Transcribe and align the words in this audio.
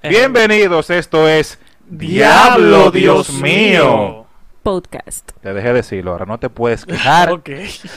Bienvenidos, 0.00 0.90
esto 0.90 1.26
es 1.28 1.58
Diablo, 1.88 2.92
Dios 2.92 3.32
mío. 3.32 4.26
podcast. 4.62 5.32
Te 5.42 5.52
dejé 5.52 5.72
decirlo, 5.72 6.12
ahora 6.12 6.24
no 6.24 6.38
te 6.38 6.48
puedes 6.48 6.86
quejar. 6.86 7.42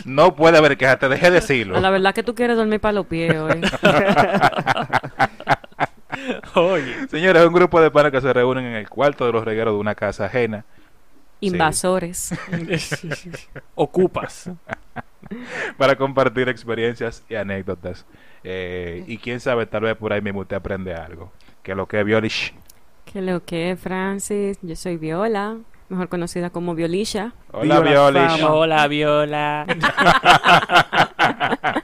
No 0.06 0.36
puede 0.36 0.58
haber 0.58 0.80
quejas, 0.80 0.98
te 0.98 1.08
dejé 1.10 1.30
decirlo. 1.30 1.80
La 1.80 1.92
verdad 1.92 2.16
que 2.16 2.24
tú 2.24 2.34
quieres 2.34 2.58
dormir 2.58 2.80
para 2.80 2.94
los 2.94 3.06
pies 3.06 3.36
hoy. 3.36 3.62
Oye. 6.56 7.08
Señores, 7.08 7.46
un 7.46 7.54
grupo 7.54 7.80
de 7.80 7.92
panas 7.92 8.12
que 8.12 8.20
se 8.20 8.34
reúnen 8.34 8.66
en 8.66 8.74
el 8.78 8.90
cuarto 8.90 9.28
de 9.28 9.34
los 9.34 9.46
regueros 9.46 9.76
de 9.76 9.80
una 9.80 9.94
casa 9.94 10.26
ajena 10.26 10.66
Invasores. 11.40 12.34
Ocupas. 13.76 14.50
para 15.78 15.96
compartir 15.96 16.50
experiencias 16.50 17.24
y 17.30 17.36
anécdotas. 17.36 18.08
Eh, 18.44 19.04
y 19.06 19.20
quién 19.20 19.40
sabe, 19.40 19.68
tal 19.68 19.84
vez 19.84 19.96
por 19.96 20.12
ahí 20.14 20.22
mismo 20.22 20.40
usted 20.40 20.56
aprende 20.56 20.96
algo. 20.96 21.32
Que 21.64 21.76
lo 21.76 21.88
que 21.88 22.00
es 22.00 22.06
Violish. 22.06 22.54
¿Qué 23.06 23.22
lo 23.22 23.44
que 23.44 23.72
es, 23.72 23.80
Francis? 23.80 24.58
Yo 24.62 24.76
soy 24.76 24.98
Viola, 24.98 25.58
mejor 25.90 26.10
conocida 26.10 26.50
como 26.50 26.76
Violisha. 26.76 27.34
Hola, 27.52 27.80
Viva 27.80 27.80
la 27.80 27.92
Violish. 27.92 28.40
fama. 28.42 28.54
Hola, 28.54 28.88
Viola. 28.88 29.66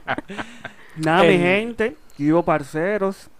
Nada, 0.96 1.22
mi 1.22 1.38
gente, 1.38 1.96
vivo 2.16 2.42
parceros. 2.42 3.30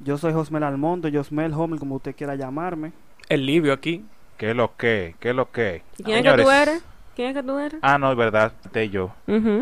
Yo 0.00 0.18
soy 0.18 0.34
Josmel 0.34 0.64
Almondo, 0.64 1.08
Josmel 1.10 1.54
Homer, 1.54 1.78
como 1.78 1.94
usted 1.94 2.14
quiera 2.14 2.34
llamarme. 2.34 2.92
El 3.28 3.46
Livio 3.46 3.72
aquí. 3.72 4.04
¿Qué 4.36 4.50
es 4.50 4.56
lo 4.56 4.76
que? 4.76 5.14
¿Qué 5.18 5.30
es 5.30 5.34
lo 5.34 5.50
que? 5.50 5.82
¿Y 5.96 6.02
quién 6.02 6.26
es 6.26 6.34
que 6.34 6.42
tú 6.42 6.50
eres? 6.50 6.84
¿Quién 7.14 7.28
es 7.28 7.34
que 7.34 7.42
tú 7.42 7.58
eres? 7.58 7.78
Ah, 7.80 7.96
no, 7.96 8.10
es 8.10 8.16
verdad, 8.18 8.52
falté 8.62 8.90
yo. 8.90 9.12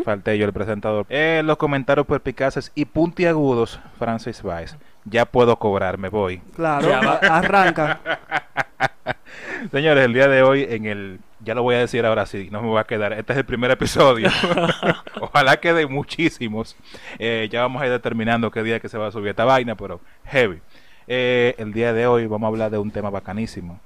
Falté 0.05 0.37
yo, 0.37 0.47
el 0.47 0.53
presentador. 0.53 1.07
Eh, 1.09 1.43
los 1.45 1.57
comentarios 1.57 2.05
perpicaces 2.07 2.73
y 2.75 2.87
puntiagudos, 2.87 3.79
Francis 3.99 4.43
Vice. 4.43 4.77
Ya 5.07 5.25
puedo 5.27 5.57
cobrar, 5.59 5.99
me 5.99 6.09
voy. 6.09 6.39
Claro, 6.57 6.89
Ya 6.89 7.01
va. 7.01 7.19
a- 7.23 7.39
arranca. 7.39 8.01
Señores, 9.73 10.05
el 10.05 10.13
día 10.15 10.29
de 10.29 10.43
hoy 10.43 10.67
en 10.69 10.87
el... 10.87 11.21
Ya 11.41 11.55
lo 11.55 11.63
voy 11.63 11.75
a 11.75 11.79
decir 11.79 12.07
ahora 12.07 12.25
sí, 12.25 12.49
no 12.51 12.63
me 12.63 12.69
voy 12.69 12.79
a 12.81 12.85
quedar. 12.85 13.13
Este 13.13 13.33
es 13.35 13.39
el 13.39 13.45
primer 13.45 13.71
episodio. 13.71 14.31
Ojalá 15.21 15.59
quede 15.59 15.87
muchísimos. 15.87 16.75
Eh, 17.19 17.49
ya 17.53 17.61
vamos 17.61 17.83
a 17.83 17.87
ir 17.87 17.93
determinando 17.93 18.51
qué 18.51 18.63
día 18.63 18.81
que 18.81 18.89
se 18.89 18.97
va 18.97 19.09
a 19.09 19.11
subir 19.11 19.29
esta 19.29 19.45
vaina, 19.45 19.75
pero 19.75 20.01
heavy. 20.25 20.61
Eh, 21.07 21.55
el 21.59 21.75
día 21.75 21.93
de 21.93 22.07
hoy 22.07 22.27
vamos 22.27 22.47
a 22.47 22.49
hablar 22.49 22.71
de 22.71 22.79
un 22.79 22.91
tema 22.91 23.11
bacanísimo. 23.11 23.79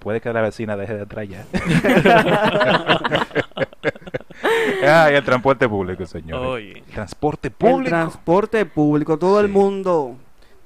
Puede 0.00 0.20
que 0.20 0.30
la 0.34 0.42
vecina 0.42 0.76
deje 0.76 0.94
de 0.96 1.02
atrás 1.02 1.26
ya. 1.28 1.46
Ay, 5.06 5.14
el 5.14 5.24
transporte 5.24 5.66
público. 5.68 6.02
El 6.02 6.82
transporte 6.92 7.48
El 7.48 7.52
público. 7.54 7.88
transporte 7.90 8.66
público, 8.66 9.18
todo 9.18 9.40
el 9.40 9.48
mundo, 9.48 10.16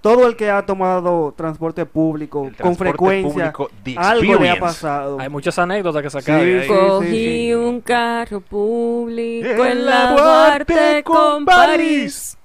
todo 0.02 0.26
el 0.26 0.36
que 0.36 0.50
ha 0.50 0.66
tomado 0.66 1.32
transporte 1.34 1.86
público 1.86 2.40
El 2.40 2.56
con 2.56 2.56
transporte 2.56 2.90
frecuencia, 2.90 3.52
público, 3.52 3.70
algo 3.96 4.34
le 4.34 4.50
ha 4.50 4.58
pasado. 4.58 5.18
Hay 5.18 5.30
muchas 5.30 5.58
anécdotas 5.58 6.02
que 6.02 6.10
sacar 6.10 6.42
Sí, 6.42 6.60
sí. 6.62 6.68
Cogí 6.68 7.54
un 7.54 7.80
carro 7.80 8.40
público 8.40 9.64
En 9.64 9.70
en 9.70 9.86
la 9.86 10.12
Duarte 10.12 11.02
con 11.04 11.46
París. 11.46 12.36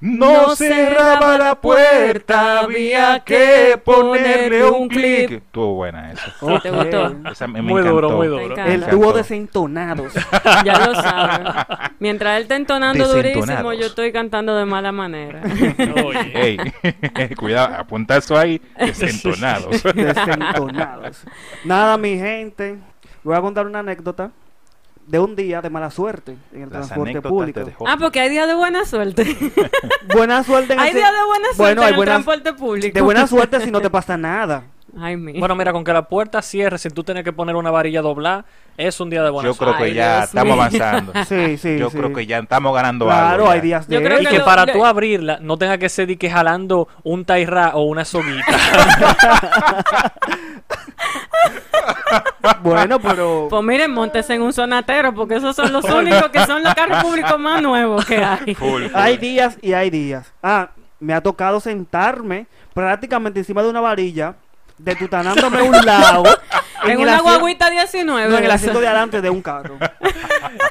No 0.00 0.54
cerraba 0.56 1.38
la 1.38 1.60
puerta, 1.60 2.60
había 2.60 3.20
que 3.20 3.80
ponerle 3.84 4.64
un 4.64 4.88
clic. 4.88 5.30
Estuvo 5.30 5.74
buena 5.74 6.12
esa. 6.12 6.34
¿Te 6.62 6.70
gustó? 6.70 7.14
Esa 7.30 7.46
me, 7.46 7.62
me 7.62 7.70
Muy 7.72 7.82
duro, 7.82 8.10
muy 8.10 8.28
Me 8.28 8.42
duro. 8.42 8.56
el 8.64 8.86
dúo 8.90 9.12
desentonados. 9.12 10.12
Ya 10.64 10.86
lo 10.86 10.94
sabes. 10.94 11.48
Mientras 11.98 12.36
él 12.36 12.42
está 12.42 12.56
entonando 12.56 13.06
durísimo, 13.06 13.72
yo 13.72 13.86
estoy 13.86 14.12
cantando 14.12 14.56
de 14.56 14.64
mala 14.64 14.92
manera. 14.92 15.42
Oye. 16.04 16.32
Ey, 16.34 17.34
cuidado, 17.36 17.74
apunta 17.76 18.16
eso 18.16 18.36
ahí, 18.38 18.60
desentonados. 18.78 19.82
desentonados. 19.82 21.24
Nada, 21.64 21.96
mi 21.98 22.16
gente, 22.18 22.78
voy 23.22 23.36
a 23.36 23.40
contar 23.40 23.66
una 23.66 23.80
anécdota 23.80 24.30
de 25.06 25.18
un 25.18 25.36
día 25.36 25.60
de 25.60 25.70
mala 25.70 25.90
suerte 25.90 26.36
en 26.52 26.62
el 26.62 26.70
Las 26.70 26.88
transporte 26.88 27.20
público. 27.22 27.60
Ah, 27.86 27.96
porque 27.98 28.20
hay 28.20 28.30
días 28.30 28.46
de 28.48 28.54
buena 28.54 28.84
suerte. 28.84 29.24
Buena 30.14 30.42
suerte 30.44 30.72
en 30.74 30.80
Hay 30.80 30.90
ese- 30.90 30.98
días 30.98 31.10
de 31.12 31.24
buena 31.26 31.44
suerte 31.54 31.62
Bueno, 31.62 31.82
hay 31.82 31.88
en 31.88 31.92
el 31.92 31.96
buenas- 31.96 32.14
transporte 32.24 32.52
público. 32.54 32.94
de 32.94 33.00
buena 33.00 33.26
suerte 33.26 33.60
si 33.60 33.70
no 33.70 33.80
te 33.80 33.90
pasa 33.90 34.16
nada. 34.16 34.64
Ay, 34.96 35.16
mi. 35.16 35.40
Bueno, 35.40 35.56
mira, 35.56 35.72
con 35.72 35.82
que 35.82 35.92
la 35.92 36.06
puerta 36.08 36.40
cierre 36.40 36.78
sin 36.78 36.92
tú 36.92 37.02
tener 37.02 37.24
que 37.24 37.32
poner 37.32 37.56
una 37.56 37.72
varilla 37.72 38.00
doblada, 38.00 38.44
es 38.76 39.00
un 39.00 39.10
día 39.10 39.24
de 39.24 39.30
buena 39.30 39.48
Yo 39.50 39.56
creo 39.56 39.70
suerte. 39.72 39.84
que 39.86 39.90
Ay, 39.90 39.94
ya 39.96 40.12
Dios 40.18 40.24
estamos 40.28 40.54
mío. 40.54 40.54
avanzando. 40.54 41.12
Sí, 41.28 41.56
sí, 41.58 41.78
Yo 41.78 41.90
sí. 41.90 41.96
creo 41.98 42.12
que 42.12 42.26
ya 42.26 42.38
estamos 42.38 42.72
ganando 42.72 43.04
Claro, 43.06 43.26
algo. 43.34 43.46
ya. 43.46 43.52
hay 43.54 43.60
días 43.60 43.88
de 43.88 43.94
Yo 43.96 44.02
creo 44.04 44.20
Y 44.20 44.24
que 44.24 44.30
que 44.30 44.38
lo- 44.38 44.44
para 44.44 44.66
lo- 44.66 44.72
tú 44.72 44.84
abrirla 44.86 45.38
no 45.40 45.58
tenga 45.58 45.78
que 45.78 45.88
ser 45.88 46.06
de 46.06 46.16
que 46.16 46.30
jalando 46.30 46.86
un 47.02 47.24
tairra 47.24 47.72
o 47.74 47.82
una 47.82 48.04
soguita. 48.04 48.44
Bueno, 52.62 52.98
pero 53.00 53.48
Pues 53.50 53.62
miren, 53.62 53.90
montes 53.92 54.28
en 54.30 54.42
un 54.42 54.52
sonatero, 54.52 55.14
porque 55.14 55.36
esos 55.36 55.54
son 55.56 55.72
los 55.72 55.84
únicos 55.84 56.28
que 56.30 56.44
son 56.46 56.62
los 56.62 56.74
carros 56.74 57.02
públicos 57.02 57.38
más 57.38 57.62
nuevos 57.62 58.04
que 58.04 58.22
hay. 58.22 58.54
Full, 58.54 58.84
full. 58.84 58.94
hay 58.94 59.16
días 59.16 59.58
y 59.60 59.72
hay 59.72 59.90
días. 59.90 60.32
Ah, 60.42 60.70
me 61.00 61.14
ha 61.14 61.20
tocado 61.20 61.60
sentarme 61.60 62.46
prácticamente 62.72 63.40
encima 63.40 63.62
de 63.62 63.68
una 63.68 63.80
varilla, 63.80 64.34
detutanándome 64.78 65.58
a 65.58 65.62
un 65.62 65.84
lado. 65.84 66.24
En 66.82 67.00
una 67.00 67.20
guaguita 67.20 67.70
19. 67.70 68.28
No, 68.30 68.36
en 68.36 68.44
el 68.44 68.50
asiento 68.50 68.78
de 68.78 68.86
adelante 68.86 69.22
de 69.22 69.30
un 69.30 69.40
carro. 69.40 69.78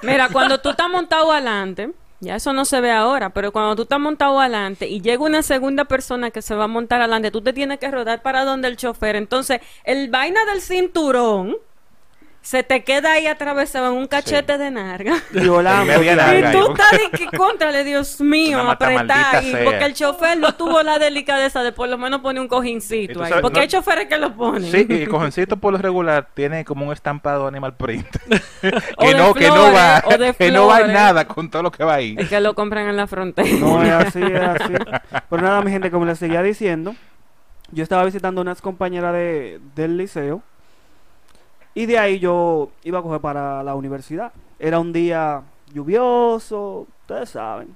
Mira, 0.04 0.30
cuando 0.30 0.60
tú 0.60 0.70
estás 0.70 0.88
montado 0.88 1.32
adelante, 1.32 1.90
ya 2.24 2.36
eso 2.36 2.54
no 2.54 2.66
se 2.66 2.82
ve 2.82 2.92
ahora, 2.92 3.32
pero 3.32 3.52
cuando 3.52 3.76
tú 3.76 3.84
estás 3.84 4.00
montado 4.00 4.40
adelante 4.40 4.88
y 4.88 5.02
llega 5.02 5.24
una 5.24 5.44
segunda 5.44 5.86
persona 5.86 6.32
que 6.32 6.42
se 6.42 6.56
va 6.56 6.66
a 6.66 6.68
montar 6.68 7.02
adelante, 7.02 7.32
tú 7.32 7.42
te 7.42 7.54
tienes 7.54 7.80
que 7.80 7.92
rodar 7.92 8.22
para 8.22 8.46
donde 8.46 8.68
el 8.68 8.78
chofer. 8.78 9.16
Entonces, 9.16 9.60
el 9.84 10.10
vaina 10.10 10.40
del 10.46 10.62
cinturón 10.62 11.58
se 12.44 12.62
te 12.62 12.84
queda 12.84 13.14
ahí 13.14 13.26
atravesado 13.26 13.88
en 13.88 13.94
un 13.98 14.06
cachete 14.06 14.58
de 14.58 14.70
narga. 14.70 15.16
Violando. 15.32 15.94
Y 16.04 16.08
tú 16.52 16.58
yo. 16.60 16.74
estás 16.74 16.92
de 16.92 17.18
que 17.18 17.26
contrale, 17.38 17.86
Dios 17.86 18.20
mío, 18.20 18.60
apretar 18.70 19.42
sea. 19.42 19.64
porque 19.64 19.86
el 19.86 19.94
chofer 19.94 20.38
no 20.38 20.54
tuvo 20.54 20.84
la 20.84 21.00
delicadeza 21.00 21.64
de 21.64 21.72
por 21.72 21.88
lo 21.88 21.98
menos 21.98 22.20
poner 22.20 22.42
un 22.42 22.48
Y 22.48 22.50
cojincito 22.50 23.24
ahí, 23.24 23.30
sabes, 23.30 23.42
porque 23.42 23.60
no- 23.60 23.62
hay 23.62 23.68
choferes 23.70 24.08
que 24.08 24.18
lo 24.18 24.34
ponen. 24.36 24.70
Sí, 24.70 24.86
y 24.90 24.94
el 25.04 25.10
cojoncito 25.10 25.56
por 25.56 25.72
lo 25.72 25.80
regular 25.80 26.28
tiene 26.34 26.66
como 26.66 26.86
un 26.86 26.92
estampado 26.92 27.48
animal 27.48 27.76
print. 27.78 28.08
Que 29.00 29.14
no, 29.16 29.34
que 29.34 29.48
no 29.48 29.54
flores, 29.56 29.76
va, 29.76 30.02
que 30.38 30.52
no 30.52 30.68
va 30.68 30.80
en 30.80 30.86
flores. 30.86 30.94
nada 30.94 31.28
con 31.28 31.50
todo 31.50 31.64
lo 31.64 31.72
que 31.72 31.84
va 31.84 31.96
ahí. 31.96 32.16
Es 32.18 32.28
que 32.30 32.40
lo 32.42 32.54
compran 32.56 32.88
en 32.90 32.96
la 32.98 33.08
frontera. 33.08 33.48
No 33.60 33.82
es 33.84 33.90
así, 33.92 34.22
es 34.22 34.40
así. 34.40 34.74
Pero 35.30 35.42
nada, 35.42 35.62
mi 35.62 35.72
gente, 35.72 35.90
como 35.92 36.06
les 36.06 36.20
seguía 36.20 36.42
diciendo, 36.42 36.96
yo 37.72 37.84
estaba 37.84 38.04
visitando 38.04 38.42
unas 38.42 38.62
compañeras 38.62 39.14
de, 39.14 39.60
del 39.76 39.98
liceo. 39.98 40.44
Y 41.74 41.86
de 41.86 41.98
ahí 41.98 42.20
yo 42.20 42.70
iba 42.84 43.00
a 43.00 43.02
coger 43.02 43.20
para 43.20 43.64
la 43.64 43.76
universidad. 43.76 44.32
Era 44.60 44.80
un 44.80 44.94
día 44.94 45.42
lluvioso, 45.74 46.88
ustedes 47.02 47.30
saben. 47.32 47.76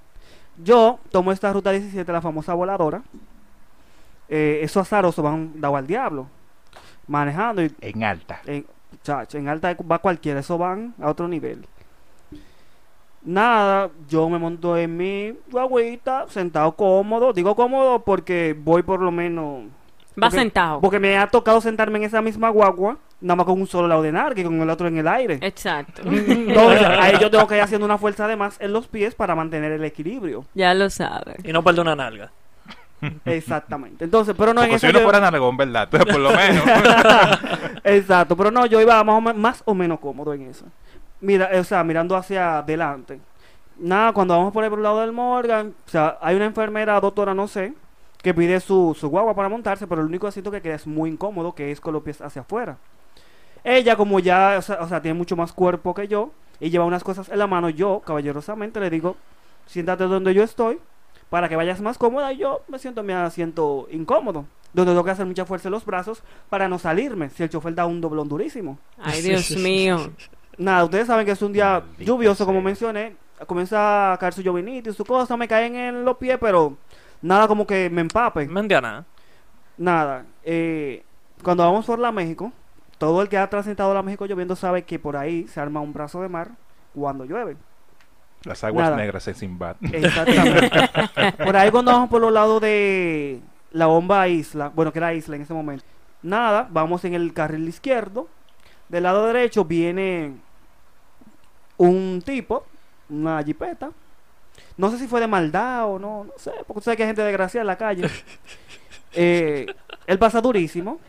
Yo 0.63 0.99
tomo 1.11 1.31
esta 1.31 1.51
ruta 1.51 1.71
17, 1.71 2.11
la 2.11 2.21
famosa 2.21 2.53
voladora. 2.53 3.01
Eh, 4.29 4.59
esos 4.61 4.81
azarosos 4.81 5.23
van 5.23 5.59
dado 5.59 5.75
al 5.75 5.87
diablo. 5.87 6.27
Manejando 7.07 7.63
y 7.63 7.73
En 7.81 8.03
alta. 8.03 8.41
en, 8.45 8.65
chacho, 9.03 9.37
en 9.37 9.47
alta 9.47 9.75
va 9.89 9.99
cualquiera, 9.99 10.41
eso 10.41 10.57
van 10.57 10.93
a 11.01 11.09
otro 11.09 11.27
nivel. 11.27 11.65
Nada, 13.23 13.89
yo 14.07 14.29
me 14.29 14.37
monto 14.37 14.77
en 14.77 14.95
mi 14.95 15.33
guaguita, 15.51 16.25
sentado 16.29 16.71
cómodo. 16.73 17.33
Digo 17.33 17.55
cómodo 17.55 17.99
porque 17.99 18.55
voy 18.57 18.83
por 18.83 19.01
lo 19.01 19.11
menos. 19.11 19.65
Va 20.21 20.27
porque- 20.29 20.37
sentado. 20.37 20.81
Porque 20.81 20.99
me 20.99 21.17
ha 21.17 21.27
tocado 21.27 21.61
sentarme 21.61 21.99
en 21.99 22.05
esa 22.05 22.21
misma 22.21 22.49
guagua, 22.49 22.97
nada 23.21 23.35
más 23.35 23.45
con 23.45 23.61
un 23.61 23.67
solo 23.67 23.87
lado 23.87 24.01
de 24.01 24.11
narga 24.11 24.41
y 24.41 24.43
con 24.43 24.59
el 24.61 24.69
otro 24.69 24.87
en 24.87 24.97
el 24.97 25.07
aire. 25.07 25.37
Exacto. 25.41 26.01
Entonces, 26.05 26.81
ahí 26.87 27.17
yo 27.19 27.29
tengo 27.29 27.45
que 27.47 27.55
ir 27.55 27.61
haciendo 27.61 27.85
una 27.85 27.97
fuerza 27.97 28.27
de 28.27 28.35
más 28.35 28.59
en 28.59 28.73
los 28.73 28.87
pies 28.87 29.13
para 29.15 29.35
mantener 29.35 29.71
el 29.73 29.83
equilibrio. 29.83 30.45
Ya 30.53 30.73
lo 30.73 30.89
sabes. 30.89 31.35
y 31.43 31.51
no 31.53 31.63
perder 31.63 31.81
una 31.81 31.95
nalga. 31.95 32.31
Exactamente. 33.25 34.05
Entonces, 34.05 34.33
pero 34.37 34.53
no 34.53 34.61
en 34.63 34.69
Porque 34.69 34.79
si 34.79 34.85
esa 34.87 34.91
uno 34.91 34.99
yo- 34.99 35.03
fuera 35.05 35.19
nalgón, 35.19 35.55
¿verdad? 35.57 35.83
Entonces, 35.83 36.11
por 36.13 36.21
lo 36.21 36.31
menos. 36.31 36.63
Exacto, 37.83 38.35
pero 38.35 38.51
no, 38.51 38.65
yo 38.65 38.81
iba 38.81 39.03
más 39.03 39.15
o, 39.17 39.21
me- 39.21 39.33
más 39.33 39.61
o 39.65 39.73
menos 39.75 39.99
cómodo 39.99 40.33
en 40.33 40.43
eso. 40.49 40.65
Mira, 41.21 41.49
o 41.59 41.63
sea, 41.63 41.83
mirando 41.83 42.15
hacia 42.15 42.59
adelante. 42.59 43.19
Nada, 43.79 44.11
cuando 44.13 44.35
vamos 44.35 44.51
por 44.53 44.63
el 44.63 44.81
lado 44.83 45.01
del 45.01 45.11
Morgan, 45.11 45.73
o 45.85 45.89
sea, 45.89 46.17
hay 46.21 46.35
una 46.35 46.45
enfermera, 46.45 46.99
doctora, 46.99 47.33
no 47.35 47.47
sé, 47.47 47.73
que 48.21 48.33
pide 48.33 48.59
su, 48.59 48.95
su 48.99 49.09
guagua 49.09 49.35
para 49.35 49.49
montarse, 49.49 49.87
pero 49.87 50.01
el 50.01 50.07
único 50.07 50.27
asiento 50.27 50.51
que 50.51 50.61
queda 50.61 50.75
es 50.75 50.87
muy 50.87 51.09
incómodo, 51.09 51.53
que 51.53 51.71
es 51.71 51.79
con 51.79 51.93
los 51.93 52.03
pies 52.03 52.21
hacia 52.21 52.41
afuera. 52.41 52.77
Ella, 53.63 53.95
como 53.95 54.19
ya, 54.19 54.55
o 54.57 54.61
sea, 54.61 54.79
o 54.81 54.87
sea, 54.87 55.01
tiene 55.01 55.17
mucho 55.17 55.35
más 55.35 55.51
cuerpo 55.51 55.93
que 55.93 56.07
yo, 56.07 56.31
y 56.59 56.69
lleva 56.69 56.85
unas 56.85 57.03
cosas 57.03 57.29
en 57.29 57.39
la 57.39 57.47
mano, 57.47 57.69
yo, 57.69 58.01
caballerosamente, 58.05 58.79
le 58.79 58.89
digo, 58.89 59.15
siéntate 59.65 60.05
donde 60.05 60.33
yo 60.33 60.43
estoy, 60.43 60.79
para 61.29 61.49
que 61.49 61.55
vayas 61.55 61.81
más 61.81 61.97
cómoda, 61.97 62.31
y 62.33 62.37
yo 62.37 62.61
me 62.67 62.79
siento 62.79 63.01
en 63.01 63.07
mi 63.07 63.13
asiento 63.13 63.87
incómodo, 63.91 64.45
donde 64.73 64.91
tengo 64.91 65.03
que 65.03 65.11
hacer 65.11 65.25
mucha 65.25 65.45
fuerza 65.45 65.67
en 65.67 65.73
los 65.73 65.85
brazos 65.85 66.23
para 66.49 66.67
no 66.67 66.79
salirme, 66.79 67.29
si 67.29 67.43
el 67.43 67.49
chofer 67.49 67.75
da 67.75 67.85
un 67.85 68.01
doblón 68.01 68.27
durísimo. 68.27 68.79
Ay, 68.97 69.21
Dios 69.21 69.51
mío. 69.57 70.11
Nada, 70.57 70.83
ustedes 70.85 71.07
saben 71.07 71.25
que 71.25 71.33
es 71.33 71.41
un 71.41 71.53
día 71.53 71.81
Maldita 71.81 72.03
lluvioso, 72.03 72.45
como 72.45 72.61
mencioné. 72.61 73.15
Comienza 73.45 74.13
a 74.13 74.17
caer 74.17 74.33
su 74.33 74.41
llovinito 74.41 74.89
y 74.89 74.93
su 74.93 75.05
cosa, 75.05 75.37
me 75.37 75.47
caen 75.47 75.75
en 75.75 76.03
los 76.03 76.17
pies, 76.17 76.39
pero 76.41 76.77
nada 77.21 77.47
como 77.47 77.65
que 77.65 77.89
me 77.89 78.01
empape. 78.01 78.47
Mendiana. 78.47 79.05
nada, 79.77 80.25
eh, 80.43 81.03
cuando 81.43 81.63
vamos 81.63 81.85
por 81.85 81.99
la 81.99 82.11
México, 82.11 82.51
todo 82.97 83.21
el 83.21 83.29
que 83.29 83.37
ha 83.37 83.49
transitado 83.49 83.93
la 83.93 84.01
México 84.01 84.25
lloviendo 84.25 84.55
sabe 84.55 84.83
que 84.83 84.97
por 84.97 85.15
ahí 85.17 85.47
se 85.47 85.59
arma 85.59 85.81
un 85.81 85.93
brazo 85.93 86.21
de 86.21 86.29
mar 86.29 86.51
cuando 86.93 87.25
llueve. 87.25 87.57
Las 88.43 88.63
aguas 88.63 88.85
Nada. 88.85 88.97
negras 88.97 89.27
en 89.27 89.35
Simbad. 89.35 89.75
Exactamente. 89.81 90.69
por 91.43 91.55
ahí 91.55 91.69
cuando 91.71 91.91
vamos 91.91 92.09
por 92.09 92.21
los 92.21 92.31
lados 92.31 92.61
de 92.61 93.41
la 93.71 93.87
bomba 93.87 94.27
isla, 94.27 94.69
bueno, 94.69 94.91
que 94.91 94.99
era 94.99 95.13
isla 95.13 95.35
en 95.35 95.41
ese 95.41 95.53
momento. 95.53 95.85
Nada, 96.23 96.67
vamos 96.69 97.03
en 97.05 97.13
el 97.13 97.33
carril 97.33 97.67
izquierdo. 97.67 98.27
Del 98.89 99.03
lado 99.03 99.27
derecho 99.27 99.65
viene 99.65 100.33
un 101.77 102.21
tipo, 102.25 102.65
una 103.09 103.43
jipeta. 103.43 103.91
No 104.77 104.91
sé 104.91 104.99
si 104.99 105.07
fue 105.07 105.19
de 105.19 105.27
maldad 105.27 105.85
o 105.87 105.97
no, 105.99 106.23
no 106.25 106.33
sé, 106.37 106.51
porque 106.67 106.79
tú 106.79 106.81
sabes 106.85 106.97
que 106.97 107.03
hay 107.03 107.09
gente 107.09 107.23
desgraciada 107.23 107.61
en 107.63 107.67
la 107.67 107.77
calle. 107.77 108.09
Eh, 109.19 109.65
él 110.05 110.19
pasa 110.19 110.41
durísimo. 110.41 110.99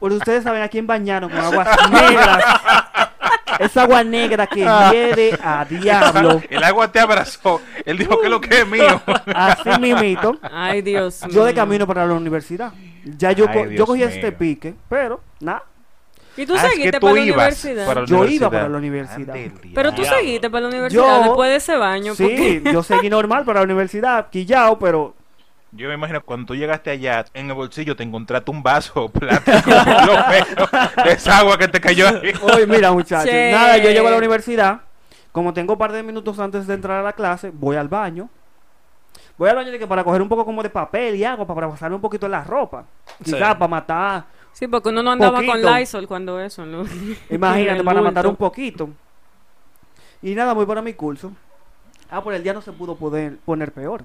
Porque 0.00 0.16
ustedes 0.16 0.42
saben 0.42 0.62
a 0.62 0.68
quién 0.68 0.86
bañaron 0.86 1.30
con 1.30 1.38
aguas 1.38 1.68
negras. 1.90 2.44
Esa 3.60 3.82
agua 3.82 4.02
negra 4.02 4.46
que 4.46 4.60
hiede 4.60 5.38
a 5.40 5.64
diablo. 5.64 6.40
El 6.48 6.64
agua 6.64 6.90
te 6.90 6.98
abrazó. 6.98 7.60
Él 7.84 7.98
dijo 7.98 8.20
que 8.20 8.28
lo 8.28 8.40
que 8.40 8.60
es 8.62 8.66
mío. 8.66 9.00
Así 9.34 9.78
mismito. 9.78 10.38
Ay, 10.42 10.82
Dios 10.82 11.20
Yo 11.30 11.44
de 11.44 11.54
camino 11.54 11.86
para 11.86 12.06
la 12.06 12.14
universidad. 12.14 12.72
Ya 13.04 13.32
yo, 13.32 13.46
Ay, 13.48 13.54
co- 13.58 13.70
yo 13.70 13.86
cogí 13.86 13.98
mío. 14.00 14.08
este 14.08 14.32
pique, 14.32 14.74
pero 14.88 15.20
nada, 15.40 15.62
¿Y 16.36 16.46
tú 16.46 16.54
Ah, 16.54 16.56
es 16.58 16.62
que 16.62 16.70
seguiste 16.70 17.00
tú 17.00 17.06
para 17.06 17.14
la 17.14 17.20
ibas 17.22 17.36
universidad? 17.36 17.86
para 17.86 18.00
la 18.02 18.06
Yo 18.06 18.24
iba 18.24 18.50
para 18.50 18.68
la 18.68 18.78
universidad. 18.78 19.34
Pero 19.74 19.92
tú 19.94 20.04
seguiste 20.04 20.48
para 20.50 20.60
la 20.62 20.68
universidad 20.68 21.02
Yo- 21.18 21.22
después 21.24 21.50
de 21.50 21.56
ese 21.56 21.76
baño. 21.76 22.14
Sí, 22.14 22.24
porque- 22.62 22.72
yo 22.72 22.82
seguí 22.82 23.10
normal 23.10 23.44
para 23.44 23.60
la 23.60 23.64
universidad, 23.64 24.30
quillao, 24.30 24.78
pero 24.78 25.14
Yo 25.72 25.86
me 25.86 25.94
imagino 25.94 26.20
cuando 26.24 26.46
tú 26.46 26.56
llegaste 26.56 26.90
allá, 26.90 27.24
en 27.32 27.46
el 27.48 27.54
bolsillo 27.54 27.94
te 27.94 28.02
encontraste 28.02 28.50
un 28.50 28.60
vaso 28.60 29.08
plástico 29.12 29.70
de 31.04 31.12
esa 31.12 31.38
agua 31.38 31.56
que 31.58 31.68
te 31.68 31.80
cayó 31.80 32.08
ahí. 32.08 32.32
Oye, 32.42 32.66
mira, 32.66 32.90
muchachos. 32.90 33.32
Nada, 33.32 33.76
yo 33.78 33.90
llego 33.90 34.08
a 34.08 34.10
la 34.10 34.16
universidad. 34.16 34.80
Como 35.30 35.52
tengo 35.54 35.74
un 35.74 35.78
par 35.78 35.92
de 35.92 36.02
minutos 36.02 36.38
antes 36.40 36.66
de 36.66 36.74
entrar 36.74 36.98
a 36.98 37.02
la 37.04 37.12
clase, 37.12 37.50
voy 37.54 37.76
al 37.76 37.86
baño. 37.86 38.28
Voy 39.38 39.48
al 39.48 39.54
baño 39.56 39.70
de 39.70 39.78
que 39.78 39.86
para 39.86 40.02
coger 40.02 40.20
un 40.20 40.28
poco 40.28 40.44
como 40.44 40.60
de 40.62 40.70
papel 40.70 41.14
y 41.14 41.24
agua 41.24 41.46
para 41.46 41.68
pasarme 41.68 41.94
un 41.94 42.02
poquito 42.02 42.26
en 42.26 42.32
la 42.32 42.42
ropa. 42.42 42.84
Sí. 43.24 43.32
Quizás 43.32 43.54
para 43.54 43.68
matar. 43.68 44.24
Sí, 44.52 44.68
porque 44.68 44.88
uno 44.90 45.02
no 45.02 45.12
andaba 45.12 45.42
con. 45.44 45.62
Lysol 45.62 46.06
cuando 46.06 46.40
eso, 46.40 46.66
¿no? 46.66 46.84
Imagínate, 47.30 47.82
para 47.84 48.02
matar 48.02 48.26
un 48.26 48.36
poquito. 48.36 48.90
Y 50.22 50.34
nada, 50.34 50.52
voy 50.52 50.66
para 50.66 50.82
mi 50.82 50.92
curso. 50.94 51.32
Ah, 52.10 52.22
por 52.22 52.34
el 52.34 52.42
día 52.42 52.52
no 52.52 52.60
se 52.60 52.72
pudo 52.72 52.96
poder 52.96 53.38
poner 53.44 53.72
peor. 53.72 54.04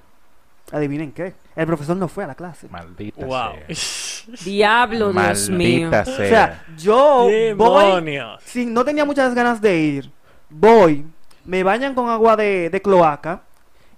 Adivinen 0.71 1.11
qué. 1.11 1.33
El 1.55 1.67
profesor 1.67 1.95
no 1.97 2.07
fue 2.07 2.23
a 2.23 2.27
la 2.27 2.35
clase. 2.35 2.67
Maldita 2.69 3.25
Wow. 3.25 3.53
sea. 3.67 4.35
Diablo, 4.43 5.11
Dios 5.11 5.49
mío. 5.49 5.89
Maldita 5.89 6.11
O 6.11 6.15
sea. 6.15 6.27
sea, 6.27 6.65
yo 6.77 7.27
voy 7.55 8.37
si 8.43 8.65
no 8.65 8.83
tenía 8.85 9.05
muchas 9.05 9.35
ganas 9.35 9.61
de 9.61 9.77
ir, 9.77 10.11
voy, 10.49 11.05
me 11.43 11.63
bañan 11.63 11.93
con 11.93 12.09
agua 12.09 12.35
de, 12.35 12.69
de 12.69 12.81
cloaca 12.81 13.43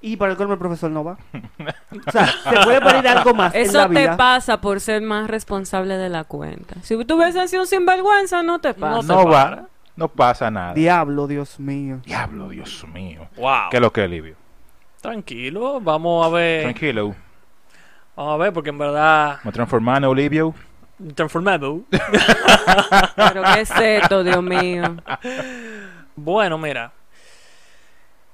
y 0.02 0.16
para 0.18 0.32
el 0.32 0.38
colmo 0.38 0.54
el 0.54 0.60
profesor 0.60 0.92
no 0.92 1.04
va. 1.04 1.18
O 2.08 2.12
sea, 2.12 2.28
se 2.28 2.60
puede 2.64 2.82
pedir 2.82 3.08
algo 3.08 3.34
más 3.34 3.54
en 3.56 3.62
la 3.62 3.68
Eso 3.68 3.82
te 3.90 4.00
vida. 4.02 4.18
pasa 4.18 4.62
por 4.62 4.80
ser 4.80 5.02
más 5.02 5.28
responsable 5.28 5.98
de 5.98 6.10
la 6.10 6.24
cuenta. 6.26 6.76
Si 6.84 7.04
tú 7.06 7.16
hubieses 7.16 7.50
sido 7.50 7.64
un 7.64 7.68
sinvergüenza, 7.68 8.44
no 8.44 8.60
te 8.60 8.74
pasa. 8.74 8.96
No 8.96 9.02
te 9.02 9.08
no 9.08 9.26
va, 9.32 9.44
para. 9.44 9.66
no 9.96 10.08
pasa 10.08 10.52
nada. 10.52 10.74
Diablo, 10.74 11.28
Dios 11.28 11.60
mío. 11.60 12.00
Diablo, 12.06 12.50
Dios 12.50 12.86
mío. 12.94 13.28
Wow. 13.38 13.70
¿Qué 13.72 13.78
es 13.78 13.82
lo 13.82 13.92
que 13.92 14.04
es, 14.04 14.10
Livio? 14.10 14.36
Tranquilo, 15.02 15.80
vamos 15.82 16.26
a 16.26 16.30
ver. 16.30 16.64
Tranquilo. 16.64 17.16
Vamos 18.16 18.34
a 18.34 18.38
ver, 18.38 18.54
porque 18.54 18.70
en 18.70 18.78
verdad. 18.78 19.40
Me 19.44 19.52
transformando, 19.52 20.10
Olivio. 20.10 20.54
Transformado. 21.16 21.82
Pero 23.16 23.44
qué 23.54 23.62
es 23.62 23.72
esto, 23.72 24.24
Dios 24.24 24.44
mío. 24.44 24.98
Bueno, 26.16 26.58
mira. 26.58 26.92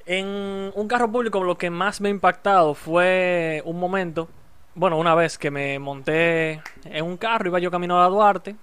En 0.05 0.71
un 0.75 0.88
carro 0.88 1.09
público 1.11 1.44
lo 1.44 1.57
que 1.57 1.69
más 1.69 2.01
me 2.01 2.09
ha 2.09 2.11
impactado 2.11 2.73
fue 2.73 3.61
un 3.65 3.79
momento, 3.79 4.27
bueno, 4.75 4.97
una 4.97 5.15
vez 5.15 5.38
que 5.38 5.50
me 5.50 5.79
monté 5.79 6.61
en 6.85 7.05
un 7.05 7.15
carro, 7.17 7.47
iba 7.47 7.59
yo 7.59 7.71
camino 7.71 7.97
a 7.97 8.03
la 8.03 8.09
Duarte. 8.09 8.55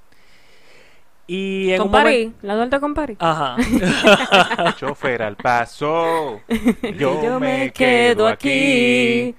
Y 1.26 1.70
en 1.70 1.78
Con 1.78 1.86
un 1.86 1.92
momento... 1.92 2.08
París, 2.08 2.32
la 2.42 2.54
Duarte 2.56 2.80
con 2.80 2.94
París. 2.94 3.16
Ajá. 3.20 3.56
Chofer 4.76 5.22
al 5.22 5.36
paso. 5.36 6.40
Yo, 6.96 7.22
Yo 7.22 7.40
me 7.40 7.72
quedo 7.72 8.26
aquí. 8.26 9.34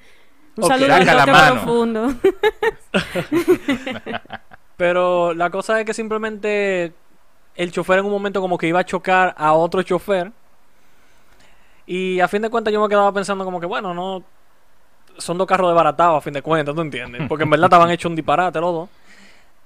Un 0.55 0.63
saludo 0.63 0.87
Saca 0.87 1.13
la 1.13 1.25
mano. 1.27 1.53
profundo. 1.61 2.13
Pero 4.77 5.33
la 5.33 5.49
cosa 5.49 5.79
es 5.79 5.85
que 5.85 5.93
simplemente 5.93 6.93
el 7.55 7.71
chofer 7.71 7.99
en 7.99 8.05
un 8.05 8.11
momento 8.11 8.41
como 8.41 8.57
que 8.57 8.67
iba 8.67 8.79
a 8.79 8.85
chocar 8.85 9.33
a 9.37 9.53
otro 9.53 9.83
chofer. 9.83 10.31
Y 11.93 12.21
a 12.21 12.27
fin 12.29 12.41
de 12.41 12.49
cuentas 12.49 12.71
yo 12.71 12.81
me 12.81 12.87
quedaba 12.87 13.11
pensando 13.11 13.43
como 13.43 13.59
que, 13.59 13.65
bueno, 13.65 13.93
no... 13.93 14.23
Son 15.17 15.37
dos 15.37 15.45
carros 15.45 15.69
desbaratados 15.71 16.19
a 16.19 16.21
fin 16.21 16.31
de 16.31 16.41
cuentas, 16.41 16.73
¿tú 16.73 16.79
entiendes? 16.79 17.23
Porque 17.27 17.43
en 17.43 17.49
verdad 17.49 17.65
estaban 17.65 17.91
hechos 17.91 18.09
un 18.09 18.15
disparate 18.15 18.61
los 18.61 18.73
dos. 18.73 18.89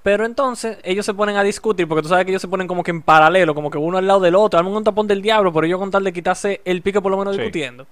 Pero 0.01 0.25
entonces 0.25 0.79
ellos 0.83 1.05
se 1.05 1.13
ponen 1.13 1.37
a 1.37 1.43
discutir, 1.43 1.87
porque 1.87 2.01
tú 2.01 2.09
sabes 2.09 2.25
que 2.25 2.31
ellos 2.31 2.41
se 2.41 2.47
ponen 2.47 2.65
como 2.65 2.81
que 2.81 2.89
en 2.89 3.03
paralelo, 3.03 3.53
como 3.53 3.69
que 3.69 3.77
uno 3.77 3.99
al 3.99 4.07
lado 4.07 4.21
del 4.21 4.33
otro, 4.33 4.57
arman 4.57 4.73
un 4.73 4.83
tapón 4.83 5.05
del 5.05 5.21
diablo, 5.21 5.53
pero 5.53 5.67
ellos 5.67 5.77
con 5.77 5.91
tal 5.91 6.03
de 6.03 6.11
quitarse 6.13 6.61
el 6.65 6.81
pique 6.81 6.99
por 6.99 7.11
lo 7.11 7.17
menos 7.19 7.35
Sí. 7.35 7.41
discutiendo. 7.41 7.85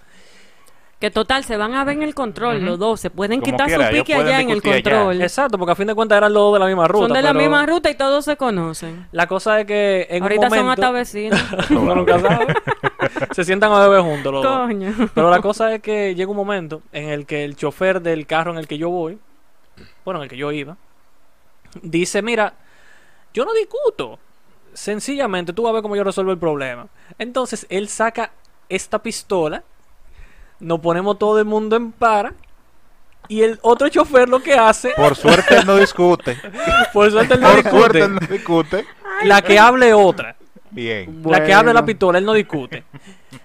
Que 1.04 1.12
total, 1.12 1.44
se 1.44 1.58
van 1.58 1.74
a 1.74 1.84
ver 1.84 1.98
en 1.98 2.04
el 2.04 2.16
control, 2.16 2.56
Ujú. 2.60 2.66
los 2.66 2.80
dos. 2.80 3.02
Se 3.02 3.10
pueden 3.10 3.42
Como 3.42 3.52
quitar 3.52 3.68
quiera, 3.68 3.88
su 3.88 3.92
ellos 3.94 4.06
pique 4.06 4.16
pueden 4.16 4.28
allá 4.30 4.40
en 4.40 4.50
el 4.52 4.56
discutir 4.62 4.88
allá. 4.88 5.00
control. 5.02 5.22
Exacto, 5.22 5.58
porque 5.58 5.72
a 5.74 5.76
fin 5.76 5.88
de 5.88 5.96
cuentas 5.96 6.16
eran 6.16 6.32
los 6.32 6.42
dos 6.44 6.54
de 6.54 6.60
la 6.62 6.66
misma 6.68 6.88
ruta. 6.88 7.08
Son 7.08 7.14
de 7.14 7.22
la 7.22 7.30
pero 7.34 7.40
misma 7.42 7.66
ruta 7.66 7.90
y 7.90 7.96
todos 7.96 8.24
se 8.24 8.38
conocen. 8.38 9.06
La 9.12 9.28
cosa 9.28 9.60
es 9.60 9.66
que 9.66 10.08
en 10.10 10.24
Ahorita 10.24 10.44
un 10.44 10.48
momento... 10.48 10.64
son 10.64 10.70
hasta 10.72 10.92
vecinos. 10.92 11.42
Uno 11.72 11.96
nunca 11.96 12.20
sabe. 12.22 12.48
Se 13.32 13.44
sientan 13.44 13.74
a 13.74 13.86
beber 13.86 14.00
juntos 14.00 14.32
los 14.32 14.44
dos. 14.44 14.60
Coño. 14.66 14.94
Pero 15.14 15.30
la 15.30 15.42
cosa 15.42 15.76
es 15.76 15.82
que 15.82 16.16
llega 16.16 16.32
un 16.32 16.38
momento 16.38 16.82
en 16.94 17.10
el 17.10 17.26
que 17.26 17.44
el 17.44 17.58
chofer 17.58 18.02
del 18.02 18.26
carro 18.26 18.54
en 18.54 18.58
el 18.58 18.68
que 18.70 18.78
yo 18.78 18.90
voy, 18.90 19.20
bueno, 20.06 20.22
en 20.22 20.24
el 20.24 20.30
que 20.30 20.38
yo 20.38 20.54
iba, 20.54 20.78
dice, 21.82 22.22
mira, 22.22 22.54
yo 23.34 23.44
no 23.44 23.52
discuto. 23.52 24.20
Sencillamente, 24.72 25.52
tú 25.52 25.64
vas 25.64 25.72
a 25.72 25.74
ver 25.74 25.82
cómo 25.82 25.98
yo 25.98 26.06
resuelvo 26.06 26.32
el 26.32 26.38
problema. 26.38 26.88
Entonces, 27.20 27.66
él 27.70 27.90
saca 27.90 28.32
esta 28.70 29.04
pistola, 29.04 29.64
nos 30.64 30.80
ponemos 30.80 31.20
todo 31.20 31.40
el 31.40 31.46
mundo 31.46 31.76
en 31.76 31.92
para, 31.92 32.34
y 33.28 33.42
el 33.42 33.60
otro 33.62 33.88
chofer 33.90 34.28
lo 34.30 34.42
que 34.42 34.54
hace, 34.54 34.92
Por 34.96 35.16
suerte 35.16 35.58
él 35.58 35.66
no 35.66 35.78
discute. 35.78 36.38
por 36.94 37.12
suerte 37.12 37.36
él 37.36 37.42
no 37.42 37.48
Por 37.48 37.56
discute, 37.58 37.78
suerte 37.80 38.00
él 38.02 38.14
no 38.16 38.20
discute. 38.28 38.86
la 39.24 39.42
que 39.42 39.60
hable 39.60 39.94
otra, 39.94 40.36
Bien. 40.72 41.22
la 41.26 41.44
que 41.44 41.54
hable 41.54 41.74
la 41.74 41.86
pistola, 41.86 42.18
él 42.18 42.26
no 42.26 42.34
discute. 42.34 42.84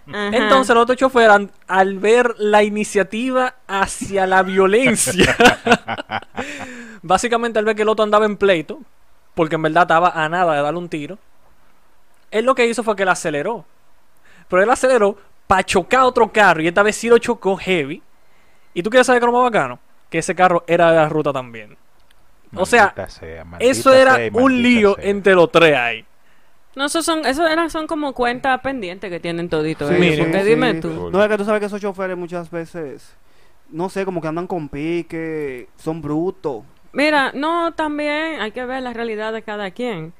Ajá. 0.08 0.28
Entonces 0.36 0.70
el 0.70 0.78
otro 0.78 0.94
chofer, 0.94 1.30
al 1.66 1.98
ver 1.98 2.34
la 2.38 2.62
iniciativa 2.62 3.54
hacia 3.66 4.26
la 4.26 4.42
violencia, 4.42 5.36
básicamente 7.02 7.58
al 7.58 7.64
ver 7.64 7.76
que 7.76 7.82
el 7.82 7.88
otro 7.88 8.04
andaba 8.04 8.26
en 8.26 8.36
pleito, 8.36 8.80
porque 9.34 9.56
en 9.56 9.62
verdad 9.62 9.82
estaba 9.82 10.10
a 10.10 10.28
nada 10.28 10.54
de 10.54 10.62
darle 10.62 10.78
un 10.78 10.88
tiro, 10.88 11.18
él 12.30 12.44
lo 12.44 12.54
que 12.54 12.66
hizo 12.66 12.82
fue 12.82 12.96
que 12.96 13.04
le 13.04 13.10
aceleró. 13.10 13.64
Pero 14.48 14.62
él 14.62 14.70
aceleró 14.70 15.18
para 15.48 15.64
chocar 15.64 16.02
otro 16.02 16.30
carro 16.30 16.62
y 16.62 16.68
esta 16.68 16.84
vez 16.84 16.94
sí 16.94 17.08
lo 17.08 17.18
chocó 17.18 17.56
heavy. 17.56 18.00
¿Y 18.74 18.82
tú 18.84 18.90
quieres 18.90 19.06
saber 19.08 19.20
qué 19.20 19.26
es 19.26 19.32
lo 19.32 19.36
más 19.40 19.50
bacano? 19.50 19.80
Que 20.08 20.18
ese 20.18 20.34
carro 20.36 20.62
era 20.68 20.90
de 20.92 20.96
la 20.96 21.08
ruta 21.08 21.32
también. 21.32 21.76
O 22.54 22.64
sea, 22.64 22.94
Eso 23.58 23.92
era 23.92 24.14
sea 24.16 24.30
un 24.32 24.62
lío 24.62 24.94
sea. 24.94 25.04
entre 25.04 25.34
los 25.34 25.50
tres 25.50 25.76
ahí. 25.76 26.04
No, 26.76 26.84
esos 26.84 27.04
son, 27.04 27.26
esos 27.26 27.50
eran, 27.50 27.70
son 27.70 27.86
como 27.86 28.12
cuentas 28.12 28.60
pendientes 28.60 29.10
que 29.10 29.18
tienen 29.20 29.48
toditos 29.48 29.88
Sí, 29.88 29.94
ellos. 29.96 30.06
Mire. 30.06 30.22
Porque 30.22 30.42
sí, 30.42 30.48
dime 30.48 30.74
sí. 30.74 30.80
tú. 30.80 31.10
No 31.10 31.22
es 31.22 31.28
que 31.28 31.36
tú 31.36 31.44
sabes 31.44 31.60
que 31.60 31.66
esos 31.66 31.80
choferes 31.80 32.16
muchas 32.16 32.50
veces, 32.50 33.16
no 33.68 33.88
sé, 33.88 34.04
como 34.04 34.20
que 34.20 34.28
andan 34.28 34.46
con 34.46 34.68
pique, 34.68 35.68
son 35.76 36.00
brutos. 36.00 36.62
Mira, 36.92 37.32
no, 37.34 37.72
también 37.74 38.40
hay 38.40 38.52
que 38.52 38.64
ver 38.64 38.82
la 38.82 38.92
realidad 38.92 39.32
de 39.32 39.42
cada 39.42 39.70
quien. 39.72 40.12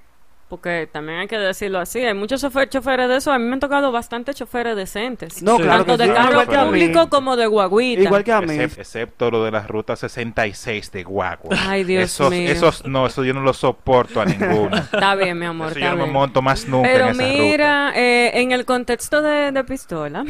Porque 0.48 0.88
también 0.90 1.18
hay 1.18 1.28
que 1.28 1.36
decirlo 1.36 1.78
así. 1.78 1.98
Hay 2.02 2.14
muchos 2.14 2.42
chofer- 2.42 2.70
choferes 2.70 3.06
de 3.08 3.16
eso. 3.16 3.30
A 3.30 3.38
mí 3.38 3.44
me 3.44 3.52
han 3.52 3.60
tocado 3.60 3.92
bastantes 3.92 4.34
choferes 4.34 4.74
decentes. 4.76 5.42
No, 5.42 5.56
Sí. 5.58 5.62
claro 5.64 5.84
Tanto 5.84 5.98
que 6.02 6.08
de 6.08 6.08
sí. 6.08 6.14
carro 6.14 6.66
público 6.66 7.08
como 7.10 7.36
de 7.36 7.46
guaguita. 7.46 8.02
Igual 8.04 8.24
que 8.24 8.32
a 8.32 8.40
mí. 8.40 8.54
Excep- 8.56 8.78
excepto 8.78 9.30
lo 9.30 9.44
de 9.44 9.50
la 9.50 9.66
ruta 9.66 9.94
66 9.94 10.90
de 10.90 11.04
Guagua. 11.04 11.54
Ay, 11.68 11.84
Dios 11.84 12.04
esos, 12.04 12.30
mío. 12.30 12.50
Esos, 12.50 12.86
no, 12.86 13.06
eso 13.06 13.24
yo 13.24 13.34
no 13.34 13.42
lo 13.42 13.52
soporto 13.52 14.22
a 14.22 14.24
ninguno. 14.24 14.74
Está 14.92 15.14
bien, 15.16 15.38
mi 15.38 15.44
amor. 15.44 15.66
eso 15.72 15.78
está 15.80 15.90
yo 15.90 15.96
no 15.98 16.06
me 16.06 16.12
monto 16.12 16.40
más 16.40 16.66
nunca 16.66 16.88
Pero 16.90 17.04
en 17.08 17.10
esa 17.20 17.22
ruta. 17.24 17.42
mira, 17.42 17.92
eh, 17.94 18.30
en 18.40 18.52
el 18.52 18.64
contexto 18.64 19.20
de, 19.20 19.52
de 19.52 19.64
pistola, 19.64 20.24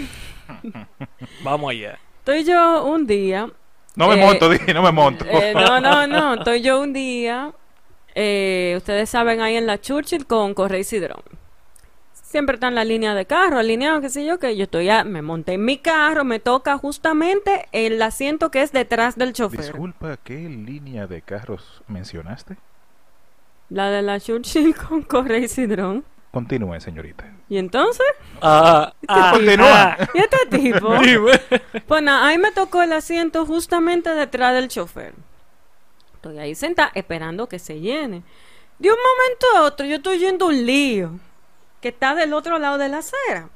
Vamos 1.42 1.70
allá. 1.70 1.98
estoy 2.18 2.44
yo 2.44 2.84
un 2.84 3.06
día. 3.06 3.48
No 3.94 4.08
me 4.08 4.14
eh, 4.20 4.24
monto, 4.24 4.48
dije, 4.50 4.72
no 4.74 4.82
me 4.82 4.92
monto. 4.92 5.24
eh, 5.28 5.52
no, 5.54 5.80
no, 5.80 6.06
no. 6.06 6.34
Estoy 6.38 6.60
yo 6.62 6.80
un 6.80 6.92
día. 6.92 7.52
Eh, 8.20 8.74
ustedes 8.76 9.08
saben 9.08 9.40
ahí 9.40 9.54
en 9.56 9.66
la 9.68 9.80
Churchill 9.80 10.26
con 10.26 10.52
Correy 10.54 10.82
Cidrón. 10.82 11.22
siempre 12.12 12.54
está 12.54 12.66
en 12.66 12.74
la 12.74 12.84
línea 12.84 13.14
de 13.14 13.26
carro, 13.26 13.58
alineado, 13.58 14.00
qué 14.00 14.08
sé 14.10 14.24
yo, 14.26 14.40
que 14.40 14.56
yo 14.56 14.64
estoy 14.64 14.86
ya, 14.86 15.04
me 15.04 15.22
monté 15.22 15.52
en 15.52 15.64
mi 15.64 15.78
carro, 15.78 16.24
me 16.24 16.40
toca 16.40 16.76
justamente 16.78 17.68
el 17.70 18.02
asiento 18.02 18.50
que 18.50 18.62
es 18.62 18.72
detrás 18.72 19.16
del 19.16 19.32
chofer. 19.34 19.60
Disculpa, 19.60 20.16
¿qué 20.24 20.34
línea 20.34 21.06
de 21.06 21.22
carros 21.22 21.82
mencionaste? 21.86 22.56
La 23.70 23.88
de 23.90 24.02
la 24.02 24.18
Churchill 24.18 24.74
con 24.88 25.02
Correa 25.02 25.38
y 25.38 25.48
Cidrón. 25.48 26.04
Continúe, 26.32 26.80
señorita. 26.80 27.24
¿Y 27.48 27.56
entonces? 27.56 28.04
Ah, 28.42 28.92
ah, 29.06 29.30
Continúa. 29.34 29.96
ah. 29.98 30.08
¿Y 30.12 30.18
este 30.18 30.58
tipo? 30.58 30.88
Pues 31.86 32.02
nada, 32.02 32.26
ahí 32.26 32.36
me 32.36 32.50
tocó 32.52 32.82
el 32.82 32.92
asiento 32.92 33.46
justamente 33.46 34.10
detrás 34.10 34.54
del 34.54 34.68
chofer. 34.68 35.14
Estoy 36.18 36.40
ahí 36.40 36.56
sentada 36.56 36.90
esperando 36.96 37.48
que 37.48 37.60
se 37.60 37.78
llene. 37.78 38.24
De 38.80 38.90
un 38.90 38.96
momento 38.96 39.46
a 39.56 39.62
otro 39.62 39.86
yo 39.86 39.96
estoy 39.96 40.18
yendo 40.18 40.46
a 40.46 40.48
un 40.48 40.66
lío 40.66 41.12
que 41.80 41.90
está 41.90 42.16
del 42.16 42.32
otro 42.32 42.58
lado 42.58 42.76
de 42.76 42.88
la 42.88 42.98
acera. 42.98 43.50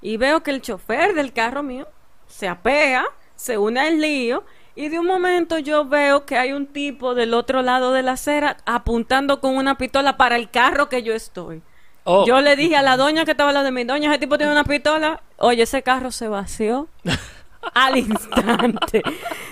Y 0.00 0.18
veo 0.18 0.44
que 0.44 0.52
el 0.52 0.62
chofer 0.62 1.14
del 1.14 1.32
carro 1.32 1.64
mío 1.64 1.88
se 2.28 2.46
apea, 2.46 3.06
se 3.34 3.58
une 3.58 3.80
al 3.80 4.00
lío 4.00 4.44
y 4.76 4.88
de 4.88 5.00
un 5.00 5.06
momento 5.06 5.58
yo 5.58 5.84
veo 5.84 6.26
que 6.26 6.38
hay 6.38 6.52
un 6.52 6.68
tipo 6.68 7.16
del 7.16 7.34
otro 7.34 7.62
lado 7.62 7.92
de 7.92 8.04
la 8.04 8.12
acera 8.12 8.58
apuntando 8.64 9.40
con 9.40 9.56
una 9.56 9.76
pistola 9.78 10.16
para 10.16 10.36
el 10.36 10.50
carro 10.50 10.88
que 10.88 11.02
yo 11.02 11.12
estoy. 11.12 11.60
Oh, 12.04 12.24
Yo 12.24 12.40
le 12.40 12.54
dije 12.54 12.76
a 12.76 12.82
la 12.82 12.96
doña 12.96 13.24
que 13.24 13.32
estaba 13.32 13.50
al 13.50 13.54
lado 13.54 13.66
de 13.66 13.72
mi 13.72 13.82
doña, 13.82 14.10
ese 14.10 14.20
tipo 14.20 14.38
tiene 14.38 14.52
una 14.52 14.62
pistola. 14.62 15.22
Oye, 15.38 15.64
ese 15.64 15.82
carro 15.82 16.12
se 16.12 16.28
vació 16.28 16.86
al 17.74 17.96
instante. 17.96 19.02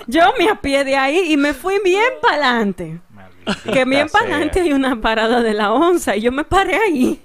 Yo 0.07 0.21
me 0.37 0.49
apié 0.49 0.83
de 0.83 0.95
ahí 0.95 1.33
y 1.33 1.37
me 1.37 1.53
fui 1.53 1.79
bien 1.83 2.13
para 2.21 2.35
adelante. 2.35 2.99
Que 3.71 3.85
bien 3.85 4.09
para 4.09 4.25
adelante 4.25 4.61
hay 4.61 4.73
una 4.73 4.99
parada 4.99 5.41
de 5.41 5.53
la 5.53 5.71
onza 5.71 6.15
y 6.15 6.21
yo 6.21 6.31
me 6.31 6.43
paré 6.43 6.75
ahí 6.75 7.21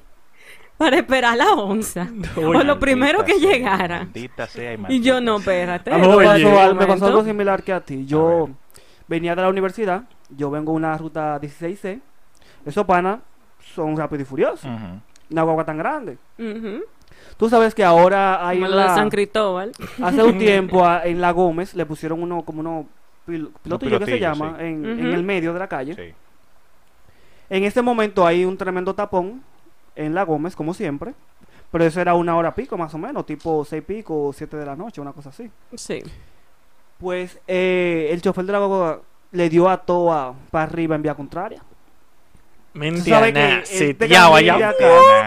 para 0.77 0.97
esperar 0.97 1.37
la 1.37 1.53
onza. 1.53 2.09
o 2.37 2.53
lo 2.53 2.79
primero 2.79 3.25
que 3.25 3.39
sea, 3.39 3.51
llegara. 3.51 4.09
sea 4.49 4.77
Y 4.89 5.01
yo 5.01 5.21
no, 5.21 5.39
espérate. 5.39 5.91
Me 5.93 6.07
pasó, 6.07 6.75
me 6.75 7.07
algo 7.07 7.25
similar 7.25 7.63
que 7.63 7.73
a 7.73 7.81
ti. 7.81 8.05
Yo 8.07 8.49
venía 9.09 9.35
de 9.35 9.43
la 9.43 9.49
universidad, 9.49 10.05
yo 10.29 10.51
vengo 10.51 10.73
una 10.73 10.97
ruta 10.97 11.41
16C. 11.41 12.01
Esos 12.65 12.87
panas 12.87 13.21
son 13.75 13.97
rápidos 13.97 14.23
y 14.23 14.25
furiosos. 14.25 14.65
Ujú. 14.65 15.01
Una 15.31 15.43
guagua 15.43 15.65
tan 15.65 15.79
grande. 15.79 16.19
Tú 17.37 17.49
sabes 17.49 17.75
que 17.75 17.85
ahora 17.85 18.47
hay 18.47 18.59
Como 18.59 18.67
en 18.67 18.73
lo 18.73 18.79
de 18.79 18.85
la- 18.87 18.95
San 18.95 19.11
Cristóbal. 19.11 19.73
hace 20.03 20.23
un 20.23 20.39
tiempo 20.39 20.85
a- 20.85 21.03
en 21.07 21.21
la 21.21 21.31
Gómez 21.33 21.75
le 21.75 21.87
pusieron 21.87 22.23
uno 22.23 22.43
como 22.43 22.61
uno 22.61 22.87
pil- 23.27 23.51
pilotillo 23.63 23.99
que 23.99 24.07
se 24.07 24.19
llama 24.21 24.57
sí. 24.59 24.65
en, 24.67 24.85
el 25.13 25.23
medio 25.23 25.53
de 25.53 25.59
la 25.59 25.69
calle. 25.69 25.95
Sí. 25.95 26.15
En 27.51 27.65
este 27.65 27.83
momento 27.83 28.27
hay 28.27 28.45
un 28.45 28.57
tremendo 28.57 28.95
tapón 28.95 29.43
en 29.95 30.15
la 30.15 30.25
Gómez, 30.25 30.57
como 30.57 30.73
siempre. 30.75 31.15
Pero 31.71 31.85
eso 31.85 32.01
era 32.01 32.15
una 32.15 32.37
hora 32.37 32.55
pico 32.55 32.77
más 32.77 32.93
o 32.95 32.99
menos, 32.99 33.25
tipo 33.25 33.65
seis 33.65 33.83
pico 33.83 34.27
o 34.27 34.33
siete 34.33 34.57
de 34.59 34.67
la 34.67 34.77
noche, 34.77 35.01
una 35.01 35.13
cosa 35.13 35.31
así. 35.31 35.51
Sí. 35.75 36.03
Pues 36.99 37.39
eh, 37.49 38.09
el 38.13 38.21
chofer 38.21 38.45
de 38.45 38.53
la 38.53 38.59
guagua 38.59 39.01
le 39.33 39.49
dio 39.49 39.69
a 39.69 39.79
toa 39.79 40.35
para 40.51 40.65
arriba 40.65 40.95
en 40.97 41.03
vía 41.03 41.15
contraria. 41.15 41.63
Que 42.73 43.63
seteado 43.65 44.33
camino 44.35 44.55
allá. 44.55 44.75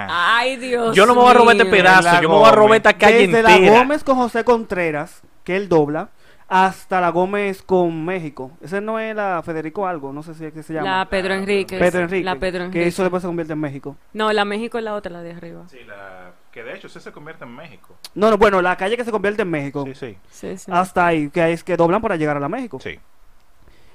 Ay, 0.10 0.58
Dios 0.58 0.96
Yo 0.96 1.06
no 1.06 1.14
me 1.14 1.22
voy 1.22 1.32
a 1.32 1.34
robar 1.34 1.56
este 1.56 1.70
pedazo, 1.70 2.22
yo 2.22 2.30
me 2.30 2.36
voy 2.36 2.50
a 2.50 2.52
robar 2.52 2.78
esta 2.78 2.98
calle 2.98 3.28
Desde 3.28 3.44
la. 3.44 3.58
Gómez 3.58 4.04
con 4.04 4.18
José 4.18 4.44
Contreras, 4.44 5.22
que 5.44 5.56
él 5.56 5.70
dobla, 5.70 6.10
hasta 6.48 7.02
la 7.02 7.10
Gómez 7.10 7.62
con 7.62 8.04
México. 8.06 8.52
Ese 8.62 8.82
no 8.82 9.00
es 9.00 9.16
la 9.16 9.42
Federico 9.44 9.88
algo, 9.88 10.12
no 10.12 10.24
sé 10.24 10.34
si 10.34 10.46
es 10.46 10.54
que 10.54 10.64
se 10.64 10.74
llama. 10.74 11.00
La 11.00 11.10
Pedro 11.10 11.34
Enrique. 11.34 11.78
Pedro 11.78 12.02
Enrique. 12.02 12.24
La 12.24 12.36
Pedro 12.36 12.60
Que 12.60 12.66
Enrique. 12.66 12.88
eso 12.88 13.04
después 13.04 13.22
se 13.22 13.28
convierte 13.28 13.54
en 13.54 13.60
México. 13.60 13.96
No, 14.14 14.32
la 14.34 14.46
México 14.46 14.78
es 14.78 14.84
la 14.84 14.96
otra, 14.96 15.12
la 15.12 15.22
de 15.22 15.32
arriba. 15.32 15.64
Sí, 15.68 15.80
la... 15.88 16.32
que 16.52 16.64
de 16.64 16.76
hecho 16.76 16.88
ese 16.88 17.00
se 17.00 17.12
convierte 17.12 17.46
en 17.46 17.56
México. 17.56 17.96
No, 18.16 18.30
no, 18.30 18.38
bueno, 18.38 18.62
la 18.62 18.76
calle 18.76 18.98
que 18.98 19.04
se 19.04 19.12
convierte 19.12 19.44
en 19.44 19.50
México. 19.50 19.84
Sí, 19.86 19.96
sí. 19.96 20.18
Sí, 20.30 20.58
sí. 20.58 20.72
Hasta 20.74 21.06
ahí, 21.06 21.30
que 21.30 21.52
es 21.52 21.64
que 21.64 21.78
doblan 21.78 22.02
para 22.02 22.16
llegar 22.16 22.38
a 22.38 22.40
la 22.40 22.50
México. 22.50 22.80
Sí. 22.80 23.00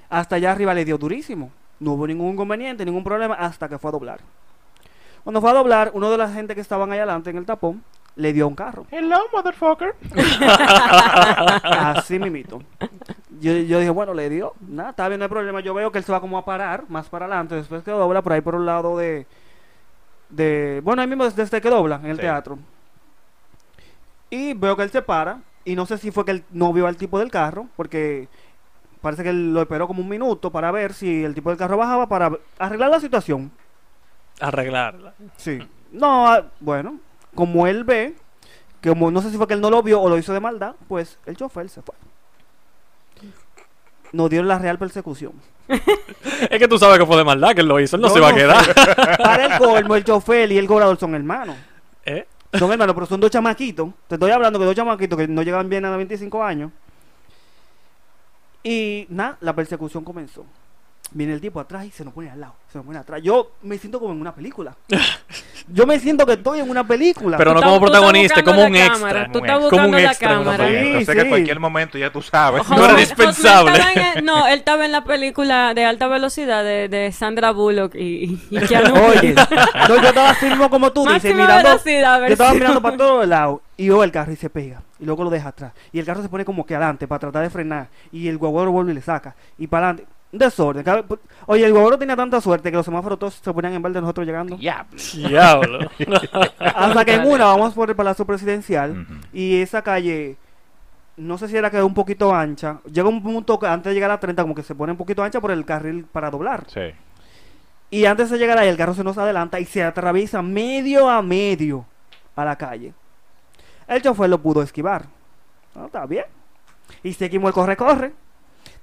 Hasta 0.09 0.35
allá 0.35 0.51
arriba 0.51 0.73
le 0.73 0.83
dio 0.85 0.97
durísimo. 0.97 1.51
No 1.81 1.93
hubo 1.93 2.05
ningún 2.07 2.33
inconveniente, 2.33 2.85
ningún 2.85 3.03
problema, 3.03 3.33
hasta 3.33 3.67
que 3.67 3.77
fue 3.79 3.89
a 3.89 3.91
doblar. 3.91 4.19
Cuando 5.23 5.41
fue 5.41 5.49
a 5.49 5.53
doblar, 5.53 5.91
uno 5.95 6.09
de 6.11 6.17
la 6.17 6.29
gente 6.29 6.55
que 6.55 6.61
estaban 6.61 6.91
ahí 6.91 6.99
adelante 6.99 7.31
en 7.31 7.37
el 7.37 7.45
tapón 7.45 7.83
le 8.15 8.33
dio 8.33 8.45
a 8.45 8.47
un 8.47 8.55
carro. 8.55 8.85
Hello, 8.91 9.17
motherfucker. 9.33 9.95
Así 11.63 12.19
mimito. 12.19 12.61
Yo, 13.39 13.51
yo 13.53 13.79
dije, 13.79 13.89
bueno, 13.89 14.13
le 14.13 14.29
dio. 14.29 14.53
Nada, 14.67 14.91
está 14.91 15.07
bien, 15.07 15.19
no 15.19 15.25
hay 15.25 15.29
problema. 15.29 15.59
Yo 15.61 15.73
veo 15.73 15.91
que 15.91 15.97
él 15.97 16.03
se 16.03 16.11
va 16.11 16.21
como 16.21 16.37
a 16.37 16.45
parar, 16.45 16.83
más 16.87 17.09
para 17.09 17.25
adelante, 17.25 17.55
después 17.55 17.83
que 17.83 17.91
dobla 17.91 18.21
por 18.21 18.33
ahí 18.33 18.41
por 18.41 18.55
un 18.55 18.65
lado 18.65 18.95
de. 18.97 19.25
de 20.29 20.81
bueno, 20.83 21.01
ahí 21.01 21.07
mismo 21.07 21.23
desde 21.23 21.43
este 21.43 21.61
que 21.61 21.69
dobla, 21.69 21.95
en 22.03 22.11
el 22.11 22.15
Sí. 22.17 22.21
teatro. 22.21 22.59
Y 24.29 24.53
veo 24.53 24.75
que 24.77 24.83
él 24.83 24.91
se 24.91 25.01
para. 25.01 25.39
Y 25.65 25.75
no 25.75 25.85
sé 25.85 25.97
si 25.97 26.11
fue 26.11 26.25
que 26.25 26.31
él 26.31 26.43
no 26.51 26.73
vio 26.73 26.87
al 26.87 26.97
tipo 26.97 27.19
del 27.19 27.29
carro, 27.31 27.67
porque 27.75 28.27
parece 29.01 29.23
que 29.23 29.29
él 29.29 29.53
lo 29.53 29.61
esperó 29.61 29.87
como 29.87 30.01
un 30.01 30.09
minuto 30.09 30.51
para 30.51 30.71
ver 30.71 30.93
si 30.93 31.23
el 31.23 31.33
tipo 31.33 31.49
del 31.49 31.57
carro 31.57 31.77
bajaba 31.77 32.07
para 32.07 32.31
arreglar 32.59 32.89
la 32.89 32.99
situación. 32.99 33.51
Arreglarla. 34.39 35.13
Sí. 35.37 35.59
No, 35.91 36.27
ah, 36.27 36.45
bueno, 36.59 36.99
como 37.35 37.67
él 37.67 37.83
ve, 37.83 38.15
que 38.79 38.89
como 38.89 39.11
no 39.11 39.21
sé 39.21 39.29
si 39.29 39.37
fue 39.37 39.47
que 39.47 39.53
él 39.53 39.61
no 39.61 39.69
lo 39.69 39.83
vio 39.83 40.01
o 40.01 40.09
lo 40.09 40.17
hizo 40.17 40.33
de 40.33 40.39
maldad, 40.39 40.75
pues 40.87 41.17
el 41.25 41.35
chofer 41.35 41.69
se 41.69 41.81
fue. 41.81 41.95
Nos 44.13 44.29
dieron 44.29 44.47
la 44.47 44.59
real 44.59 44.77
persecución. 44.77 45.33
Es 46.49 46.59
que 46.59 46.67
tú 46.67 46.77
sabes 46.77 46.99
que 46.99 47.05
fue 47.05 47.17
de 47.17 47.23
maldad 47.23 47.53
que 47.53 47.61
él 47.61 47.67
lo 47.67 47.79
hizo, 47.79 47.95
él 47.95 48.01
no 48.01 48.09
se 48.09 48.19
va 48.19 48.29
a 48.29 48.33
quedar. 48.33 48.73
Para 49.17 49.45
el 49.45 49.57
colmo, 49.57 49.95
el 49.95 50.03
chofer 50.03 50.51
y 50.51 50.57
el 50.57 50.67
cobrador 50.67 50.97
son 50.97 51.15
hermanos. 51.15 51.55
¿Eh? 52.05 52.27
Son 52.53 52.71
hermanos, 52.71 52.93
pero 52.93 53.05
son 53.05 53.19
dos 53.19 53.31
chamaquitos. 53.31 53.89
Te 54.07 54.15
estoy 54.15 54.31
hablando 54.31 54.59
que 54.59 54.65
dos 54.65 54.75
chamaquitos 54.75 55.17
que 55.17 55.27
no 55.27 55.41
llegan 55.43 55.69
bien 55.69 55.85
a 55.85 55.89
los 55.89 55.97
25 55.97 56.43
años. 56.43 56.71
Y 58.63 59.07
nada, 59.09 59.37
la 59.41 59.55
persecución 59.55 60.03
comenzó. 60.03 60.45
Viene 61.13 61.33
el 61.33 61.41
tipo 61.41 61.59
atrás 61.59 61.85
y 61.85 61.91
se 61.91 62.05
nos 62.05 62.13
pone 62.13 62.29
al 62.29 62.39
lado. 62.39 62.53
Se 62.71 62.77
nos 62.77 62.85
pone 62.87 62.97
atrás. 62.97 63.21
Yo 63.21 63.51
me 63.63 63.77
siento 63.77 63.99
como 63.99 64.13
en 64.13 64.21
una 64.21 64.33
película. 64.33 64.75
Yo 65.67 65.85
me 65.85 65.99
siento 65.99 66.25
que 66.25 66.33
estoy 66.33 66.59
en 66.59 66.69
una 66.69 66.87
película. 66.87 67.37
Pero 67.37 67.53
no 67.53 67.61
como 67.61 67.75
tú 67.75 67.81
protagonista, 67.81 68.41
como 68.43 68.65
un 68.65 68.71
la 68.73 68.79
extra. 68.79 68.93
cámara, 68.97 69.29
Tú 69.31 69.39
estás 69.39 69.59
buscando 69.59 69.77
la 69.77 69.83
Como 69.85 69.97
un 69.97 70.05
extra, 70.05 70.29
cámara. 70.29 70.67
Sí, 70.67 70.95
o 70.95 71.05
sea 71.05 71.13
que 71.13 71.19
sí. 71.19 71.25
en 71.25 71.29
cualquier 71.29 71.59
momento 71.59 71.97
ya 71.97 72.11
tú 72.11 72.21
sabes. 72.21 72.67
No 72.69 72.77
era 72.77 72.93
José- 72.93 72.99
dispensable. 72.99 73.71
José 73.71 73.81
estaba 73.89 74.11
en 74.11 74.17
el- 74.19 74.25
no, 74.25 74.47
él 74.47 74.59
estaba 74.59 74.85
en 74.85 74.91
la 74.91 75.03
película 75.03 75.73
de 75.73 75.85
alta 75.85 76.07
velocidad 76.07 76.63
de, 76.63 76.87
de 76.89 77.11
Sandra 77.11 77.51
Bullock 77.51 77.93
y, 77.95 78.39
y 78.49 78.59
Keanu 78.67 78.93
Oye, 79.05 79.35
no, 79.35 80.01
yo 80.01 80.07
estaba 80.07 80.29
así 80.31 80.45
mismo 80.45 80.69
como 80.69 80.91
tú 80.91 81.05
dices, 81.07 81.35
mirando. 81.35 81.77
Yo 81.85 82.25
estaba 82.27 82.53
mirando 82.53 82.81
para 82.81 82.97
todos 82.97 83.27
lados 83.27 83.59
y 83.77 83.89
veo 83.89 84.03
el 84.03 84.11
carro 84.11 84.31
y 84.31 84.35
se 84.37 84.49
pega. 84.49 84.81
Y 84.99 85.05
luego 85.05 85.23
lo 85.25 85.29
deja 85.29 85.49
atrás. 85.49 85.73
Y 85.91 85.99
el 85.99 86.05
carro 86.05 86.21
se 86.21 86.29
pone 86.29 86.45
como 86.45 86.65
que 86.65 86.75
adelante 86.75 87.07
para 87.07 87.19
tratar 87.19 87.43
de 87.43 87.49
frenar. 87.49 87.87
Y 88.11 88.27
el 88.29 88.37
guaguero 88.37 88.71
vuelve 88.71 88.91
y 88.93 88.95
le 88.95 89.01
saca. 89.01 89.35
Y 89.57 89.67
para 89.67 89.89
adelante. 89.89 90.11
Desorden. 90.31 90.85
Oye, 91.45 91.65
el 91.65 91.73
guaguero 91.73 91.97
tenía 91.97 92.15
tanta 92.15 92.39
suerte 92.39 92.71
que 92.71 92.77
los 92.77 92.85
semáforos 92.85 93.19
todos 93.19 93.33
se 93.35 93.53
ponían 93.53 93.73
en 93.73 93.81
verde 93.81 93.99
nosotros 93.99 94.25
llegando. 94.25 94.57
Ya. 94.57 94.85
Diablo. 95.13 95.89
Hasta 96.59 97.05
que 97.05 97.15
en 97.15 97.27
una 97.27 97.45
vamos 97.45 97.73
por 97.73 97.89
el 97.89 97.95
Palacio 97.95 98.25
Presidencial. 98.25 98.91
Ujú. 98.91 99.13
Y 99.33 99.61
esa 99.61 99.81
calle, 99.81 100.37
no 101.17 101.37
sé 101.37 101.47
si 101.47 101.57
era 101.57 101.69
que 101.69 101.77
es 101.77 101.83
un 101.83 101.93
poquito 101.93 102.33
ancha. 102.33 102.79
Llega 102.91 103.09
un 103.09 103.21
punto 103.21 103.59
que 103.59 103.67
antes 103.67 103.89
de 103.89 103.93
llegar 103.93 104.11
a 104.11 104.19
30 104.19 104.41
como 104.41 104.55
que 104.55 104.63
se 104.63 104.75
pone 104.75 104.93
un 104.93 104.97
poquito 104.97 105.21
ancha 105.23 105.41
por 105.41 105.51
el 105.51 105.65
carril 105.65 106.05
para 106.05 106.31
doblar. 106.31 106.65
Sí. 106.67 106.91
Y 107.89 108.05
antes 108.05 108.29
de 108.29 108.37
llegar 108.37 108.57
ahí, 108.57 108.69
el 108.69 108.77
carro 108.77 108.93
se 108.93 109.03
nos 109.03 109.17
adelanta 109.17 109.59
y 109.59 109.65
se 109.65 109.83
atraviesa 109.83 110.41
medio 110.41 111.09
a 111.09 111.21
medio 111.21 111.85
a 112.37 112.45
la 112.45 112.55
calle. 112.55 112.93
El 113.85 114.01
chofer 114.01 114.29
lo 114.29 114.41
pudo 114.41 114.61
esquivar. 114.61 115.05
No, 115.75 115.87
está 115.87 116.05
bien. 116.05 116.23
Y 117.03 117.11
seguimos 117.11 117.49
el 117.49 117.53
corre-corre. 117.53 118.13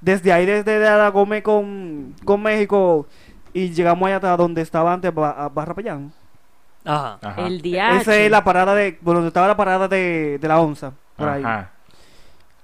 Desde 0.01 0.33
ahí, 0.33 0.47
desde 0.47 0.79
la 0.79 1.09
Gómez 1.09 1.43
con, 1.43 2.15
con 2.25 2.43
México. 2.43 3.07
Y 3.53 3.71
llegamos 3.71 4.07
allá 4.07 4.17
hasta 4.17 4.37
donde 4.37 4.63
estaba 4.63 4.93
antes 4.93 5.13
Barra 5.15 5.75
Payán. 5.75 6.13
Ajá. 6.85 7.19
Ajá. 7.21 7.47
El 7.47 7.61
diacho. 7.61 8.01
Esa 8.01 8.17
es 8.17 8.31
la 8.31 8.45
parada 8.45 8.75
de. 8.75 8.99
Bueno, 9.01 9.19
donde 9.19 9.29
estaba 9.29 9.49
la 9.49 9.57
parada 9.57 9.89
de, 9.89 10.39
de 10.41 10.49
la 10.49 10.61
onza. 10.61 10.93
Por 11.17 11.29
ahí. 11.29 11.43
Ajá. 11.43 11.71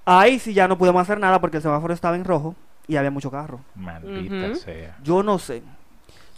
Ahí 0.06 0.38
sí 0.38 0.52
ya 0.52 0.68
no 0.68 0.76
pudimos 0.76 1.00
hacer 1.02 1.18
nada 1.18 1.40
porque 1.40 1.56
el 1.56 1.62
semáforo 1.62 1.94
estaba 1.94 2.14
en 2.16 2.24
rojo 2.24 2.54
y 2.86 2.96
había 2.96 3.10
mucho 3.10 3.30
carro. 3.30 3.60
Maldita 3.74 4.54
sea. 4.54 4.96
Yo 5.02 5.22
no 5.22 5.38
sé. 5.38 5.62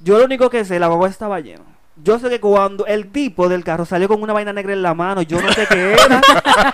Yo 0.00 0.18
lo 0.18 0.24
único 0.24 0.48
que 0.50 0.64
sé, 0.64 0.78
la 0.78 0.86
guagua 0.86 1.08
estaba 1.08 1.40
llena. 1.40 1.64
Yo 2.02 2.18
sé 2.18 2.28
que 2.28 2.40
cuando 2.40 2.84
el 2.86 3.10
tipo 3.10 3.48
del 3.48 3.64
carro 3.64 3.86
salió 3.86 4.06
con 4.06 4.22
una 4.22 4.34
vaina 4.34 4.52
negra 4.52 4.74
en 4.74 4.82
la 4.82 4.92
mano, 4.92 5.22
yo 5.22 5.40
no 5.40 5.50
sé 5.52 5.66
qué 5.66 5.92
era. 5.94 6.20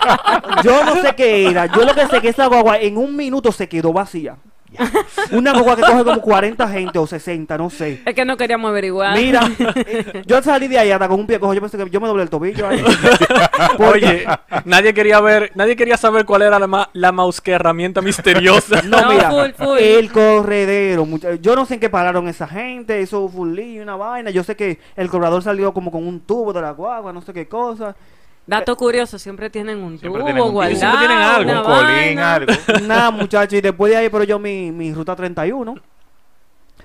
yo 0.64 0.84
no 0.84 0.96
sé 0.96 1.14
qué 1.16 1.48
era. 1.48 1.66
Yo 1.66 1.84
lo 1.84 1.94
que 1.94 2.06
sé 2.08 2.20
que 2.20 2.28
esa 2.28 2.46
guagua 2.46 2.78
en 2.78 2.96
un 2.96 3.14
minuto 3.14 3.52
se 3.52 3.68
quedó 3.68 3.92
vacía. 3.92 4.36
Una 5.32 5.52
guagua 5.52 5.76
que 5.76 5.82
coge 5.82 6.04
como 6.04 6.20
40 6.20 6.68
gente 6.68 6.98
o 6.98 7.06
60, 7.06 7.56
no 7.58 7.70
sé. 7.70 8.02
Es 8.04 8.14
que 8.14 8.24
no 8.24 8.36
queríamos 8.36 8.68
averiguar. 8.70 9.16
Mira, 9.16 9.50
eh, 9.76 10.22
yo 10.26 10.42
salí 10.42 10.68
de 10.68 10.78
ahí 10.78 10.90
hasta 10.90 11.08
con 11.08 11.20
un 11.20 11.26
pie 11.26 11.38
cojo. 11.38 11.54
Yo 11.54 11.60
pensé 11.60 11.78
que 11.78 11.90
yo 11.90 12.00
me 12.00 12.08
doblé 12.08 12.24
el 12.24 12.30
tobillo 12.30 12.68
ahí. 12.68 12.82
Oye, 13.78 14.24
nadie 14.64 14.94
quería 14.94 15.20
ver, 15.20 15.52
nadie 15.54 15.76
quería 15.76 15.96
saber 15.96 16.24
cuál 16.24 16.42
era 16.42 16.58
la, 16.58 16.66
ma 16.66 16.88
la 16.92 17.12
mouse 17.12 17.40
herramienta 17.44 18.00
misteriosa. 18.00 18.82
No, 18.82 19.00
No, 19.02 19.10
mira, 19.10 19.30
full, 19.30 19.50
full. 19.52 19.78
el 19.78 20.10
corredero, 20.10 21.06
yo 21.40 21.56
no 21.56 21.66
sé 21.66 21.74
en 21.74 21.80
qué 21.80 21.90
pararon 21.90 22.28
esa 22.28 22.46
gente, 22.46 23.00
eso 23.00 23.28
fue 23.28 23.42
un 23.42 23.54
lío, 23.56 23.82
una 23.82 23.96
vaina, 23.96 24.30
yo 24.30 24.42
sé 24.44 24.56
que 24.56 24.78
el 24.96 25.08
cobrador 25.08 25.42
salió 25.42 25.72
como 25.72 25.90
con 25.90 26.06
un 26.06 26.20
tubo 26.20 26.52
de 26.52 26.60
la 26.62 26.70
guagua, 26.72 27.12
no 27.12 27.22
sé 27.22 27.32
qué 27.32 27.48
cosa, 27.48 27.94
Dato 28.46 28.76
curioso, 28.76 29.18
siempre 29.18 29.50
tienen 29.50 29.78
un 29.78 29.98
Siempre 29.98 30.08
tubo 30.20 30.24
tienen 30.24 30.42
un 30.42 30.48
tubo. 30.48 30.52
guardado, 30.54 30.78
Siempre 30.78 30.98
tienen 30.98 31.18
algo, 31.18 31.50
una 31.50 31.60
Un 31.60 31.66
colín, 31.66 31.86
vaina. 32.16 32.34
algo. 32.34 32.52
nada 32.86 33.10
muchachos, 33.10 33.54
y 33.54 33.60
después 33.60 33.90
de 33.92 33.98
ahí, 33.98 34.08
pero 34.08 34.24
yo 34.24 34.38
mi, 34.38 34.72
mi 34.72 34.92
ruta 34.92 35.14
31, 35.14 35.74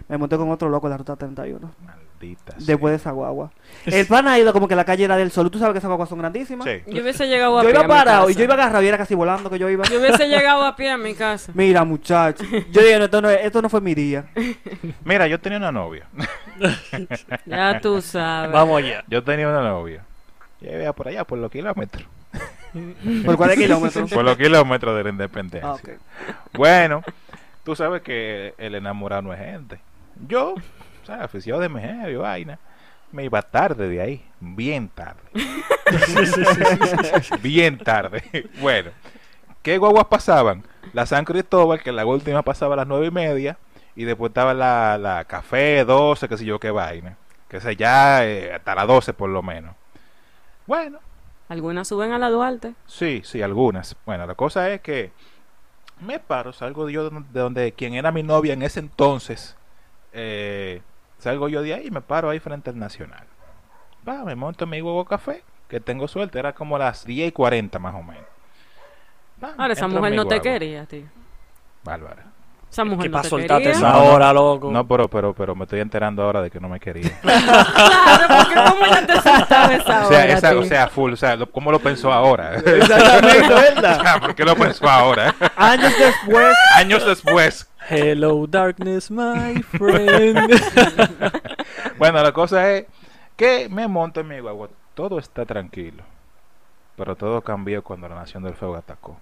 me 0.08 0.18
monté 0.18 0.38
con 0.38 0.50
otro 0.52 0.70
loco 0.70 0.88
en 0.88 0.92
la 0.92 0.98
ruta 0.98 1.16
31, 1.16 1.72
Maldita. 1.84 2.54
después 2.60 2.92
de 2.92 2.96
esa 2.98 3.12
guagua. 3.12 3.52
El 3.86 4.06
pan 4.06 4.28
ha 4.28 4.38
ido 4.40 4.54
como 4.54 4.68
que 4.68 4.76
la 4.76 4.86
calle 4.86 5.04
era 5.06 5.18
del 5.18 5.32
sol, 5.32 5.50
tú 5.50 5.58
sabes 5.60 5.74
que 5.74 5.80
esas 5.80 5.90
guaguas 5.90 6.08
son 6.08 6.20
grandísimas. 6.20 6.66
Sí. 6.68 6.82
Yo 6.88 7.02
hubiese 7.02 7.28
llegado 7.28 7.58
a 7.60 7.64
Yo 7.64 7.70
pie 7.70 7.72
iba 7.72 7.80
a 7.82 7.84
mi 7.84 7.90
parado 7.90 8.26
y 8.30 8.34
casa. 8.34 8.40
yo 8.40 8.44
iba 8.46 8.54
agarrado 8.54 8.84
y 8.84 8.88
era 8.88 8.98
casi 9.00 9.16
volando 9.16 9.50
que 9.50 9.58
yo 9.60 9.68
iba. 9.70 9.84
Yo 9.86 10.00
hubiese 10.00 10.28
llegado 10.28 10.64
a 10.64 10.76
pie 10.76 10.92
a 10.92 10.98
mi 10.98 11.16
casa. 11.16 11.52
Mira 11.56 11.84
muchachos, 11.84 12.48
yo 12.72 12.82
dije, 12.82 13.00
no, 13.00 13.06
esto, 13.06 13.22
no, 13.22 13.30
es- 13.32 13.40
esto 13.44 13.62
no 13.64 13.70
fue 13.70 13.82
mi 13.82 13.96
día. 13.96 14.26
Mira, 15.04 15.28
yo 15.28 15.40
tenía 15.40 15.58
una 15.58 15.72
novia. 15.72 16.08
Ya 17.46 17.80
tú 17.82 18.02
sabes. 18.02 18.52
Vamos 18.52 18.78
allá. 18.82 19.04
Yo 19.08 19.24
tenía 19.24 19.48
una 19.48 19.62
novia. 19.62 20.04
Vivía 20.62 20.94
por 20.94 21.08
allá, 21.08 21.24
por 21.24 21.38
los 21.38 21.52
kilómetros. 21.52 22.08
¿Por 23.26 23.38
cuál 23.38 23.56
kilómetros? 23.56 24.12
Por 24.12 24.24
los 24.24 24.38
kilómetros 24.38 24.96
de 24.96 25.04
la 25.04 25.10
independencia. 25.10 25.70
Ah. 25.70 26.34
Bueno, 26.54 27.04
tú 27.64 27.76
sabes 27.76 28.02
que 28.02 28.54
el 28.58 28.76
enamorado 28.76 29.22
no 29.22 29.34
es 29.34 29.40
gente. 29.40 29.80
Yo, 30.28 30.54
o 30.54 31.06
sea, 31.06 31.24
aficionado 31.24 31.62
de 31.62 31.70
mujer 31.70 32.10
y 32.10 32.16
vaina, 32.16 32.60
me 33.12 33.24
iba 33.24 33.42
tarde 33.42 33.88
de 33.88 34.02
ahí, 34.02 34.26
bien 34.40 34.90
tarde. 34.90 35.22
bien 37.42 37.78
tarde. 37.78 38.50
Bueno, 38.60 38.92
¿qué 39.62 39.78
guaguas 39.78 40.06
pasaban? 40.06 40.64
La 40.94 41.06
San 41.06 41.26
Cristóbal, 41.26 41.82
que 41.82 41.92
la 41.92 42.06
última 42.06 42.42
pasaba 42.42 42.74
a 42.74 42.78
las 42.78 42.88
nueve 42.88 43.08
y 43.08 43.12
media, 43.12 43.58
y 43.96 44.04
después 44.04 44.30
estaba 44.30 44.54
la, 44.54 44.98
la 44.98 45.26
Café 45.26 45.86
12, 45.86 46.28
que 46.28 46.38
sé 46.38 46.46
yo 46.46 46.60
qué 46.60 46.72
vaina. 46.72 47.18
Que 47.48 47.62
sé 47.62 47.76
ya 47.76 48.26
eh, 48.26 48.54
hasta 48.54 48.76
las 48.76 48.88
12 48.88 49.14
por 49.14 49.30
lo 49.30 49.42
menos. 49.42 49.76
Bueno, 50.68 51.00
Algunas 51.50 51.88
suben 51.88 52.12
a 52.12 52.20
la 52.20 52.30
Duarte. 52.30 52.76
Sí, 52.86 53.22
sí, 53.24 53.42
algunas. 53.42 53.96
Bueno, 54.06 54.28
la 54.28 54.36
cosa 54.36 54.70
es 54.70 54.82
que 54.82 55.12
me 56.02 56.20
paro, 56.20 56.52
salgo 56.52 56.90
yo 56.90 57.06
de 57.06 57.10
donde, 57.10 57.30
de 57.32 57.40
donde 57.40 57.72
quien 57.72 57.94
era 57.94 58.12
mi 58.12 58.22
novia 58.22 58.54
en 58.54 58.62
ese 58.62 58.82
entonces, 58.82 59.56
eh, 60.12 60.82
salgo 61.20 61.48
yo 61.48 61.62
de 61.62 61.74
ahí 61.74 61.88
y 61.88 61.92
me 61.92 62.02
paro 62.02 62.30
ahí 62.30 62.40
frente 62.40 62.70
al 62.70 62.78
Nacional. 62.78 63.26
Va, 64.08 64.26
me 64.26 64.36
monto 64.36 64.66
en 64.66 64.72
mi 64.72 64.82
huevo 64.82 65.06
café, 65.06 65.44
que 65.70 65.80
tengo 65.80 66.08
suerte, 66.10 66.38
era 66.38 66.54
como 66.54 66.78
las 66.78 67.06
10 67.06 67.30
y 67.30 67.32
40 67.32 67.80
más 67.80 67.96
o 67.96 68.04
menos. 68.04 68.26
Va, 69.42 69.54
Ahora, 69.58 69.74
esa 69.74 69.88
mujer 69.88 70.16
no 70.16 70.28
te 70.28 70.42
quería, 70.42 70.86
tío. 70.86 71.06
Bárbara. 71.84 72.26
Esa 72.70 72.84
mujer 72.84 73.04
Que 73.04 73.10
no 73.10 73.14
para 73.14 73.24
te 73.24 73.30
soltarte 73.30 73.64
quería. 73.64 73.78
esa 73.78 73.92
No, 73.92 74.04
no. 74.04 74.06
hora, 74.12 74.34
loco. 74.34 74.72
No, 74.72 74.88
pero, 74.88 75.08
pero, 75.08 75.34
pero 75.34 75.56
me 75.56 75.64
estoy 75.64 75.80
enterando 75.80 76.22
ahora 76.24 76.42
de 76.42 76.52
que 76.52 76.60
no 76.60 76.68
me 76.70 76.80
quería. 76.80 77.10
Claro, 77.22 78.28
porque 78.38 78.56
cómo 78.56 78.86
ya 78.86 79.08
te 79.08 79.14
soltaba 79.22 79.74
esa 79.74 80.06
o 80.06 80.08
sea, 80.10 80.24
hora, 80.24 80.26
esa, 80.26 80.58
o 80.58 80.64
sea, 80.64 80.88
full, 80.90 81.14
o 81.14 81.16
sea, 81.16 81.36
lo- 81.38 81.50
¿cómo 81.52 81.72
lo 81.72 81.80
pensó 81.80 82.12
ahora? 82.12 82.56
Exactamente, 82.66 83.54
O 83.54 83.56
¿verdad? 83.56 84.02
sea, 84.02 84.20
¿Por 84.20 84.36
qué 84.36 84.44
lo 84.46 84.56
pensó 84.56 84.88
ahora? 84.90 85.34
Años 85.56 85.94
después, 85.98 86.56
Años 86.76 87.06
después. 87.06 87.70
Hello, 87.90 88.46
darkness, 88.48 89.10
my 89.10 89.62
friend. 89.64 90.52
Bueno, 91.98 92.22
la 92.22 92.32
cosa 92.34 92.70
es 92.74 92.86
que 93.38 93.70
me 93.70 93.88
monto 93.88 94.20
en 94.20 94.28
mi 94.28 94.40
guagua. 94.40 94.70
Todo 94.94 95.20
está 95.20 95.46
tranquilo. 95.46 96.04
Pero 96.96 97.16
todo 97.16 97.42
cambió 97.42 97.84
cuando 97.84 98.10
la 98.10 98.16
Nación 98.16 98.44
del 98.44 98.56
Fuego 98.56 98.76
atacó. 98.76 99.18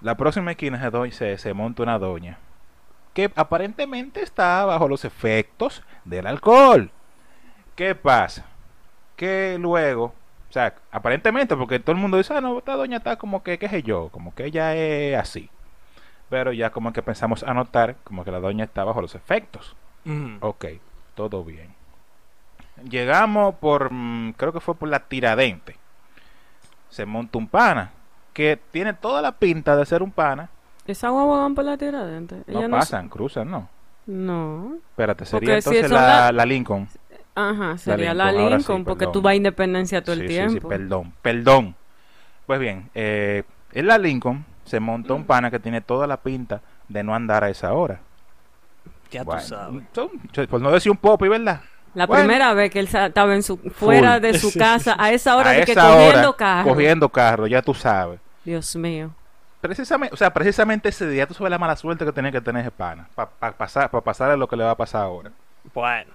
La 0.00 0.14
próxima 0.16 0.50
esquina 0.50 0.78
se, 0.90 1.10
se, 1.12 1.38
se 1.38 1.54
monta 1.54 1.82
una 1.84 1.98
doña 1.98 2.38
que 3.16 3.32
aparentemente 3.34 4.20
está 4.20 4.66
bajo 4.66 4.88
los 4.88 5.06
efectos 5.06 5.82
del 6.04 6.26
alcohol. 6.26 6.90
¿Qué 7.74 7.94
pasa? 7.94 8.44
Que 9.16 9.56
luego, 9.58 10.12
o 10.50 10.52
sea, 10.52 10.74
aparentemente, 10.90 11.56
porque 11.56 11.80
todo 11.80 11.92
el 11.92 12.02
mundo 12.02 12.18
dice, 12.18 12.34
ah, 12.34 12.42
no, 12.42 12.58
esta 12.58 12.76
doña 12.76 12.98
está 12.98 13.16
como 13.16 13.42
que, 13.42 13.58
qué 13.58 13.70
sé 13.70 13.82
yo, 13.82 14.10
como 14.10 14.34
que 14.34 14.44
ella 14.44 14.76
es 14.76 15.16
así. 15.18 15.48
Pero 16.28 16.52
ya 16.52 16.68
como 16.68 16.92
que 16.92 17.00
pensamos 17.00 17.42
anotar 17.42 17.96
como 18.04 18.22
que 18.22 18.32
la 18.32 18.38
doña 18.38 18.64
está 18.64 18.84
bajo 18.84 19.00
los 19.00 19.14
efectos. 19.14 19.74
Mm. 20.04 20.36
Ok, 20.40 20.66
todo 21.14 21.42
bien. 21.42 21.74
Llegamos 22.84 23.54
por, 23.54 23.90
mm, 23.92 24.34
creo 24.34 24.52
que 24.52 24.60
fue 24.60 24.74
por 24.74 24.90
la 24.90 25.08
tiradente. 25.08 25.78
Se 26.90 27.06
monta 27.06 27.38
un 27.38 27.48
pana, 27.48 27.92
que 28.34 28.60
tiene 28.72 28.92
toda 28.92 29.22
la 29.22 29.32
pinta 29.32 29.74
de 29.74 29.86
ser 29.86 30.02
un 30.02 30.10
pana. 30.10 30.50
Esa 30.86 31.08
guagua 31.10 31.40
van 31.42 31.54
por 31.54 31.64
la 31.64 31.76
tiradente. 31.76 32.42
No 32.46 32.58
Ella 32.60 32.68
pasan, 32.70 33.08
cruzan, 33.08 33.50
no. 33.50 33.68
No. 34.06 34.76
Espérate, 34.90 35.24
sería 35.24 35.54
Porque 35.54 35.78
entonces 35.78 35.90
la, 35.90 36.00
la- 36.26 36.32
la 36.32 36.46
Lincoln. 36.46 36.88
Ajá, 37.34 37.76
sería 37.76 38.14
la 38.14 38.26
Lincoln, 38.26 38.42
ahora 38.44 38.56
Lincoln, 38.56 38.78
sí, 38.78 38.84
porque 38.84 38.98
perdón. 39.00 39.12
tú 39.12 39.22
vas 39.22 39.32
a 39.32 39.34
Independencia 39.34 40.02
todo 40.02 40.12
el 40.14 40.20
Sí, 40.22 40.28
sí, 40.28 40.34
sí, 40.34 40.48
tiempo. 40.48 40.68
perdón, 40.68 41.12
perdón. 41.22 41.74
Pues 42.46 42.60
bien, 42.60 42.88
eh, 42.94 43.42
en 43.72 43.86
la 43.88 43.98
Lincoln 43.98 44.44
se 44.64 44.80
montó 44.80 45.14
un 45.16 45.24
pana 45.24 45.50
que 45.50 45.58
tiene 45.58 45.80
toda 45.80 46.06
la 46.06 46.16
pinta 46.18 46.60
de 46.88 47.02
no 47.02 47.14
andar 47.14 47.42
a 47.44 47.50
esa 47.50 47.72
hora. 47.72 48.00
Ya 49.10 49.22
Bueno, 49.24 49.42
tú 49.42 49.48
sabes. 49.48 49.82
son- 49.92 50.46
por 50.48 50.60
no 50.60 50.70
decir 50.70 50.90
un 50.92 50.98
popi, 50.98 51.28
¿verdad? 51.28 51.60
La 51.94 52.06
Bueno. 52.06 52.24
primera 52.24 52.52
vez 52.54 52.70
que 52.70 52.78
él 52.80 52.88
estaba 52.92 53.34
en 53.34 53.42
su, 53.42 53.56
fuera 53.56 54.14
Full. 54.14 54.22
de 54.22 54.38
su 54.38 54.52
casa 54.58 54.96
a 54.98 55.12
esa 55.12 55.36
hora 55.36 55.50
a 55.50 55.52
de 55.54 55.64
que 55.64 55.72
esa 55.72 55.88
cogiendo 55.88 56.28
hora, 56.28 56.36
carro. 56.36 56.68
cogiendo 56.68 57.08
carro, 57.08 57.46
ya 57.46 57.62
tú 57.62 57.74
sabes. 57.74 58.20
Dios 58.44 58.76
mío. 58.76 59.10
Precisamente, 59.60 60.14
o 60.14 60.16
sea, 60.16 60.32
precisamente 60.32 60.88
ese 60.90 61.08
día 61.08 61.26
tú 61.26 61.34
sabes 61.34 61.50
la 61.50 61.58
mala 61.58 61.76
suerte 61.76 62.04
que 62.04 62.12
tenía 62.12 62.30
que 62.30 62.40
tener 62.40 62.60
ese 62.62 62.70
pana 62.70 63.08
para 63.14 63.30
pasar, 63.56 63.90
para 63.90 64.04
pasarle 64.04 64.36
lo 64.36 64.46
que 64.48 64.56
le 64.56 64.64
va 64.64 64.72
a 64.72 64.76
pasar 64.76 65.02
ahora. 65.02 65.30
Bueno. 65.74 66.12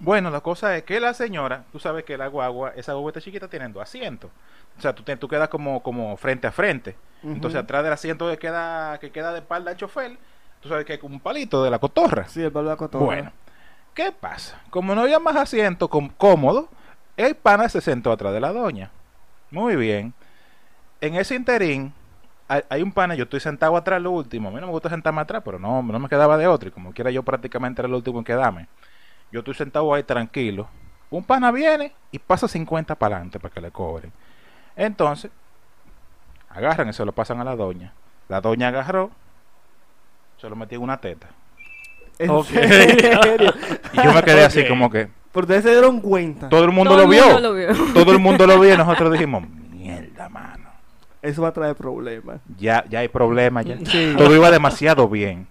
Bueno, 0.00 0.30
la 0.30 0.40
cosa 0.40 0.76
es 0.76 0.84
que 0.84 1.00
la 1.00 1.12
señora, 1.14 1.64
tú 1.72 1.78
sabes 1.78 2.04
que 2.04 2.16
la 2.16 2.28
guagua, 2.28 2.72
esa 2.76 2.92
guaguita 2.94 3.20
chiquita 3.20 3.48
tiene 3.48 3.68
dos 3.68 3.82
asientos. 3.82 4.30
O 4.78 4.80
sea, 4.80 4.92
tú, 4.94 5.02
te- 5.02 5.16
tú 5.16 5.26
quedas 5.28 5.48
como, 5.48 5.82
como 5.82 6.16
frente 6.16 6.46
a 6.46 6.52
frente. 6.52 6.96
Entonces, 7.22 7.60
atrás 7.60 7.82
del 7.82 7.92
asiento 7.92 8.28
que 8.30 8.38
queda, 8.38 8.98
que 8.98 9.10
queda 9.10 9.32
de 9.32 9.40
espalda 9.40 9.72
al 9.72 9.76
chofer, 9.76 10.16
tú 10.60 10.68
sabes 10.68 10.84
que 10.84 10.92
hay 10.92 10.98
como 10.98 11.14
un 11.14 11.20
palito 11.20 11.64
de 11.64 11.70
la 11.70 11.78
cotorra. 11.80 12.28
sí, 12.28 12.42
el 12.42 12.52
Pablo 12.52 12.76
Cotorra. 12.76 13.04
Bueno, 13.04 13.32
¿qué 13.94 14.12
pasa? 14.12 14.60
Como 14.70 14.94
no 14.94 15.00
había 15.02 15.18
más 15.18 15.34
asiento 15.34 15.88
com- 15.88 16.10
cómodo, 16.16 16.68
el 17.16 17.34
pana 17.34 17.68
se 17.68 17.80
sentó 17.80 18.12
atrás 18.12 18.32
de 18.32 18.40
la 18.40 18.52
doña. 18.52 18.90
Muy 19.50 19.74
bien. 19.74 20.14
En 21.00 21.16
ese 21.16 21.34
interín, 21.34 21.92
hay, 22.48 22.62
hay 22.68 22.82
un 22.82 22.92
pana, 22.92 23.14
yo 23.14 23.24
estoy 23.24 23.40
sentado 23.40 23.76
atrás 23.76 24.00
lo 24.02 24.10
último. 24.10 24.48
A 24.48 24.52
mí 24.52 24.60
no 24.60 24.66
me 24.66 24.72
gusta 24.72 24.88
sentarme 24.88 25.20
atrás, 25.20 25.42
pero 25.44 25.58
no, 25.58 25.82
no 25.82 25.98
me 25.98 26.08
quedaba 26.08 26.36
de 26.36 26.46
otro. 26.46 26.68
Y 26.68 26.72
como 26.72 26.92
quiera, 26.92 27.10
yo 27.10 27.22
prácticamente 27.22 27.80
era 27.80 27.88
el 27.88 27.94
último 27.94 28.18
en 28.18 28.24
quedarme. 28.24 28.68
Yo 29.30 29.40
estoy 29.40 29.54
sentado 29.54 29.92
ahí 29.94 30.02
tranquilo. 30.02 30.68
Un 31.10 31.24
pana 31.24 31.50
viene 31.52 31.92
y 32.10 32.18
pasa 32.18 32.48
50 32.48 32.94
para 32.94 33.16
adelante 33.16 33.38
para 33.38 33.52
que 33.54 33.60
le 33.60 33.70
cobren. 33.70 34.12
Entonces, 34.76 35.30
agarran 36.50 36.88
y 36.88 36.92
se 36.92 37.04
lo 37.04 37.12
pasan 37.12 37.40
a 37.40 37.44
la 37.44 37.56
doña. 37.56 37.92
La 38.28 38.40
doña 38.40 38.68
agarró, 38.68 39.10
se 40.38 40.48
lo 40.48 40.56
metió 40.56 40.76
en 40.78 40.84
una 40.84 40.98
teta. 40.98 41.28
¿En 42.18 42.44
serio? 42.44 43.52
Y 43.92 43.96
yo 44.02 44.12
me 44.12 44.22
quedé 44.22 44.44
así 44.44 44.66
como 44.66 44.90
que 44.90 45.08
Por 45.32 45.44
ustedes 45.44 45.62
se 45.64 45.70
dieron 45.70 46.00
cuenta. 46.00 46.48
todo 46.48 46.64
el 46.64 46.72
mundo 46.72 46.90
Todo 46.90 46.98
lo 46.98 47.04
el 47.04 47.10
vio. 47.10 47.24
mundo 47.24 47.40
lo 47.40 47.54
vio. 47.54 47.92
Todo 47.94 48.12
el 48.12 48.18
mundo 48.18 48.46
lo 48.46 48.58
vio 48.60 48.74
y 48.74 48.76
nosotros 48.76 49.12
dijimos, 49.12 49.44
mierda, 49.70 50.28
mano. 50.28 50.67
Eso 51.22 51.42
va 51.42 51.48
a 51.48 51.52
traer 51.52 51.74
problemas. 51.74 52.40
Ya, 52.58 52.84
ya 52.88 53.00
hay 53.00 53.08
problemas 53.08 53.64
ya. 53.64 53.76
Sí. 53.84 54.14
Todo 54.16 54.34
iba 54.34 54.50
demasiado 54.50 55.08
bien. 55.08 55.46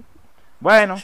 Bueno, 0.60 0.96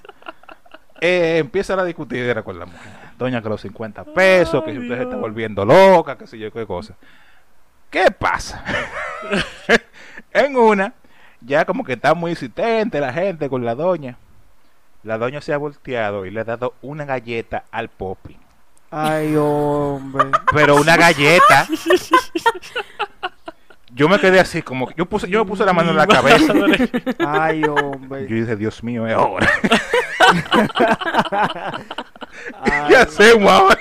eh, 1.02 1.38
empieza 1.39 1.76
la 1.76 1.84
discutidera 1.84 2.43
con 2.43 2.58
la 2.58 2.65
mujer. 2.65 2.91
Doña 3.17 3.41
que 3.41 3.49
los 3.49 3.62
50 3.62 4.06
pesos, 4.06 4.63
que 4.63 4.71
si 4.71 4.80
usted 4.80 4.97
se 4.97 5.04
está 5.04 5.17
volviendo 5.17 5.65
loca, 5.65 6.17
que 6.17 6.28
sé 6.28 6.39
yo 6.39 6.52
qué 6.52 6.65
cosa. 6.65 6.95
¿Qué 7.89 8.10
pasa? 8.10 8.63
en 10.34 10.56
una, 10.56 10.93
ya 11.41 11.65
como 11.65 11.84
que 11.84 11.93
está 11.93 12.13
muy 12.13 12.32
insistente 12.32 12.99
la 12.99 13.13
gente 13.13 13.49
con 13.49 13.63
la 13.63 13.76
doña. 13.76 14.17
La 15.04 15.17
doña 15.17 15.41
se 15.41 15.54
ha 15.54 15.58
volteado 15.58 16.26
y 16.26 16.32
le 16.32 16.39
ha 16.39 16.45
dado 16.45 16.73
una 16.82 17.06
galleta 17.06 17.65
al 17.71 17.89
popi. 17.89 18.38
Ay, 18.89 19.36
hombre. 19.36 20.32
pero 20.54 20.76
una 20.78 20.95
galleta. 20.95 21.67
Yo 23.95 24.10
me 24.10 24.19
quedé 24.19 24.39
así, 24.39 24.62
como 24.63 24.88
que 24.88 24.95
yo 24.97 25.06
puse, 25.06 25.29
yo 25.29 25.43
me 25.43 25.49
puse 25.49 25.63
la 25.65 25.73
mano 25.73 25.91
en 25.91 25.97
la 25.97 26.08
cabeza. 26.08 26.51
Ay, 27.27 27.63
hombre. 27.65 28.27
Yo 28.27 28.36
dije, 28.36 28.56
Dios 28.56 28.84
mío, 28.84 29.06
es 29.08 29.13
ahora. 29.13 29.47
¿Qué 32.88 32.95
hacemos 32.95 33.51
ahora? 33.51 33.77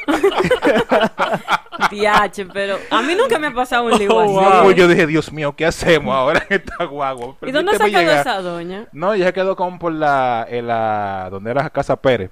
Diache, 1.90 2.46
pero 2.46 2.78
a 2.90 3.02
mí 3.02 3.14
nunca 3.14 3.38
me 3.38 3.48
ha 3.48 3.54
pasado 3.54 3.84
un 3.84 3.98
lío 3.98 4.10
Oh, 4.14 4.20
así. 4.20 4.62
wow. 4.64 4.70
Yo 4.72 4.88
dije, 4.88 5.06
Dios 5.06 5.32
mío, 5.32 5.54
¿qué 5.56 5.66
hacemos 5.66 6.14
ahora 6.14 6.42
en 6.48 6.56
esta 6.60 6.84
guagua? 6.84 7.36
¿Y 7.42 7.50
dónde 7.50 7.72
se 7.72 7.78
quedó 7.78 7.86
llegar. 8.00 8.20
esa 8.20 8.40
doña? 8.42 8.86
No, 8.92 9.14
ya 9.14 9.26
se 9.26 9.32
quedó 9.32 9.56
como 9.56 9.78
por 9.78 9.92
la, 9.92 10.46
en 10.48 10.66
la 10.66 11.28
donde 11.30 11.50
era 11.50 11.62
la 11.62 11.70
Casa 11.70 11.96
Pérez. 11.96 12.30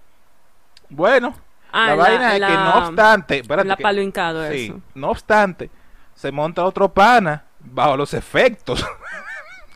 Bueno, 0.88 1.34
Ah, 1.72 1.86
la 1.90 1.94
vaina 1.94 2.34
es 2.34 2.40
que 2.40 2.52
no 2.52 2.74
obstante, 2.88 3.38
espérate 3.38 3.68
la 3.68 3.76
palo 3.76 4.02
hincado, 4.02 4.50
sí, 4.50 4.64
eso. 4.66 4.80
no 4.96 5.10
obstante, 5.10 5.70
se 6.16 6.32
monta 6.32 6.64
otro 6.64 6.92
pana 6.92 7.44
bajo 7.60 7.96
los 7.96 8.14
efectos. 8.14 8.84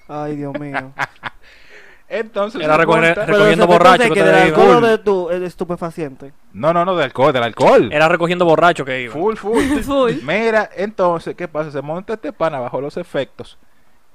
Ay, 0.08 0.36
Dios 0.36 0.58
mío. 0.58 0.92
Entonces 2.08 2.62
Era 2.62 2.76
Recogiendo 2.76 3.66
borracho 3.66 4.04
de 4.04 4.10
que 4.10 4.22
del 4.22 4.34
alcohol 4.34 4.82
de 4.82 4.98
tu 4.98 5.30
el 5.30 5.42
estupefaciente. 5.42 6.32
No, 6.52 6.72
no, 6.72 6.84
no, 6.84 6.94
del 6.94 7.04
alcohol, 7.04 7.32
del 7.32 7.42
alcohol. 7.42 7.90
Era 7.92 8.08
recogiendo 8.08 8.44
borracho 8.44 8.84
que 8.84 9.02
iba. 9.02 9.12
Full, 9.12 9.36
full. 9.36 9.64
Full. 9.82 10.12
Mira, 10.22 10.68
entonces, 10.76 11.34
¿qué 11.34 11.48
pasa? 11.48 11.70
Se 11.70 11.82
monta 11.82 12.14
este 12.14 12.32
pana 12.32 12.60
bajo 12.60 12.80
los 12.80 12.96
efectos 12.96 13.58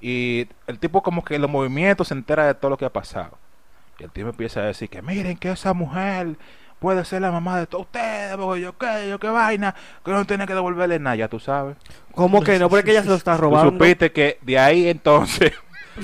y 0.00 0.48
el 0.66 0.78
tipo 0.78 1.02
como 1.02 1.22
que 1.22 1.34
en 1.34 1.42
los 1.42 1.50
movimientos 1.50 2.08
se 2.08 2.14
entera 2.14 2.46
de 2.46 2.54
todo 2.54 2.70
lo 2.70 2.76
que 2.78 2.86
ha 2.86 2.92
pasado. 2.92 3.36
Y 3.98 4.04
el 4.04 4.10
tipo 4.10 4.28
empieza 4.28 4.60
a 4.60 4.64
decir 4.64 4.88
que 4.88 5.02
miren 5.02 5.36
que 5.36 5.50
esa 5.50 5.74
mujer 5.74 6.36
puede 6.80 7.04
ser 7.04 7.22
la 7.22 7.30
mamá 7.30 7.58
de 7.60 7.66
todos 7.68 7.84
ustedes, 7.86 8.36
porque 8.36 8.60
yo 8.62 8.76
qué, 8.76 9.06
yo 9.08 9.18
qué 9.20 9.28
vaina, 9.28 9.74
que 10.04 10.10
no 10.10 10.24
tiene 10.24 10.46
que 10.46 10.54
devolverle 10.54 10.98
nada, 10.98 11.14
ya 11.16 11.28
tú 11.28 11.38
sabes. 11.38 11.76
¿Cómo 12.14 12.42
que 12.42 12.58
no? 12.58 12.68
Porque 12.68 12.90
ella 12.90 13.02
se 13.02 13.08
lo 13.10 13.14
está 13.14 13.36
Tú 13.36 13.42
robando. 13.42 13.70
supiste 13.70 14.10
que 14.10 14.38
de 14.42 14.58
ahí 14.58 14.88
entonces, 14.88 15.52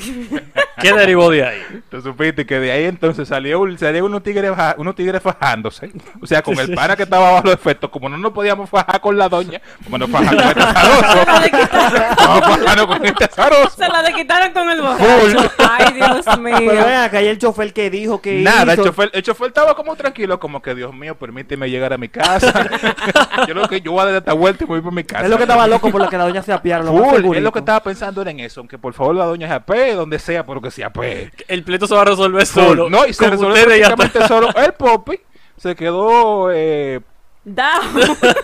¿Qué 0.80 0.92
derivó 0.92 1.30
de 1.30 1.46
ahí? 1.46 1.62
tú 1.90 2.02
supiste 2.02 2.44
que 2.44 2.60
de 2.60 2.70
ahí 2.70 2.84
entonces 2.84 3.26
salió, 3.28 3.60
un- 3.60 3.78
salió 3.78 4.04
unos 4.04 4.22
tigres, 4.22 4.52
unos 4.76 4.94
tigres 4.94 5.22
fajándose. 5.22 5.90
O 6.20 6.26
sea, 6.26 6.42
con 6.42 6.58
el 6.58 6.74
pana 6.74 6.96
que 6.96 7.04
estaba 7.04 7.30
bajo 7.32 7.44
los 7.46 7.54
efectos, 7.54 7.88
como 7.90 8.08
no 8.10 8.18
nos 8.18 8.32
podíamos 8.32 8.68
fajar 8.68 9.00
con 9.00 9.16
la 9.16 9.28
doña, 9.28 9.60
como 9.84 9.96
nos 9.96 10.10
fajamos 10.10 10.42
con 10.42 10.48
este 10.48 10.62
azaroso. 11.72 12.06
A 12.18 12.40
fajarnos 12.42 12.86
con 12.86 13.06
este 13.06 13.24
azaroso. 13.24 13.70
se 13.70 13.88
la 13.88 14.02
de 14.02 14.12
quitaron 14.12 14.52
con 14.52 14.68
el 14.68 14.82
borracho. 14.82 15.50
Ay, 15.58 15.85
Pero 16.42 16.60
mío. 16.60 16.72
vean, 16.72 17.04
acá 17.04 17.18
hay 17.18 17.28
el 17.28 17.38
chofer 17.38 17.72
que 17.72 17.90
dijo 17.90 18.20
que 18.20 18.42
Nada, 18.42 18.74
el 18.74 18.82
chofer, 18.82 19.10
el 19.12 19.22
chofer 19.22 19.48
estaba 19.48 19.74
como 19.74 19.94
tranquilo, 19.96 20.38
como 20.40 20.60
que 20.60 20.74
Dios 20.74 20.92
mío, 20.92 21.16
permíteme 21.16 21.70
llegar 21.70 21.92
a 21.92 21.98
mi 21.98 22.08
casa. 22.08 22.68
yo 23.48 23.54
lo 23.54 23.68
que 23.68 23.80
yo 23.80 23.92
voy 23.92 24.02
a 24.02 24.04
dar 24.06 24.14
esta 24.16 24.32
vuelta 24.32 24.64
y 24.64 24.66
me 24.66 24.74
voy 24.74 24.80
para 24.80 24.94
mi 24.94 25.04
casa. 25.04 25.24
Es 25.24 25.30
lo 25.30 25.36
que 25.36 25.44
estaba 25.44 25.66
loco 25.66 25.90
por 25.90 26.00
lo 26.00 26.08
que 26.08 26.18
la 26.18 26.24
doña 26.24 26.42
se 26.42 26.52
apiara. 26.52 26.84
Lo 26.84 27.14
es 27.34 27.42
lo 27.42 27.52
que 27.52 27.58
estaba 27.60 27.82
pensando 27.82 28.22
era 28.22 28.30
en 28.30 28.40
eso, 28.40 28.60
aunque 28.60 28.78
por 28.78 28.92
favor 28.92 29.14
la 29.14 29.24
doña 29.24 29.48
se 29.48 29.54
apee, 29.54 29.94
donde 29.94 30.18
sea, 30.18 30.44
pero 30.44 30.60
que 30.60 30.70
se 30.70 30.84
apee. 30.84 31.30
El 31.48 31.62
pleito 31.62 31.86
se 31.86 31.94
va 31.94 32.02
a 32.02 32.06
resolver 32.06 32.46
Full. 32.46 32.62
solo. 32.62 32.90
No, 32.90 33.06
y 33.06 33.12
se 33.12 33.28
resolvió 33.28 33.62
y 33.62 33.64
prácticamente 33.64 34.26
solo. 34.26 34.48
El 34.56 34.72
Poppy 34.72 35.20
se 35.56 35.74
quedó, 35.74 36.50
eh, 36.52 37.00
Da. 37.48 37.78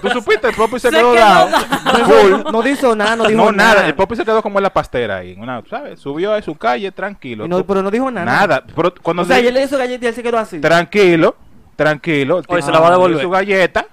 tú 0.01 0.09
supiste, 0.11 0.47
el 0.49 0.55
Poppy 0.55 0.79
se, 0.79 0.89
Se 0.89 0.97
quedó 0.97 1.11
quedó 1.13 1.21
dado. 1.25 1.49
No, 1.51 2.05
Full. 2.05 2.53
no, 2.53 2.63
dijo 2.63 2.95
nada, 2.95 3.17
no 3.17 3.25
dijo 3.25 3.43
No, 3.47 3.51
nada, 3.51 3.75
nada. 3.75 3.87
el 3.89 3.95
Poppy 3.97 4.15
se 4.15 4.25
quedó 4.25 4.41
como 4.43 4.61
en 4.61 4.63
la 4.63 4.73
pastera 4.73 5.17
ahí, 5.17 5.35
una, 5.37 5.61
¿sabes? 5.69 5.99
Subió 5.99 6.33
a 6.33 6.41
su 6.41 6.55
calle 6.55 6.93
tranquilo. 6.93 7.49
No- 7.49 7.67
pero 7.67 7.83
no 7.83 7.91
dijo 7.91 8.09
nada. 8.13 8.25
Nada, 8.25 8.65
pero 8.77 8.95
cuando 9.03 9.25
O 9.25 9.27
sea, 9.27 9.35
le- 9.39 9.41
ayer 9.43 9.55
le 9.55 9.65
hizo 9.65 9.77
galleta 9.77 10.05
y 10.05 10.09
él 10.09 10.15
se 10.15 10.23
quedó 10.23 10.39
así. 10.39 10.61
tranquilo, 10.61 11.35
tranquilo. 11.75 12.43
tipo 12.43 12.63
se 12.63 12.71
la 12.71 12.79
va 12.79 12.89
a 12.89 12.91
devolver. 12.93 13.23
Su 13.23 13.31
galleta, 13.31 13.87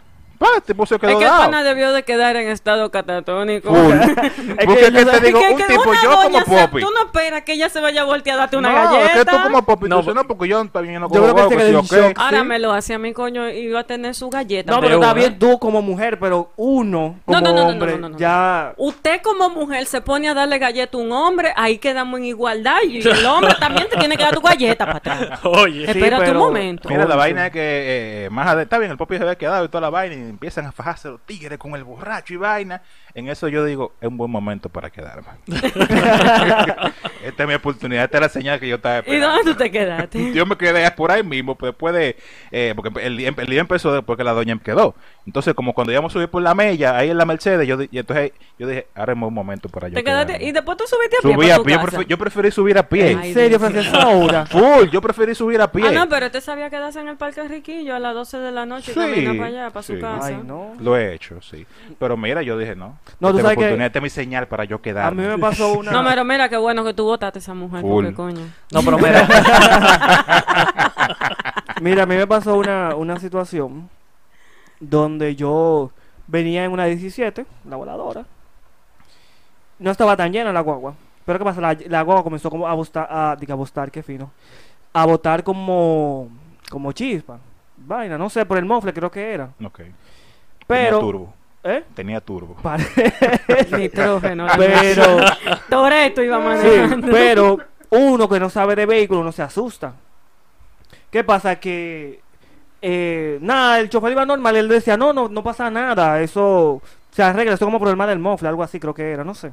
el 0.55 0.61
tipo 0.63 0.85
se 0.85 0.95
Es 0.95 1.01
quedó 1.01 1.17
que 1.19 1.23
el 1.25 1.29
dado. 1.29 1.43
pana 1.43 1.63
debió 1.63 1.91
de 1.91 2.03
quedar 2.03 2.35
en 2.37 2.47
estado 2.49 2.89
catatónico. 2.91 3.73
Full. 3.73 3.93
Es 4.59 4.65
Porque 4.65 4.85
es 4.85 4.91
que 4.91 5.05
yo- 5.05 5.11
te 5.11 5.19
digo, 5.21 5.39
que- 5.39 5.49
un 5.53 5.57
que 5.57 5.63
tipo, 5.65 5.93
yo 6.03 6.15
como 6.23 6.39
Poppy. 6.43 6.81
Tú 6.81 6.89
no 6.93 7.05
esperas 7.05 7.43
que 7.43 7.53
ella 7.53 7.69
se 7.69 7.79
vaya 7.79 8.01
a 8.01 8.05
voltear 8.05 8.37
a 8.37 8.41
darte 8.41 8.57
una 8.57 8.69
no, 8.69 8.75
galleta. 8.75 9.05
es 9.05 9.11
que 9.19 9.25
tú 9.25 9.37
como 9.43 9.65
Poppy, 9.65 9.89
No, 9.89 10.01
no, 10.01 10.23
porque 10.27 10.47
yo 10.47 10.65
también 10.69 10.99
no 11.01 11.07
Yo 11.11 11.21
como 11.21 11.33
creo 11.33 11.49
que 11.49 11.57
que 11.57 11.63
quedó 11.63 11.81
shock. 11.83 12.17
Ahora 12.19 12.43
me 12.43 12.59
lo 12.59 12.71
hacía 12.73 12.97
mi 12.99 13.13
coño 13.13 13.49
iba 13.49 13.79
a 13.81 13.83
tener 13.83 14.15
su 14.15 14.29
galleta. 14.29 14.71
No, 14.73 14.79
pero- 14.81 14.95
está 14.95 15.13
bien 15.13 15.37
tú 15.39 15.59
como 15.59 15.81
mujer, 15.81 16.19
pero 16.19 16.51
uno 16.55 17.19
como 17.25 17.49
hombre 17.49 17.99
ya... 18.17 18.73
Usted 18.77 19.21
como 19.21 19.49
mujer 19.49 19.85
se 19.85 20.01
pone 20.01 20.29
a 20.29 20.33
darle 20.33 20.57
galleta 20.59 20.97
a 20.97 21.01
un 21.01 21.11
hombre, 21.11 21.53
ahí 21.55 21.77
quedamos 21.77 22.19
en 22.19 22.25
igualdad 22.25 22.77
y 22.87 22.99
el 23.07 23.25
hombre 23.25 23.53
también 23.59 23.87
te 23.89 23.97
tiene 23.97 24.15
que 24.17 24.23
dar 24.23 24.33
tu 24.33 24.41
galleta 24.41 24.85
para 24.85 24.97
atrás. 24.97 25.39
Oye. 25.43 25.85
Sí, 25.85 25.91
Espérate 25.91 26.25
pero- 26.25 26.39
un 26.39 26.45
momento. 26.47 26.89
Mira, 26.89 27.05
la 27.05 27.15
vaina 27.15 27.47
es 27.47 27.51
que 27.53 27.59
eh, 28.25 28.29
más 28.29 28.47
adelante, 28.47 28.63
está 28.63 28.77
bien, 28.79 28.91
el 28.91 28.97
Poppy 28.97 29.17
se 29.17 29.23
había 29.23 29.35
quedado 29.35 29.65
y 29.65 29.67
toda 29.69 29.81
la 29.81 29.89
vaina 29.89 30.15
y 30.15 30.28
empiezan 30.29 30.65
a 30.65 30.71
fajarse 30.71 31.09
los 31.09 31.25
tigres 31.25 31.59
con 31.59 31.75
el 31.75 31.83
borracho 31.83 32.33
y 32.33 32.37
vaina. 32.37 32.81
En 33.19 33.27
eso 33.27 33.49
yo 33.49 33.65
digo, 33.65 33.91
es 33.99 34.07
un 34.07 34.15
buen 34.15 34.31
momento 34.31 34.69
para 34.69 34.89
quedarme. 34.89 35.27
esta 37.23 37.43
es 37.43 37.47
mi 37.47 37.53
oportunidad, 37.53 38.05
esta 38.05 38.17
es 38.17 38.21
la 38.21 38.29
señal 38.29 38.59
que 38.59 38.67
yo 38.67 38.75
estaba 38.77 38.95
¿Y 38.95 38.99
esperando. 38.99 39.27
dónde 39.27 39.51
tú 39.51 39.57
te 39.57 39.71
quedaste? 39.71 40.33
Yo 40.33 40.45
me 40.45 40.55
quedé 40.57 40.89
por 40.91 41.11
ahí 41.11 41.21
mismo, 41.23 41.55
pues 41.55 41.71
después 41.73 41.93
de. 41.93 42.15
eh, 42.51 42.73
porque 42.75 43.05
el 43.05 43.17
día, 43.17 43.33
el 43.35 43.47
día 43.47 43.59
empezó 43.59 43.93
después 43.93 44.17
que 44.17 44.23
la 44.23 44.31
doña 44.31 44.57
quedó. 44.63 44.95
Entonces, 45.25 45.53
como 45.53 45.73
cuando 45.73 45.91
íbamos 45.91 46.11
a 46.11 46.13
subir 46.13 46.29
por 46.29 46.41
la 46.41 46.55
mella, 46.55 46.97
ahí 46.97 47.09
en 47.09 47.17
la 47.17 47.25
Mercedes, 47.25 47.67
yo, 47.67 47.77
y 47.81 47.97
entonces 47.99 48.31
yo 48.57 48.67
dije, 48.67 48.87
ahora 48.95 49.11
es 49.11 49.15
un 49.15 49.21
buen 49.21 49.33
momento 49.33 49.69
para 49.69 49.89
yo. 49.89 49.95
Te 49.95 50.03
quedaste 50.03 50.33
quedarme". 50.33 50.47
y 50.47 50.51
después 50.53 50.77
tú 50.77 50.85
subiste 50.87 51.17
a 51.17 51.21
pie 51.21 51.33
Subí 51.33 51.51
a 51.51 51.59
pie, 51.63 51.73
yo, 51.73 51.81
prefer- 51.81 52.07
yo 52.07 52.17
preferí 52.17 52.51
subir 52.51 52.77
a 52.77 52.87
pie. 52.87 53.11
¿En 53.11 53.33
serio, 53.33 53.59
ahora? 53.93 54.45
Full, 54.45 54.89
yo 54.91 55.01
preferí 55.01 55.35
subir 55.35 55.59
a 55.61 55.71
pie. 55.71 55.85
Ah, 55.87 55.91
no, 55.91 56.07
pero 56.09 56.27
este 56.27 56.41
sabía 56.41 56.69
quedarse 56.69 56.99
en 57.01 57.09
el 57.09 57.17
Parque 57.17 57.43
Riquillo 57.47 57.95
a 57.95 57.99
las 57.99 58.13
12 58.13 58.37
de 58.39 58.51
la 58.51 58.65
noche 58.65 58.93
Sí, 58.93 58.99
y 58.99 59.03
caminar 59.25 59.35
para 59.37 59.47
allá, 59.47 59.69
para 59.71 59.83
su 59.83 59.99
casa. 59.99 60.25
Ay, 60.27 60.41
no. 60.45 60.73
Lo 60.79 60.97
he 60.97 61.13
hecho, 61.13 61.41
sí. 61.41 61.65
Pero 61.99 62.15
mira, 62.17 62.41
yo 62.41 62.57
dije, 62.57 62.75
no. 62.75 62.97
No, 63.19 63.31
tú 63.31 63.37
sabes 63.39 63.51
que- 63.57 63.63
oportunidad, 63.63 63.87
esta 63.87 63.99
es 63.99 64.03
mi 64.03 64.09
señal 64.09 64.47
para 64.47 64.63
yo 64.65 64.77
A 64.77 64.81
quedarme. 64.81 65.21
mí 65.23 65.27
me 65.27 65.37
pasó 65.37 65.73
una... 65.79 65.91
No, 65.91 66.03
pero 66.07 66.23
mira, 66.25 66.49
qué 66.49 66.57
bueno 66.57 66.83
que 66.83 66.93
tú 66.93 67.03
votaste 67.05 67.39
a 67.39 67.41
esa 67.41 67.53
mujer, 67.53 67.81
porque 67.81 68.13
coño. 68.13 68.41
No, 68.71 68.81
pero 68.83 68.97
mira. 68.97 69.27
Mira, 71.81 72.03
a 72.03 72.05
mí 72.05 72.15
me 72.15 72.27
pasó 72.27 72.57
una, 72.57 72.93
una 72.95 73.17
situación 73.19 73.89
donde 74.81 75.35
yo 75.35 75.91
venía 76.27 76.65
en 76.65 76.71
una 76.71 76.85
17, 76.85 77.45
la 77.69 77.75
voladora. 77.77 78.25
No 79.79 79.91
estaba 79.91 80.17
tan 80.17 80.31
llena 80.33 80.51
la 80.51 80.59
guagua. 80.61 80.93
Pero 81.25 81.39
¿qué 81.39 81.45
pasa? 81.45 81.61
La, 81.61 81.77
la 81.87 82.01
guagua 82.01 82.23
comenzó 82.23 82.49
como 82.49 82.67
a 82.67 82.73
botar, 82.73 83.07
a, 83.09 83.37
diga, 83.39 83.53
a 83.53 83.57
botar, 83.57 83.91
qué 83.91 84.03
fino. 84.03 84.29
A 84.91 85.05
botar 85.05 85.43
como, 85.43 86.27
como 86.69 86.91
chispa. 86.91 87.39
Vaina, 87.77 88.17
no 88.17 88.29
sé, 88.29 88.45
por 88.45 88.57
el 88.57 88.65
mofle 88.65 88.93
creo 88.93 89.09
que 89.09 89.33
era. 89.33 89.49
Ok. 89.63 89.79
Pero, 90.67 90.97
Tenía 90.97 90.99
turbo. 90.99 91.33
¿Eh? 91.63 91.83
Tenía 91.93 92.21
turbo. 92.21 92.55
Parece. 92.61 93.13
Nitrógeno. 93.77 94.47
pero, 94.57 95.17
Toreto 95.69 96.23
iba 96.23 96.37
sí, 96.37 96.67
manejando. 96.67 97.07
pero 97.11 97.57
uno 97.89 98.29
que 98.29 98.39
no 98.39 98.49
sabe 98.49 98.75
de 98.75 98.85
vehículo 98.85 99.23
no 99.23 99.31
se 99.31 99.41
asusta. 99.41 99.93
¿Qué 101.09 101.23
pasa? 101.23 101.55
Que 101.59 102.21
eh, 102.81 103.39
nada, 103.41 103.79
el 103.79 103.89
chofer 103.89 104.11
iba 104.11 104.25
normal, 104.25 104.55
él 104.55 104.67
decía, 104.67 104.95
no, 104.95 105.11
no, 105.11 105.27
no 105.27 105.43
pasa 105.43 105.69
nada, 105.69 106.21
eso 106.21 106.81
se 107.11 107.23
arregla, 107.23 107.53
eso 107.53 107.65
es 107.65 107.67
como 107.67 107.79
problema 107.79 108.07
del 108.07 108.19
mofle, 108.19 108.47
algo 108.47 108.63
así 108.63 108.79
creo 108.79 108.93
que 108.93 109.11
era, 109.11 109.23
no 109.23 109.33
sé. 109.33 109.51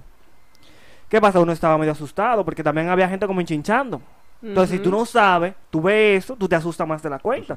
¿Qué 1.08 1.20
pasa? 1.20 1.40
Uno 1.40 1.52
estaba 1.52 1.78
medio 1.78 1.92
asustado 1.92 2.44
porque 2.44 2.62
también 2.62 2.88
había 2.88 3.08
gente 3.08 3.26
como 3.26 3.40
enchinchando. 3.40 4.00
Entonces, 4.42 4.76
si 4.76 4.82
tú 4.82 4.90
no 4.90 5.06
sabes, 5.06 5.54
tú 5.70 5.80
ves 5.80 6.24
eso, 6.24 6.36
tú 6.36 6.48
te 6.48 6.56
asustas 6.56 6.86
más 6.86 7.02
de 7.02 7.10
la 7.10 7.18
cuenta. 7.18 7.56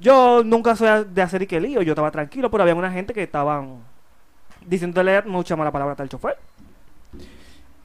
Yo 0.00 0.42
nunca 0.44 0.74
soy 0.76 1.04
de 1.08 1.22
hacer 1.22 1.42
y 1.42 1.46
que 1.46 1.60
lío, 1.60 1.80
yo 1.82 1.92
estaba 1.92 2.10
tranquilo, 2.10 2.50
pero 2.50 2.62
había 2.62 2.74
una 2.74 2.90
gente 2.90 3.12
que 3.14 3.22
estaban 3.22 3.78
diciéndole 4.66 5.22
mucha 5.22 5.54
mala 5.56 5.70
palabra 5.70 5.94
al 5.98 6.08
chofer. 6.08 6.36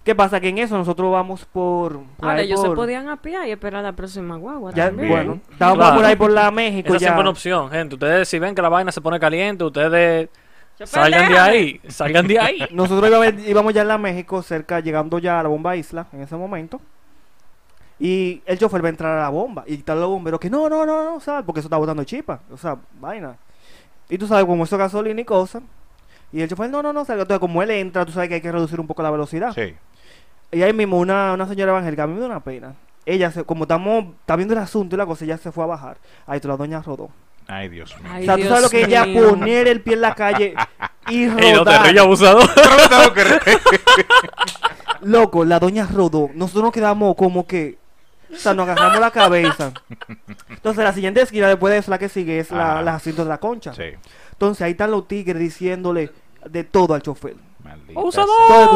¿Qué 0.04 0.15
pasa? 0.15 0.39
Que 0.39 0.50
en 0.50 0.58
eso 0.58 0.76
nosotros 0.78 1.12
vamos 1.12 1.45
por... 1.45 2.00
por 2.17 2.30
Ahora, 2.30 2.41
ellos 2.41 2.62
se 2.62 2.69
podían 2.72 3.10
apiar 3.10 3.48
y 3.48 3.52
esperar 3.52 3.84
la 3.84 3.91
próxima 3.91 4.38
guagua. 4.38 4.72
ya, 4.74 4.88
también. 4.88 5.10
bueno, 5.10 5.39
estábamos 5.52 5.80
Claro. 5.86 5.95
por 5.98 6.06
ahí 6.06 6.15
por 6.15 6.32
la 6.32 6.50
México 6.52 6.88
Esa 6.88 6.93
ya. 6.95 7.00
siempre 7.00 7.19
es 7.19 7.22
una 7.22 7.30
opción, 7.30 7.69
gente. 7.69 7.95
Ustedes 7.95 8.28
si 8.28 8.39
ven 8.39 8.56
que 8.56 8.62
la 8.62 8.69
vaina 8.69 8.91
se 8.91 9.02
pone 9.02 9.19
caliente, 9.19 9.63
ustedes 9.65 10.30
Chofer, 10.80 10.88
salgan 10.88 11.30
de 11.32 11.38
ahí. 11.38 11.82
Salgan 11.89 12.28
de 12.28 12.39
ahí. 12.39 12.67
Nosotros 12.72 13.08
íbamos, 13.08 13.34
íbamos 13.48 13.74
ya 13.74 13.82
en 13.84 13.88
la 13.89 13.98
México, 14.00 14.41
cerca, 14.41 14.80
llegando 14.80 15.19
ya 15.19 15.39
a 15.41 15.43
la 15.43 15.50
bomba 15.50 15.76
isla 15.76 16.08
en 16.13 16.22
ese 16.22 16.36
momento. 16.38 16.82
Y 18.00 18.42
el 18.46 18.58
chofer 18.58 18.82
va 18.84 18.88
a 18.88 18.92
entrar 18.92 19.18
a 19.18 19.22
la 19.24 19.30
bomba. 19.30 19.64
Y 19.68 19.76
están 19.76 20.00
los 20.00 20.10
bomberos 20.10 20.40
que 20.40 20.50
no, 20.50 20.70
no, 20.70 20.86
no, 20.86 21.04
no, 21.04 21.20
¿sabes? 21.20 21.44
Porque 21.46 21.60
eso 21.60 21.68
está 21.68 21.78
botando 21.78 22.04
chispa. 22.04 22.40
O 22.52 22.58
sea, 22.58 22.78
vaina. 23.00 23.36
Y 24.10 24.18
tú 24.18 24.26
sabes, 24.28 24.46
como 24.46 24.64
eso 24.64 24.76
es 24.76 24.80
gasolina 24.80 25.20
y 25.22 25.26
cosas. 25.26 25.62
Y 26.32 26.42
el 26.42 26.50
chofer, 26.50 26.70
no, 26.70 26.82
no, 26.82 26.94
no, 26.94 27.04
¿sabes? 27.06 27.22
Entonces, 27.24 27.40
como 27.40 27.62
él 27.62 27.72
entra, 27.72 28.06
tú 28.06 28.12
sabes 28.12 28.30
que 28.30 28.36
hay 28.36 28.42
que 28.42 28.52
reducir 28.52 28.80
un 28.80 28.88
poco 28.88 29.04
la 29.04 29.12
velocidad. 29.12 29.52
Sí. 29.54 29.76
Y 30.52 30.62
ahí 30.62 30.74
mismo 30.74 30.98
una, 30.98 31.34
una 31.34 31.48
señora 31.48 31.72
evangélica, 31.72 32.04
a 32.04 32.08
mí 32.08 32.14
me 32.14 32.22
da 32.22 32.26
una 32.28 32.40
pena. 32.40 32.76
Ella, 33.06 33.32
se, 33.32 33.44
como 33.44 33.64
estamos, 33.66 34.06
está 34.22 34.36
viendo 34.36 34.54
el 34.54 34.60
asunto 34.60 34.96
y 34.96 34.98
la 34.98 35.06
cosa, 35.06 35.26
ella 35.26 35.38
se 35.38 35.52
fue 35.52 35.64
a 35.64 35.68
bajar. 35.68 35.98
Ahí 36.26 36.40
la 36.44 36.56
doña 36.56 36.82
rodó. 36.82 37.10
Ay, 37.48 37.68
Dios 37.68 37.96
mío. 38.00 38.10
Ay, 38.14 38.22
o 38.22 38.26
sea, 38.26 38.36
tú 38.36 38.42
Dios 38.42 38.50
sabes 38.50 38.64
lo 38.64 38.70
que 38.70 38.84
ella 38.84 39.06
mío. 39.06 39.30
poner 39.30 39.68
el 39.68 39.82
pie 39.82 39.96
en 39.96 40.02
la 40.02 40.14
calle 40.14 40.54
y 41.10 41.24
Ey, 41.24 41.30
no 41.54 41.64
te 41.66 41.76
rodar. 41.78 41.98
abusador. 42.00 42.48
Loco, 45.02 45.46
la 45.46 45.60
doña 45.60 45.88
rodó. 45.92 46.30
Nosotros 46.36 46.66
nos 46.66 46.74
quedamos 46.74 47.16
como 47.16 47.48
que. 47.48 47.79
O 48.32 48.36
sea, 48.36 48.54
nos 48.54 48.68
agarramos 48.68 49.00
la 49.00 49.12
cabeza. 49.12 49.72
Entonces, 50.50 50.84
la 50.84 50.94
siguiente 50.94 51.22
esquina 51.22 51.48
después 51.48 51.72
de 51.74 51.80
eso, 51.80 51.92
la 51.92 51.98
que 51.98 52.10
sigue, 52.10 52.39
es 52.39 52.52
la, 52.52 52.82
las 52.82 52.96
asientos 52.98 53.26
de 53.26 53.30
la 53.30 53.39
concha. 53.39 53.74
Sí. 53.74 53.92
Entonces, 54.32 54.62
ahí 54.62 54.72
están 54.72 54.92
los 54.92 55.08
tigres 55.08 55.39
diciéndole 55.39 56.12
de 56.50 56.63
todo 56.63 56.94
al 56.94 57.02
chofer. 57.02 57.36
Maldita. 57.63 58.00
Entonces, 58.00 58.26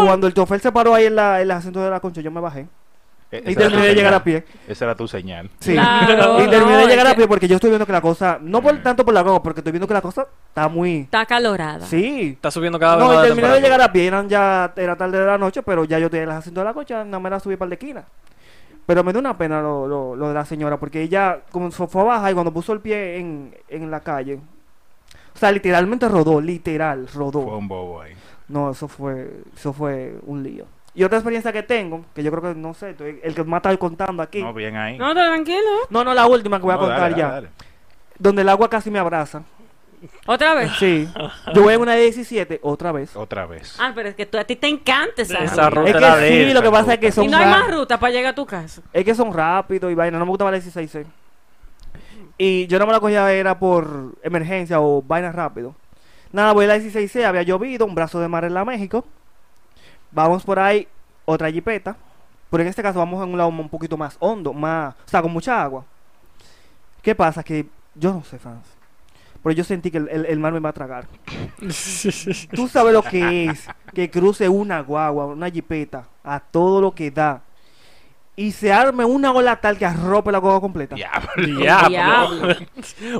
cuando 0.06 0.28
el 0.28 0.34
chofer 0.34 0.60
se 0.60 0.72
paró 0.72 0.94
ahí 0.96 1.06
en 1.06 1.16
la, 1.16 1.42
en 1.42 1.48
los 1.48 1.58
asientos 1.58 1.84
de 1.84 1.90
la 1.90 2.00
concha, 2.00 2.22
yo 2.22 2.32
me 2.32 2.42
bajé. 2.42 2.68
E- 3.32 3.52
Y 3.52 3.56
terminé 3.56 3.88
de 3.88 3.96
llegar 3.96 4.14
a 4.14 4.24
pie. 4.24 4.46
Esa 4.68 4.86
era 4.86 4.96
tu 4.96 5.08
señal. 5.08 5.50
Sí. 5.60 5.74
Claro, 5.74 6.44
y 6.44 6.48
terminé 6.50 6.74
no, 6.74 6.78
de 6.80 6.88
llegar 6.88 7.08
a 7.08 7.16
pie 7.16 7.28
porque 7.28 7.48
yo 7.48 7.56
estoy 7.56 7.72
viendo 7.72 7.86
que 7.86 7.92
la 7.92 8.02
cosa, 8.02 8.38
no 8.40 8.62
por 8.62 8.78
tanto 8.84 9.04
por 9.04 9.12
la 9.14 9.22
guagua, 9.22 9.42
porque 9.42 9.62
estoy 9.62 9.72
viendo 9.72 9.88
que 9.88 9.94
la 9.96 10.02
cosa 10.02 10.28
está 10.50 10.68
muy... 10.68 11.00
Está 11.02 11.22
acalorada. 11.22 11.84
Sí. 11.88 12.34
Está 12.36 12.52
subiendo 12.52 12.78
cada 12.78 12.96
vez 12.98 13.06
No, 13.06 13.08
más 13.14 13.18
y 13.18 13.22
de 13.22 13.28
terminé 13.36 13.56
de 13.56 13.62
llegar 13.62 13.82
a 13.82 13.92
pie, 13.92 14.06
eran 14.06 14.30
ya, 14.30 14.72
era 14.76 14.96
tarde 14.96 15.18
de 15.20 15.26
la 15.26 15.40
noche, 15.40 15.64
pero 15.64 15.84
ya 15.86 15.98
yo 15.98 16.12
tenía 16.12 16.28
las 16.28 16.38
asientos 16.40 16.62
de 16.62 16.66
la 16.66 16.74
cocha, 16.76 17.04
no 17.04 17.20
me 17.20 17.30
la 17.32 17.40
subí 17.40 17.56
para 17.56 17.70
la 17.70 17.76
esquina. 17.76 18.04
Pero 18.86 19.04
me 19.04 19.12
dio 19.14 19.20
una 19.20 19.38
pena 19.38 19.62
lo, 19.62 19.88
lo, 19.88 20.16
lo 20.16 20.28
de 20.28 20.34
la 20.34 20.46
señora, 20.46 20.78
porque 20.78 21.02
ella 21.02 21.42
como 21.52 21.72
se 21.72 21.88
fue 21.88 22.02
a 22.02 22.06
bajar 22.06 22.32
y 22.32 22.34
cuando 22.34 22.52
puso 22.54 22.74
el 22.74 22.82
pie 22.82 23.18
en, 23.18 23.56
en 23.70 23.90
la 23.90 24.02
calle, 24.02 24.40
o 25.34 25.38
sea, 25.38 25.52
literalmente 25.52 26.08
rodó, 26.10 26.42
literal, 26.42 27.08
rodó. 27.14 27.44
Fue 27.44 27.58
un 27.58 27.68
bobo 27.68 28.02
ahí. 28.02 28.14
No, 28.50 28.72
eso 28.72 28.88
fue, 28.88 29.42
eso 29.56 29.72
fue 29.74 30.16
un 30.26 30.44
lío. 30.44 30.66
Y 30.96 31.04
otra 31.04 31.18
experiencia 31.18 31.52
que 31.52 31.64
tengo, 31.64 32.06
que 32.14 32.22
yo 32.22 32.30
creo 32.30 32.54
que, 32.54 32.60
no 32.60 32.74
sé, 32.74 32.92
estoy- 32.92 33.20
el 33.24 33.34
que 33.34 33.44
más 33.46 33.60
está 33.60 33.76
contando 33.78 34.22
aquí. 34.22 34.44
No, 34.44 34.54
bien 34.54 34.76
ahí. 34.76 34.98
No, 34.98 35.14
tranquilo. 35.14 35.60
No, 35.90 36.04
no, 36.04 36.14
la 36.14 36.28
última 36.28 36.58
que 36.60 36.64
voy 36.64 36.74
a 36.74 36.76
No, 36.76 36.82
contar 36.82 37.00
dale, 37.00 37.16
ya. 37.18 37.30
dale. 37.30 37.50
Donde 38.20 38.42
el 38.44 38.50
agua 38.50 38.70
casi 38.70 38.92
me 38.92 39.00
abraza. 39.00 39.42
Otra 40.26 40.54
vez. 40.54 40.72
Sí. 40.80 41.08
Yo 41.54 41.64
voy 41.64 41.74
en 41.76 41.82
una 41.82 41.94
de 41.94 42.02
17, 42.04 42.60
otra 42.64 42.92
vez. 42.92 43.16
Otra 43.16 43.46
vez. 43.46 43.76
Ah, 43.80 43.92
pero 43.96 44.10
es 44.10 44.16
que 44.16 44.26
tú, 44.26 44.38
a 44.38 44.44
ti 44.44 44.56
te 44.56 44.68
encanta 44.68 45.22
esa, 45.22 45.40
Esa 45.40 45.70
ruta. 45.70 45.82
ruta 45.82 45.90
Es 45.90 45.96
era 45.96 46.16
que 46.16 46.22
de 46.22 46.28
sí, 46.30 46.42
esa 46.44 46.54
lo 46.54 46.62
que 46.62 46.72
pasa 46.72 46.94
es 46.94 47.00
que 47.00 47.06
ruta. 47.08 47.16
son 47.16 47.24
Y 47.26 47.28
no 47.30 47.38
hay 47.38 47.46
ra- 47.46 47.50
más 47.52 47.72
ruta 47.74 48.00
para 48.00 48.12
llegar 48.14 48.32
a 48.32 48.36
tu 48.36 48.46
casa. 48.46 48.82
Es 48.92 49.06
que 49.06 49.16
son 49.16 49.34
rápidos 49.34 49.92
y 49.92 49.96
vaina. 49.96 50.18
No 50.20 50.26
me 50.26 50.30
gustaba 50.30 50.52
la 50.52 50.58
16C. 50.58 51.06
Y 52.38 52.68
yo 52.68 52.80
no 52.80 52.86
me 52.88 52.92
la 52.94 53.00
cogía 53.00 53.32
era 53.32 53.58
por 53.60 54.14
emergencia 54.24 54.80
o 54.82 55.02
vaina 55.02 55.32
rápido. 55.32 55.76
Nada, 56.32 56.52
voy 56.52 56.66
a 56.66 56.70
la 56.70 56.78
16C, 56.78 57.24
había 57.26 57.44
llovido, 57.44 57.86
un 57.86 57.94
brazo 57.96 58.20
de 58.20 58.28
mar 58.28 58.44
en 58.44 58.54
la 58.56 58.66
México. 58.66 59.06
Vamos 60.12 60.44
por 60.44 60.60
ahí, 60.60 60.88
otra 61.26 61.52
jipeta. 61.52 61.96
Pero 62.50 62.64
en 62.64 62.70
este 62.70 62.84
caso 62.84 63.00
vamos 63.00 63.24
en 63.24 63.32
un 63.32 63.38
lado 63.38 63.50
un 63.50 63.70
poquito 63.70 63.98
más 63.98 64.16
hondo, 64.20 64.54
más, 64.54 64.94
o 64.94 65.08
sea, 65.08 65.22
con 65.22 65.32
mucha 65.32 65.62
agua. 65.64 65.86
¿Qué 67.02 67.16
pasa? 67.16 67.44
Que 67.44 67.66
yo 67.96 68.14
no 68.14 68.24
sé, 68.24 68.38
Franz. 68.40 68.66
Pero 69.44 69.54
yo 69.56 69.64
sentí 69.66 69.92
que 69.92 69.98
el, 69.98 70.08
el- 70.10 70.26
el 70.26 70.40
mar 70.40 70.54
me 70.54 70.60
va 70.60 70.70
a 70.70 70.74
tragar. 70.74 71.06
Tú 72.56 72.68
sabes 72.68 72.94
lo 72.94 73.04
que 73.04 73.46
es 73.46 73.68
que 73.94 74.10
cruce 74.10 74.48
una 74.50 74.82
guagua, 74.82 75.26
una 75.28 75.50
jipeta, 75.50 76.08
a 76.24 76.40
todo 76.40 76.82
lo 76.82 76.94
que 76.96 77.12
da. 77.12 77.42
Y 78.36 78.52
se 78.52 78.74
arme 78.74 79.06
una 79.06 79.32
ola 79.32 79.58
tal 79.62 79.78
que 79.78 79.86
arrope 79.86 80.32
la 80.32 80.40
guagua 80.40 80.60
completa. 80.60 80.96
Diablo. 80.96 81.30
Diablo. 81.60 81.90
Diablo. 81.90 82.56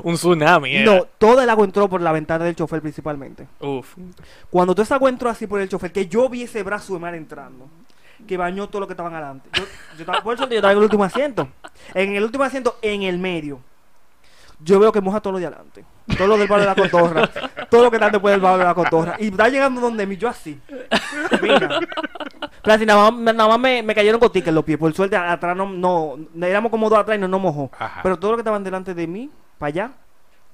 Un 0.02 0.14
tsunami. 0.14 0.74
era. 0.76 0.92
No, 0.96 1.04
todo 1.18 1.40
el 1.40 1.48
agua 1.48 1.64
entró 1.64 1.88
por 1.88 2.00
la 2.00 2.10
ventana 2.10 2.44
del 2.44 2.56
chofer 2.56 2.80
principalmente. 2.80 3.46
Uf. 3.60 3.94
Cuando 4.50 4.74
todo 4.74 4.82
ese 4.82 4.94
agua 4.94 5.10
entró 5.10 5.30
así 5.30 5.46
por 5.46 5.60
el 5.60 5.68
chofer, 5.68 5.92
que 5.92 6.08
yo 6.08 6.28
vi 6.28 6.42
ese 6.42 6.64
brazo 6.64 6.94
de 6.94 6.98
mar 6.98 7.14
entrando, 7.14 7.68
que 8.26 8.36
bañó 8.36 8.68
todo 8.68 8.80
lo 8.80 8.86
que 8.88 8.94
estaban 8.94 9.14
adelante. 9.14 9.48
Yo, 9.52 9.62
yo 9.62 10.00
estaba, 10.00 10.20
por 10.22 10.34
eso 10.34 10.48
yo 10.48 10.56
estaba 10.56 10.72
en 10.72 10.78
el 10.78 10.84
último 10.84 11.04
asiento. 11.04 11.48
En 11.94 12.16
el 12.16 12.24
último 12.24 12.42
asiento, 12.42 12.76
en 12.82 13.02
el 13.02 13.18
medio. 13.18 13.60
Yo 14.58 14.80
veo 14.80 14.90
que 14.90 15.00
moja 15.00 15.20
todo 15.20 15.34
lo 15.34 15.38
de 15.38 15.46
adelante. 15.46 15.84
Todo 16.16 16.26
lo 16.28 16.38
del 16.38 16.48
barrio 16.48 16.68
de 16.68 16.74
la 16.74 16.90
cotorra. 16.90 17.30
todo 17.70 17.84
lo 17.84 17.90
que 17.90 17.96
está 17.96 18.10
después 18.10 18.32
del 18.32 18.40
barrio 18.40 18.58
de 18.58 18.64
la 18.64 18.74
cotorra. 18.74 19.16
Y 19.18 19.28
está 19.28 19.48
llegando 19.48 19.80
donde 19.80 20.06
mí, 20.06 20.16
yo 20.16 20.28
así. 20.28 20.60
Mira. 21.42 21.80
Pero 22.62 22.74
así, 22.74 22.86
nada 22.86 23.10
más, 23.10 23.34
nada 23.34 23.48
más 23.48 23.58
me, 23.58 23.82
me 23.82 23.94
cayeron 23.94 24.20
goticas 24.20 24.48
en 24.48 24.54
los 24.54 24.64
pies. 24.64 24.78
Por 24.78 24.92
suerte, 24.94 25.16
atrás 25.16 25.56
no, 25.56 25.66
no, 25.66 26.46
éramos 26.46 26.70
como 26.70 26.88
dos 26.88 26.98
atrás 26.98 27.18
y 27.18 27.20
no 27.20 27.28
nos 27.28 27.40
mojó. 27.40 27.70
Ajá. 27.78 28.00
Pero 28.02 28.18
todo 28.18 28.32
lo 28.32 28.36
que 28.36 28.40
estaban 28.40 28.64
delante 28.64 28.94
de 28.94 29.06
mí, 29.06 29.30
para 29.58 29.68
allá, 29.68 29.90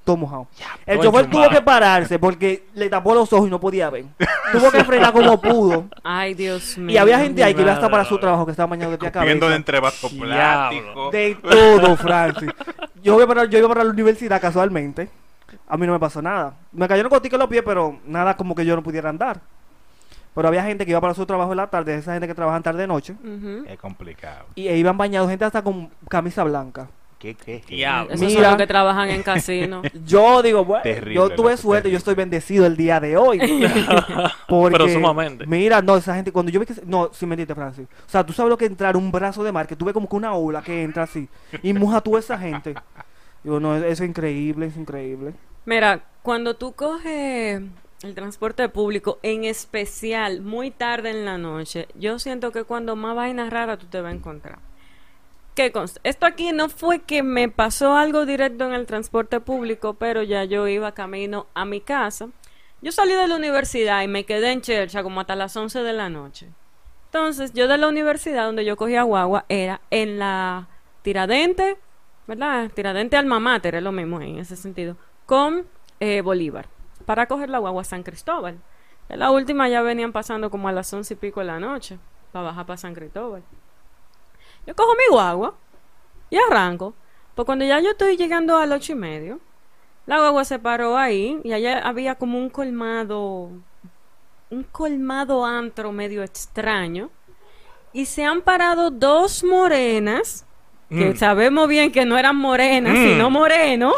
todo 0.04 0.16
mojado. 0.16 0.48
El 0.86 1.00
chofer 1.00 1.28
tuvo 1.28 1.48
que 1.50 1.60
pararse 1.60 2.18
porque 2.18 2.66
le 2.74 2.88
tapó 2.88 3.14
los 3.14 3.32
ojos 3.32 3.46
y 3.46 3.50
no 3.50 3.60
podía 3.60 3.90
ver. 3.90 4.06
tuvo 4.52 4.70
que 4.70 4.84
frenar 4.84 5.12
como 5.12 5.40
pudo. 5.40 5.86
Ay, 6.02 6.34
Dios 6.34 6.78
mío. 6.78 6.94
Y 6.94 6.98
había 6.98 7.18
gente 7.18 7.44
ahí 7.44 7.54
que 7.54 7.62
iba 7.62 7.72
hasta 7.72 7.88
para 7.88 8.04
su 8.04 8.18
trabajo 8.18 8.46
que 8.46 8.52
estaba 8.52 8.70
bañado 8.70 8.92
de 8.92 8.98
pie 8.98 9.08
a 9.08 9.12
cabeza. 9.12 9.26
Viendo 9.26 9.48
de 9.48 9.56
entre. 9.56 9.80
De 9.80 11.34
todo, 11.42 11.96
Francis. 11.96 12.50
Yo 13.02 13.16
iba, 13.16 13.26
para, 13.26 13.44
yo 13.44 13.58
iba 13.58 13.68
para 13.68 13.84
la 13.84 13.90
universidad 13.90 14.40
casualmente. 14.40 15.08
A 15.68 15.76
mí 15.76 15.86
no 15.86 15.92
me 15.92 15.98
pasó 16.00 16.20
nada. 16.22 16.54
Me 16.72 16.86
cayeron 16.88 17.10
goticas 17.10 17.34
en 17.34 17.40
los 17.40 17.48
pies, 17.48 17.62
pero 17.64 17.98
nada 18.06 18.36
como 18.36 18.54
que 18.54 18.64
yo 18.64 18.76
no 18.76 18.82
pudiera 18.82 19.08
andar. 19.08 19.40
Pero 20.34 20.48
había 20.48 20.62
gente 20.62 20.84
que 20.84 20.92
iba 20.92 21.00
para 21.00 21.14
su 21.14 21.26
trabajo 21.26 21.50
en 21.52 21.56
la 21.56 21.66
tarde, 21.66 21.94
esa 21.96 22.12
gente 22.12 22.28
que 22.28 22.34
trabaja 22.34 22.60
tarde 22.60 22.82
de 22.82 22.86
noche. 22.86 23.14
Ujú. 23.14 23.64
Es 23.66 23.78
complicado. 23.78 24.46
Y 24.54 24.68
e 24.68 24.76
iban 24.76 24.96
bañados, 24.96 25.28
gente 25.28 25.44
hasta 25.44 25.62
con 25.62 25.90
camisa 26.08 26.44
blanca. 26.44 26.88
¿Qué, 27.18 27.34
qué? 27.34 27.62
Diablo. 27.68 28.14
Esos 28.14 28.32
son 28.32 28.38
Mira. 28.38 28.48
los 28.48 28.56
que 28.56 28.66
trabajan 28.66 29.10
en 29.10 29.22
casino. 29.22 29.82
Yo 30.06 30.40
digo, 30.40 30.64
bueno, 30.64 30.82
Terrible, 30.82 31.14
yo 31.16 31.28
tuve 31.28 31.54
suerte, 31.58 31.82
terrible. 31.82 31.92
yo 31.92 31.98
estoy 31.98 32.14
bendecido 32.14 32.64
el 32.64 32.78
día 32.78 32.98
de 32.98 33.18
hoy. 33.18 33.38
Porque, 34.48 34.78
Pero 34.78 34.88
sumamente. 34.88 35.46
Mira, 35.46 35.82
no, 35.82 35.96
esa 35.98 36.14
gente, 36.14 36.32
cuando 36.32 36.50
yo 36.50 36.58
vi 36.58 36.64
que... 36.64 36.74
No, 36.86 37.10
sin 37.12 37.28
mentirte, 37.28 37.54
Francis. 37.54 37.86
O 38.06 38.10
sea, 38.10 38.24
tú 38.24 38.32
sabes 38.32 38.48
lo 38.48 38.56
que 38.56 38.64
es 38.64 38.70
entrar 38.70 38.96
un 38.96 39.12
brazo 39.12 39.44
de 39.44 39.52
mar, 39.52 39.66
que 39.66 39.76
tuve 39.76 39.92
como 39.92 40.08
que 40.08 40.16
una 40.16 40.32
ola 40.32 40.62
que 40.62 40.82
entra 40.82 41.02
así. 41.02 41.28
Y 41.62 41.74
moja 41.74 42.00
tú 42.00 42.16
esa 42.16 42.38
gente. 42.38 42.74
Digo, 43.42 43.60
no, 43.60 43.76
es 43.76 44.00
increíble, 44.00 44.66
es 44.66 44.76
increíble. 44.76 45.34
Mira, 45.64 46.04
cuando 46.22 46.54
tú 46.54 46.72
coges 46.72 47.62
el 48.02 48.14
transporte 48.14 48.68
público, 48.68 49.18
en 49.22 49.44
especial 49.44 50.40
muy 50.40 50.70
tarde 50.70 51.10
en 51.10 51.24
la 51.24 51.38
noche, 51.38 51.88
yo 51.94 52.18
siento 52.18 52.52
que 52.52 52.64
cuando 52.64 52.96
más 52.96 53.14
vainas 53.16 53.50
raras 53.50 53.78
tú 53.78 53.86
te 53.86 54.00
vas 54.00 54.12
a 54.12 54.16
encontrar. 54.16 54.58
¿Qué 55.54 55.72
consta? 55.72 56.00
Esto 56.04 56.26
aquí 56.26 56.52
no 56.52 56.68
fue 56.68 57.00
que 57.00 57.22
me 57.22 57.48
pasó 57.48 57.96
algo 57.96 58.24
directo 58.24 58.66
en 58.66 58.72
el 58.72 58.86
transporte 58.86 59.40
público, 59.40 59.94
pero 59.94 60.22
ya 60.22 60.44
yo 60.44 60.68
iba 60.68 60.92
camino 60.92 61.46
a 61.54 61.64
mi 61.64 61.80
casa. 61.80 62.28
Yo 62.82 62.92
salí 62.92 63.12
de 63.12 63.28
la 63.28 63.36
universidad 63.36 64.02
y 64.02 64.08
me 64.08 64.24
quedé 64.24 64.52
en 64.52 64.62
Chercha 64.62 65.02
como 65.02 65.20
hasta 65.20 65.36
las 65.36 65.54
11 65.56 65.80
de 65.82 65.92
la 65.92 66.08
noche. 66.08 66.48
Entonces, 67.06 67.52
yo 67.52 67.68
de 67.68 67.76
la 67.76 67.88
universidad 67.88 68.46
donde 68.46 68.64
yo 68.64 68.76
cogía 68.76 69.02
guagua 69.02 69.44
era 69.48 69.80
en 69.90 70.18
la 70.18 70.68
Tiradente, 71.02 71.76
¿verdad? 72.30 72.70
Tiradente 72.72 73.16
Alma 73.16 73.40
Mater, 73.40 73.74
es 73.74 73.82
lo 73.82 73.90
mismo 73.90 74.20
en 74.20 74.38
ese 74.38 74.54
sentido, 74.54 74.96
con 75.26 75.66
eh, 75.98 76.20
Bolívar, 76.20 76.68
para 77.04 77.26
coger 77.26 77.50
la 77.50 77.58
guagua 77.58 77.82
San 77.82 78.04
Cristóbal. 78.04 78.56
La 79.08 79.32
última 79.32 79.68
ya 79.68 79.82
venían 79.82 80.12
pasando 80.12 80.48
como 80.48 80.68
a 80.68 80.72
las 80.72 80.92
once 80.94 81.14
y 81.14 81.16
pico 81.16 81.40
de 81.40 81.46
la 81.46 81.58
noche, 81.58 81.98
para 82.30 82.44
bajar 82.44 82.66
para 82.66 82.76
San 82.76 82.94
Cristóbal. 82.94 83.42
Yo 84.64 84.76
cojo 84.76 84.92
mi 84.92 85.12
guagua 85.12 85.56
y 86.30 86.36
arranco. 86.36 86.94
Pues 87.34 87.46
cuando 87.46 87.64
ya 87.64 87.80
yo 87.80 87.90
estoy 87.90 88.16
llegando 88.16 88.56
al 88.58 88.70
ocho 88.70 88.92
y 88.92 88.94
medio, 88.94 89.40
la 90.06 90.18
guagua 90.18 90.44
se 90.44 90.60
paró 90.60 90.96
ahí 90.96 91.40
y 91.42 91.52
allá 91.52 91.80
había 91.80 92.14
como 92.14 92.38
un 92.38 92.48
colmado, 92.48 93.50
un 94.50 94.62
colmado 94.70 95.44
antro 95.44 95.90
medio 95.90 96.22
extraño. 96.22 97.10
Y 97.92 98.04
se 98.06 98.24
han 98.24 98.42
parado 98.42 98.92
dos 98.92 99.42
morenas, 99.42 100.46
que 100.90 101.10
Mm. 101.12 101.16
sabemos 101.16 101.68
bien 101.68 101.92
que 101.92 102.04
no 102.04 102.18
eran 102.18 102.36
morenas, 102.36 102.92
Mm. 102.98 103.04
sino 103.04 103.30
morenos. 103.30 103.94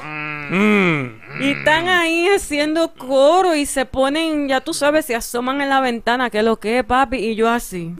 Mm. 0.50 1.06
Y 1.40 1.50
están 1.52 1.88
ahí 1.88 2.28
haciendo 2.28 2.92
coro 2.94 3.54
y 3.54 3.64
se 3.66 3.86
ponen, 3.86 4.48
ya 4.48 4.60
tú 4.60 4.74
sabes, 4.74 5.06
se 5.06 5.14
asoman 5.14 5.60
en 5.62 5.70
la 5.70 5.80
ventana, 5.80 6.28
que 6.30 6.38
es 6.40 6.44
lo 6.44 6.56
que 6.60 6.78
es, 6.80 6.84
papi, 6.84 7.16
y 7.16 7.34
yo 7.34 7.48
así. 7.48 7.94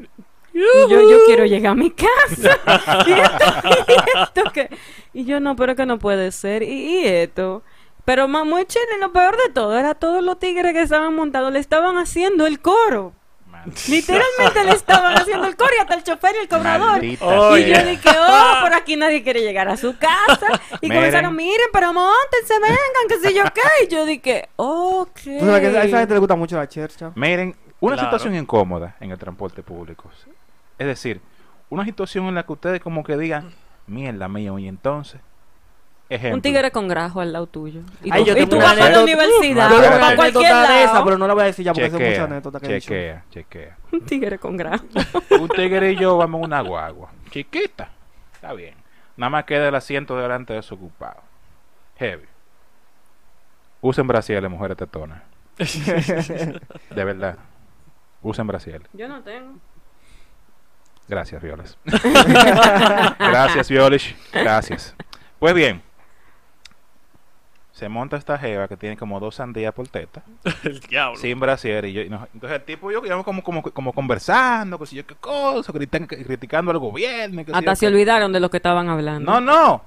Y 0.55 0.59
yo, 0.91 1.01
yo 1.11 1.19
quiero 1.27 1.47
llegar 1.47 1.73
a 1.73 1.75
mi 1.75 1.91
casa. 1.91 2.59
y, 3.07 3.13
esto, 3.13 3.45
y 3.89 4.21
esto 4.23 4.53
que- 4.53 4.69
y 5.15 5.25
yo 5.25 5.41
no, 5.41 5.57
pero 5.57 5.75
que 5.75 5.87
no 5.87 5.99
puede 5.99 6.31
ser. 6.31 6.63
Y, 6.63 7.01
y 7.01 7.05
esto. 7.07 7.63
Pero 8.05 8.29
más 8.29 8.45
muy 8.45 8.67
chévere, 8.67 8.99
lo 9.01 9.13
peor 9.13 9.37
de 9.47 9.53
todo, 9.55 9.79
era 9.79 9.95
todos 9.95 10.23
los 10.23 10.39
tigres 10.39 10.73
que 10.75 10.83
estaban 10.83 11.15
montados, 11.15 11.53
le 11.53 11.59
estaban 11.61 11.97
haciendo 11.97 12.47
el 12.47 12.61
coro. 12.61 13.15
Literalmente 13.89 14.65
le 14.65 14.73
estaban 14.73 15.15
haciendo 15.17 15.47
el 15.47 15.57
hasta 15.81 15.95
el 15.95 16.03
chofer 16.03 16.35
y 16.37 16.39
el 16.39 16.49
cobrador. 16.49 16.91
Maldita 16.93 17.25
Oh, 17.27 17.57
Y 17.57 17.65
yo 17.73 17.85
dije, 17.85 18.09
oh, 18.19 18.55
por 18.63 18.75
aquí 18.75 18.97
nadie 18.97 19.23
quiere 19.23 19.41
llegar 19.43 19.69
a 19.69 19.77
su 19.77 19.97
casa. 19.97 20.61
Y 20.81 20.87
Miren. 20.87 20.99
comenzaron, 20.99 21.37
miren, 21.37 21.67
pero 21.73 21.93
montense, 21.93 22.55
vengan, 22.61 23.09
que 23.09 23.19
sé 23.19 23.35
yo 23.35 23.45
qué. 23.55 23.85
Y 23.85 23.89
yo 23.89 24.05
dije, 24.07 24.49
ok. 24.57 25.15
Tú 25.25 25.41
sabes 25.47 25.61
que 25.71 25.79
a 25.79 25.85
esa 25.85 25.99
gente 25.99 26.15
le 26.15 26.21
gusta 26.21 26.37
mucho 26.37 26.57
la 26.57 26.69
chercha. 26.69 27.13
Miren, 27.15 27.55
una 27.81 27.95
Claro. 27.97 28.09
situación 28.11 28.35
incómoda 28.37 28.97
en 29.01 29.11
el 29.11 29.19
transporte 29.19 29.63
público. 29.63 30.11
Es 30.79 30.87
decir, 30.87 31.21
una 31.71 31.85
situación 31.85 32.27
en 32.27 32.35
la 32.35 32.45
que 32.45 32.53
ustedes 32.53 32.81
como 32.81 33.03
que 33.05 33.17
digan, 33.17 33.53
mierda 33.87 34.29
mío, 34.29 34.59
y 34.59 34.69
entonces, 34.69 35.21
ejemplo. 36.09 36.37
Un 36.37 36.43
tigre 36.43 36.71
con 36.71 36.89
grajo 36.89 37.21
al 37.21 37.33
lado 37.33 37.47
tuyo. 37.47 37.81
Y 38.03 38.11
Ay, 38.13 38.25
tú, 38.25 38.31
yo 38.31 38.43
y 38.43 38.47
tú 38.47 38.57
vas 38.57 38.79
a 38.79 38.91
la 38.91 39.03
universidad, 39.03 39.71
Yo 39.71 39.81
tengo 39.81 39.89
una 39.97 40.01
para 40.01 40.17
cualquier 40.17 40.47
anécdota 40.53 40.73
de 40.75 40.83
esa, 40.85 40.93
lado. 40.93 41.05
pero 41.05 41.19
no 41.19 41.27
la 41.27 41.35
voy 41.35 41.43
a 41.43 41.47
decir 41.47 41.65
ya 41.65 41.73
porque 41.73 41.91
son 41.91 41.99
muchas 41.99 42.09
chequea, 42.11 42.25
anécdotas 42.25 42.63
que 42.63 42.69
he 42.71 42.75
dicho. 42.75 42.89
chequea, 42.89 43.25
chequea. 43.31 43.77
Un 43.93 44.01
tigre 44.05 44.39
con 44.39 44.57
grajo. 44.57 44.85
Un 45.41 45.49
tigre 45.49 45.93
y 45.93 45.97
yo 45.97 46.17
vamos 46.17 46.41
en 46.41 46.45
una 46.47 46.61
guagua. 46.61 47.11
Chiquita. 47.31 47.91
Está 48.35 48.53
bien. 48.53 48.75
Nada 49.17 49.31
más 49.31 49.45
queda 49.45 49.69
el 49.69 49.75
asiento 49.75 50.17
delante 50.17 50.53
desocupado. 50.55 51.21
Heavy. 51.99 52.27
Usen 53.81 54.07
brasieles, 54.07 54.51
mujeres 54.51 54.77
tetonas. 54.77 55.23
De 55.59 57.05
verdad. 57.05 57.37
Usen 58.23 58.47
brasieles. 58.47 58.89
Yo 58.93 59.09
no 59.09 59.23
tengo. 59.23 59.59
Gracias, 61.09 61.43
Violes. 61.43 61.77
Gracias, 63.19 63.69
Violes. 63.69 64.15
Gracias. 64.33 64.95
Pues 65.39 65.53
bien. 65.55 65.83
Se 67.83 67.89
monta 67.89 68.17
esta 68.17 68.39
jeva 68.39 68.69
que 68.69 68.77
tiene 68.77 68.97
como 68.97 69.19
dos 69.19 69.35
sandías 69.35 69.75
por 69.75 69.89
teta, 69.89 70.23
El 70.63 70.79
diablo. 70.79 71.19
sin 71.19 71.41
brasier, 71.41 71.85
y 71.87 71.93
yo, 71.93 72.03
y 72.03 72.09
nos- 72.09 72.29
entonces 72.33 72.61
el 72.61 72.65
tipo 72.65 72.93
y 72.93 72.95
yo 72.95 73.05
íbamos 73.05 73.25
como, 73.25 73.43
como, 73.43 73.61
como 73.61 73.93
conversando, 73.93 74.79
que 74.79 74.87
si 74.87 74.95
yo 74.95 75.05
qué 75.05 75.17
cosa, 75.17 75.73
critican- 75.73 76.07
criticando 76.07 76.71
al 76.71 76.79
gobierno. 76.79 77.43
si 77.45 77.51
Hasta 77.53 77.73
yo 77.73 77.75
se 77.75 77.81
qué- 77.81 77.93
olvidaron 77.93 78.33
de 78.33 78.39
lo 78.39 78.51
que 78.51 78.59
estaban 78.59 78.89
hablando. 78.89 79.33
No, 79.33 79.41
no, 79.41 79.83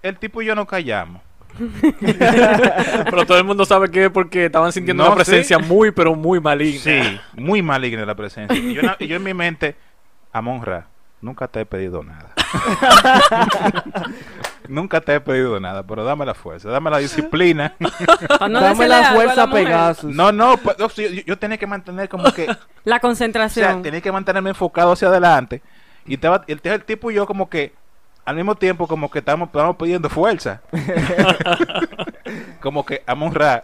el 0.00 0.16
tipo 0.16 0.40
y 0.42 0.46
yo 0.46 0.54
nos 0.54 0.66
callamos. 0.66 1.22
Pero 2.00 3.26
todo 3.26 3.36
el 3.38 3.42
mundo 3.44 3.64
sabe 3.64 3.90
que 3.90 4.04
es 4.04 4.10
porque 4.10 4.44
estaban 4.46 4.70
sintiendo 4.70 5.02
No, 5.02 5.08
una 5.08 5.16
presencia 5.16 5.58
sí. 5.58 5.64
muy, 5.64 5.90
pero 5.90 6.14
muy 6.14 6.38
maligna. 6.38 6.80
Sí, 6.80 7.20
muy 7.34 7.62
maligna 7.62 8.06
la 8.06 8.14
presencia. 8.14 8.56
Y 8.56 8.74
yo, 8.74 8.82
yo 9.00 9.16
en 9.16 9.22
mi 9.24 9.34
mente, 9.34 9.74
Amonra, 10.32 10.86
nunca 11.20 11.48
te 11.48 11.62
he 11.62 11.66
pedido 11.66 12.04
nada. 12.04 12.32
nunca 14.70 15.00
te 15.00 15.14
he 15.14 15.20
pedido 15.20 15.58
nada, 15.60 15.82
pero 15.82 16.04
dame 16.04 16.24
la 16.24 16.34
fuerza, 16.34 16.70
dame 16.70 16.90
la 16.90 16.98
disciplina. 16.98 17.74
No 18.48 18.60
Dame 18.60 18.88
la 18.88 19.12
fuerza. 19.12 19.50
Pegasus. 19.50 20.14
No, 20.14 20.32
no, 20.32 20.56
pues, 20.56 20.76
yo, 20.78 20.88
yo 21.26 21.38
tenía 21.38 21.58
que 21.58 21.66
mantener 21.66 22.08
como 22.08 22.32
que, 22.32 22.44
o 22.50 22.56
La 22.84 22.94
sea, 22.96 23.00
concentración. 23.00 23.82
tenía 23.82 24.00
que 24.00 24.10
mantenerme 24.12 24.50
enfocado 24.50 24.92
hacia 24.92 25.08
adelante. 25.08 25.62
Y 26.06 26.14
estaba, 26.14 26.42
el, 26.46 26.60
el 26.62 26.84
tipo 26.84 27.10
y 27.10 27.14
yo 27.14 27.26
como 27.26 27.50
que, 27.50 27.74
al 28.24 28.36
mismo 28.36 28.54
tiempo, 28.54 28.86
como 28.86 29.10
que 29.10 29.18
estábamos, 29.18 29.48
estábamos 29.48 29.76
pidiendo 29.76 30.08
fuerza. 30.08 30.62
como 32.60 32.84
que, 32.84 33.02
Amonra, 33.06 33.62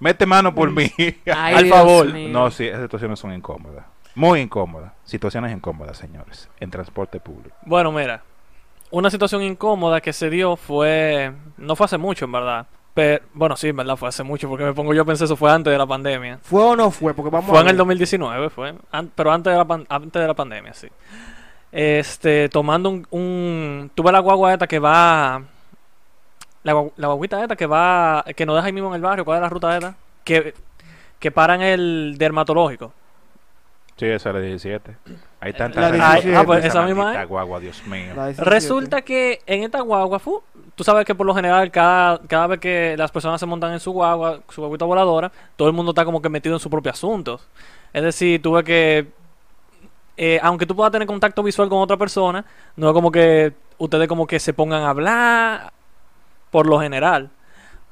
mete 0.00 0.26
mano 0.26 0.54
por 0.54 0.70
mí. 0.70 0.92
Ay, 1.26 1.54
Al 1.54 1.64
Dios 1.64 1.76
favor. 1.76 2.12
mío. 2.12 2.28
No, 2.30 2.50
sí, 2.50 2.66
esas 2.66 2.82
situaciones 2.82 3.18
son 3.18 3.32
incómodas. 3.34 3.84
Muy 4.14 4.40
incómodas. 4.40 4.92
Situaciones 5.04 5.52
incómodas, 5.52 5.96
señores, 5.96 6.48
en 6.60 6.70
transporte 6.70 7.20
público. 7.20 7.54
Bueno, 7.64 7.92
mira, 7.92 8.22
una 8.90 9.10
situación 9.10 9.42
incómoda 9.42 10.00
que 10.00 10.12
se 10.12 10.30
dio 10.30 10.56
fue, 10.56 11.32
no 11.56 11.76
fue 11.76 11.84
hace 11.86 11.98
mucho 11.98 12.24
en 12.24 12.32
verdad, 12.32 12.66
pero 12.94 13.22
bueno, 13.34 13.56
sí, 13.56 13.68
en 13.68 13.76
verdad 13.76 13.96
fue 13.96 14.08
hace 14.08 14.22
mucho 14.22 14.48
porque 14.48 14.64
me 14.64 14.72
pongo 14.72 14.92
yo 14.94 15.02
a 15.02 15.04
pensar 15.04 15.26
eso 15.26 15.36
fue 15.36 15.50
antes 15.52 15.70
de 15.72 15.78
la 15.78 15.86
pandemia. 15.86 16.38
¿Fue 16.42 16.62
o 16.62 16.74
no 16.76 16.90
fue? 16.90 17.14
Porque 17.14 17.30
vamos 17.30 17.50
Fue 17.50 17.58
a 17.58 17.62
en 17.62 17.68
el 17.68 17.76
2019, 17.76 18.50
fue, 18.50 18.74
an- 18.90 19.10
pero 19.14 19.30
antes 19.32 19.52
de 19.52 19.56
la 19.58 19.64
pan- 19.64 19.86
antes 19.88 20.20
de 20.20 20.26
la 20.26 20.34
pandemia, 20.34 20.72
sí. 20.74 20.88
Este, 21.70 22.48
tomando 22.48 22.88
un, 22.88 23.06
un 23.10 23.90
tuve 23.94 24.10
la 24.10 24.20
guagua 24.20 24.54
esta 24.54 24.66
que 24.66 24.78
va 24.78 25.42
la, 26.62 26.72
guagu- 26.72 26.92
la 26.96 27.08
guaguita 27.08 27.42
esta 27.42 27.56
que 27.56 27.66
va 27.66 28.24
que 28.34 28.46
nos 28.46 28.56
deja 28.56 28.66
ahí 28.66 28.72
mismo 28.72 28.88
en 28.88 28.94
el 28.94 29.02
barrio, 29.02 29.24
¿cuál 29.24 29.36
es 29.38 29.42
la 29.42 29.48
ruta 29.50 29.74
esta? 29.76 29.94
Que 30.24 30.54
que 31.18 31.30
para 31.30 31.54
en 31.56 31.62
el 31.62 32.14
dermatológico. 32.16 32.92
Sí, 33.96 34.06
esa 34.06 34.30
es 34.30 34.34
la 34.34 34.40
17. 34.40 34.96
Hay 35.40 35.52
17. 35.52 36.36
Ah, 36.36 36.42
pues 36.44 36.64
esa 36.64 36.82
misma 36.82 37.22
es. 37.22 37.28
guagua, 37.28 37.60
Dios 37.60 37.86
mío. 37.86 38.12
La 38.16 38.26
17. 38.26 38.50
Resulta 38.50 39.02
que 39.02 39.40
en 39.46 39.62
esta 39.62 39.80
guagua, 39.80 40.18
fu, 40.18 40.42
tú 40.74 40.82
sabes 40.82 41.04
que 41.04 41.14
por 41.14 41.26
lo 41.26 41.34
general 41.34 41.70
cada, 41.70 42.18
cada 42.26 42.48
vez 42.48 42.60
que 42.60 42.96
las 42.96 43.12
personas 43.12 43.38
se 43.38 43.46
montan 43.46 43.72
en 43.72 43.80
su 43.80 43.92
guagua, 43.92 44.40
su 44.48 44.60
guaguita 44.60 44.84
voladora, 44.84 45.30
todo 45.56 45.68
el 45.68 45.74
mundo 45.74 45.92
está 45.92 46.04
como 46.04 46.20
que 46.20 46.28
metido 46.28 46.56
en 46.56 46.60
su 46.60 46.68
propio 46.68 46.90
asunto. 46.90 47.40
Es 47.92 48.02
decir, 48.02 48.42
tú 48.42 48.52
ves 48.52 48.64
que, 48.64 49.06
eh, 50.16 50.40
aunque 50.42 50.66
tú 50.66 50.74
puedas 50.74 50.90
tener 50.90 51.06
contacto 51.06 51.42
visual 51.42 51.68
con 51.68 51.78
otra 51.78 51.96
persona, 51.96 52.44
no 52.74 52.88
es 52.88 52.92
como 52.92 53.12
que 53.12 53.52
ustedes 53.78 54.08
como 54.08 54.26
que 54.26 54.40
se 54.40 54.52
pongan 54.52 54.82
a 54.82 54.90
hablar 54.90 55.72
por 56.50 56.66
lo 56.66 56.80
general. 56.80 57.30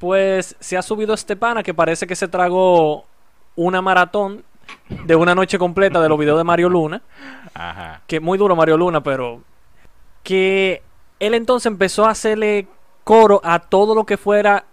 Pues 0.01 0.57
se 0.59 0.77
ha 0.77 0.83
subido 0.83 1.15
este 1.15 1.37
pana 1.37 1.63
que 1.63 1.73
parece 1.73 2.07
que 2.07 2.17
se 2.17 2.27
tragó 2.27 3.05
una 3.55 3.81
maratón 3.81 4.45
de 4.89 5.17
una 5.17 5.35
noche 5.35 5.59
completa 5.59 6.01
de 6.01 6.09
los 6.09 6.19
videos 6.19 6.39
de 6.39 6.45
Mario 6.45 6.69
Luna 6.69 7.03
Ajá. 7.55 8.03
que 8.07 8.21
muy 8.21 8.39
duro 8.39 8.55
Mario 8.55 8.77
Luna, 8.77 9.03
pero 9.03 9.43
que 10.23 10.83
él 11.21 11.35
entonces 11.35 11.67
empezó 11.67 12.05
a 12.05 12.11
hacerle 12.11 12.67
coro 13.05 13.41
a 13.45 13.59
todo 13.61 13.95
lo 13.95 14.05
que 14.05 14.17
fuera 14.17 14.65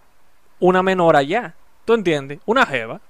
una 0.58 0.82
menor 0.82 1.16
allá. 1.16 1.54
¿Tú 1.84 1.94
entiendes? 1.94 2.40
Una 2.46 2.66
jeva. 2.66 3.00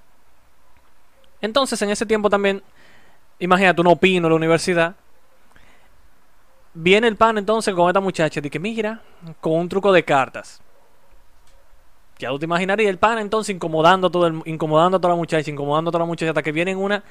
Entonces, 1.41 1.81
en 1.83 1.91
ese 1.91 2.07
tiempo 2.07 2.29
también, 2.29 2.63
imagínate, 3.39 3.81
un 3.81 3.87
opino 3.87 4.27
en 4.27 4.33
la 4.33 4.37
universidad. 4.37 4.95
Viene 6.75 7.07
el 7.07 7.17
pan 7.17 7.39
entonces 7.39 7.75
con 7.75 7.89
esta 7.89 8.01
muchacha 8.01 8.41
y 8.41 8.43
dice, 8.43 8.59
mira, 8.59 9.01
con 9.41 9.53
un 9.53 9.69
truco 9.69 9.93
de 9.93 10.05
cartas. 10.05 10.61
Ya 12.19 12.29
tú 12.29 12.39
te 12.39 12.45
imaginarías 12.45 12.91
el 12.91 12.99
pan 12.99 13.19
entonces 13.19 13.55
incomodando 13.55 14.07
a 14.07 14.11
todo 14.11 14.27
el, 14.27 14.43
incomodando 14.45 14.99
a 14.99 15.01
toda 15.01 15.15
la 15.15 15.19
muchacha, 15.19 15.51
incomodando 15.51 15.89
a 15.89 15.93
toda 15.93 16.05
la 16.05 16.09
muchacha, 16.09 16.31
hasta 16.31 16.43
que 16.43 16.53
viene 16.53 16.71
en 16.71 16.79
una 16.79 17.03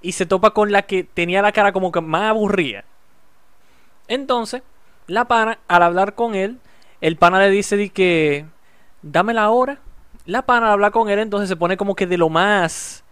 y 0.00 0.12
se 0.12 0.26
topa 0.26 0.50
con 0.50 0.70
la 0.70 0.82
que 0.82 1.04
tenía 1.04 1.42
la 1.42 1.52
cara 1.52 1.72
como 1.72 1.90
que 1.90 2.00
más 2.00 2.30
aburrida. 2.30 2.84
Entonces, 4.06 4.62
la 5.06 5.26
pana, 5.26 5.58
al 5.68 5.82
hablar 5.82 6.14
con 6.14 6.34
él, 6.34 6.58
el 7.00 7.16
pana 7.16 7.40
le 7.40 7.50
dice 7.50 7.76
de 7.76 7.90
que, 7.90 8.46
dame 9.02 9.34
la 9.34 9.50
hora. 9.50 9.78
La 10.26 10.42
pana 10.42 10.66
al 10.66 10.72
hablar 10.72 10.92
con 10.92 11.08
él, 11.08 11.18
entonces 11.18 11.48
se 11.48 11.56
pone 11.56 11.76
como 11.76 11.94
que 11.94 12.06
de 12.06 12.18
lo 12.18 12.28
más, 12.28 13.04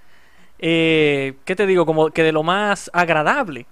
eh, 0.58 1.36
¿qué 1.44 1.56
te 1.56 1.66
digo? 1.66 1.86
Como 1.86 2.10
que 2.10 2.22
de 2.22 2.32
lo 2.32 2.42
más 2.42 2.90
agradable. 2.92 3.66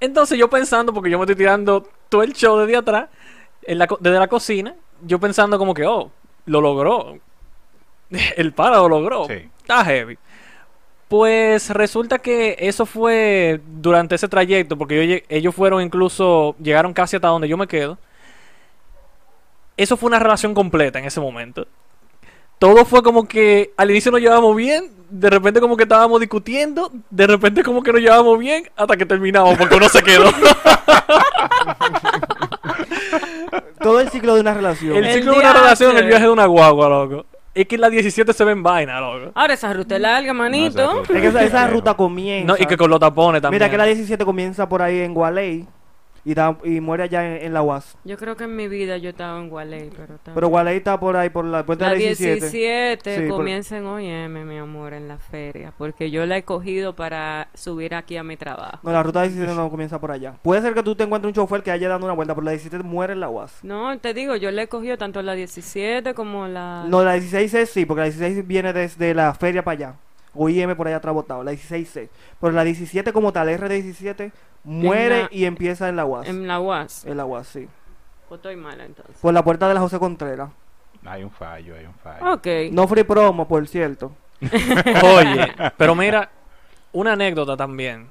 Entonces 0.00 0.38
yo 0.38 0.48
pensando, 0.48 0.92
porque 0.92 1.10
yo 1.10 1.18
me 1.18 1.24
estoy 1.24 1.36
tirando 1.36 1.88
todo 2.08 2.22
el 2.22 2.32
show 2.32 2.58
desde 2.58 2.76
atrás, 2.76 3.08
desde 3.66 4.18
la 4.18 4.28
cocina, 4.28 4.74
yo 5.02 5.18
pensando 5.18 5.58
como 5.58 5.74
que, 5.74 5.84
oh, 5.86 6.10
lo 6.46 6.60
logró. 6.60 7.18
El 8.36 8.52
pana 8.52 8.78
lo 8.78 8.88
logró. 8.88 9.26
Sí. 9.26 9.48
Está 9.58 9.84
heavy. 9.84 10.18
Pues 11.08 11.70
resulta 11.70 12.18
que 12.18 12.56
eso 12.58 12.86
fue 12.86 13.60
durante 13.66 14.14
ese 14.14 14.28
trayecto, 14.28 14.76
porque 14.76 15.06
yo 15.06 15.16
ellos 15.28 15.54
fueron 15.54 15.82
incluso, 15.82 16.56
llegaron 16.60 16.92
casi 16.92 17.16
hasta 17.16 17.28
donde 17.28 17.48
yo 17.48 17.56
me 17.56 17.66
quedo. 17.66 17.98
Eso 19.76 19.96
fue 19.96 20.06
una 20.08 20.18
relación 20.18 20.54
completa 20.54 20.98
en 20.98 21.04
ese 21.04 21.20
momento. 21.20 21.66
Todo 22.58 22.84
fue 22.84 23.02
como 23.02 23.26
que 23.28 23.72
al 23.76 23.90
inicio 23.90 24.10
nos 24.12 24.20
llevábamos 24.20 24.56
bien, 24.56 24.90
de 25.10 25.28
repente 25.28 25.60
como 25.60 25.76
que 25.76 25.82
estábamos 25.82 26.20
discutiendo, 26.20 26.90
de 27.10 27.26
repente 27.26 27.62
como 27.62 27.82
que 27.82 27.92
nos 27.92 28.00
llevábamos 28.00 28.38
bien, 28.38 28.70
hasta 28.76 28.96
que 28.96 29.04
terminamos, 29.04 29.58
porque 29.58 29.74
uno 29.74 29.88
se 29.88 30.02
quedó. 30.02 30.24
Todo 33.80 34.00
el 34.00 34.08
ciclo 34.10 34.34
de 34.34 34.40
una 34.40 34.54
relación. 34.54 34.96
el 34.96 35.04
El 35.04 35.14
ciclo 35.14 35.32
de 35.32 35.38
una 35.38 35.52
relación, 35.52 35.96
el 35.96 36.06
viaje 36.06 36.24
de 36.24 36.30
una 36.30 36.46
guagua, 36.46 36.88
loco. 36.88 37.26
Es 37.54 37.66
que 37.66 37.76
en 37.76 37.82
la 37.82 37.90
17 37.90 38.32
se 38.32 38.44
ven 38.44 38.62
vaina, 38.62 39.00
loco. 39.00 39.30
Ahora 39.34 39.54
esa 39.54 39.72
ruta 39.72 39.94
es 39.94 40.00
larga, 40.00 40.32
manito. 40.32 40.94
No, 40.94 41.02
esa 41.02 41.12
Es 41.12 41.20
que 41.20 41.26
esa, 41.28 41.44
esa 41.44 41.66
ruta 41.68 41.94
comienza. 41.94 42.46
No, 42.52 42.56
y 42.58 42.66
que 42.66 42.76
con 42.76 42.90
los 42.90 42.98
tapones 42.98 43.40
también. 43.42 43.60
Mira 43.60 43.70
que 43.70 43.76
la 43.78 43.84
17 43.84 44.24
comienza 44.24 44.68
por 44.68 44.82
ahí 44.82 45.00
en 45.00 45.14
Gualey 45.14 45.66
y, 46.24 46.34
da- 46.34 46.56
y 46.64 46.80
muere 46.80 47.02
allá 47.04 47.36
en, 47.36 47.44
en 47.46 47.52
la 47.52 47.62
UAS. 47.62 47.96
Yo 48.04 48.16
creo 48.16 48.36
que 48.36 48.44
en 48.44 48.56
mi 48.56 48.66
vida 48.68 48.96
yo 48.96 49.10
estaba 49.10 49.38
en 49.38 49.48
Gualey, 49.50 49.90
pero 49.96 50.14
está 50.14 50.32
Pero 50.34 50.48
Gualey 50.48 50.76
está 50.78 50.98
por 50.98 51.16
ahí, 51.16 51.28
por 51.30 51.44
la 51.44 51.64
puente 51.66 51.84
La 51.84 51.90
de 51.90 51.96
la 51.96 52.00
17. 52.00 52.40
17 52.40 53.16
Sí, 53.16 53.28
por- 53.28 53.36
comienza 53.38 53.76
en 53.76 53.86
OIM, 53.86 54.44
mi 54.48 54.58
amor, 54.58 54.94
en 54.94 55.08
la 55.08 55.18
feria, 55.18 55.72
porque 55.76 56.10
yo 56.10 56.24
la 56.26 56.36
he 56.38 56.42
cogido 56.44 56.94
para 56.96 57.48
subir 57.54 57.94
aquí 57.94 58.16
a 58.16 58.22
mi 58.22 58.36
trabajo. 58.36 58.78
No, 58.82 58.92
la 58.92 59.02
ruta 59.02 59.22
17 59.22 59.52
no 59.54 59.68
comienza 59.70 59.98
por 60.00 60.10
allá. 60.10 60.34
Puede 60.42 60.62
ser 60.62 60.74
que 60.74 60.82
tú 60.82 60.94
te 60.94 61.04
encuentres 61.04 61.28
un 61.28 61.34
chofer 61.34 61.62
que 61.62 61.70
haya 61.70 61.88
dando 61.88 62.06
una 62.06 62.14
vuelta, 62.14 62.34
pero 62.34 62.44
la 62.44 62.52
17 62.52 62.82
muere 62.84 63.12
en 63.12 63.20
la 63.20 63.28
UAS. 63.28 63.58
No, 63.62 63.98
te 63.98 64.14
digo, 64.14 64.36
yo 64.36 64.50
la 64.50 64.62
he 64.62 64.68
cogido 64.68 64.96
tanto 64.96 65.20
la 65.22 65.34
17 65.34 66.14
como 66.14 66.48
la... 66.48 66.84
No, 66.88 67.04
la 67.04 67.14
16 67.14 67.54
es 67.54 67.70
sí, 67.70 67.84
porque 67.84 68.00
la 68.00 68.04
16 68.06 68.46
viene 68.46 68.72
desde 68.72 69.12
la 69.14 69.34
feria 69.34 69.62
para 69.62 69.74
allá. 69.76 69.94
O 70.36 70.48
IM 70.48 70.74
por 70.74 70.88
allá 70.88 70.96
atrás 70.96 71.14
botado, 71.14 71.44
la 71.44 71.52
16 71.52 71.88
c 71.88 72.08
Pero 72.40 72.52
la 72.52 72.64
17 72.64 73.12
como 73.12 73.32
tal, 73.32 73.48
R17, 73.48 74.32
muere 74.64 75.22
la- 75.22 75.28
y 75.30 75.44
empieza 75.44 75.88
en 75.88 75.96
la 75.96 76.04
UAS. 76.04 76.28
En 76.28 76.46
la 76.46 76.60
UAS. 76.60 77.04
En 77.04 77.16
la 77.16 77.24
UAS, 77.26 77.46
sí. 77.46 77.68
Pues 78.28 78.38
estoy 78.38 78.56
mala 78.56 78.84
entonces. 78.84 79.16
Por 79.20 79.32
la 79.34 79.42
puerta 79.44 79.68
de 79.68 79.74
la 79.74 79.80
José 79.80 79.98
Contreras. 79.98 80.50
Hay 81.04 81.22
un 81.22 81.30
fallo, 81.30 81.74
hay 81.76 81.84
un 81.84 81.94
fallo. 81.94 82.32
Ok. 82.32 82.46
No 82.72 82.88
free 82.88 83.04
promo, 83.04 83.46
por 83.46 83.66
cierto. 83.68 84.12
Oye, 85.02 85.52
pero 85.76 85.94
mira, 85.94 86.30
una 86.92 87.12
anécdota 87.12 87.56
también. 87.56 88.08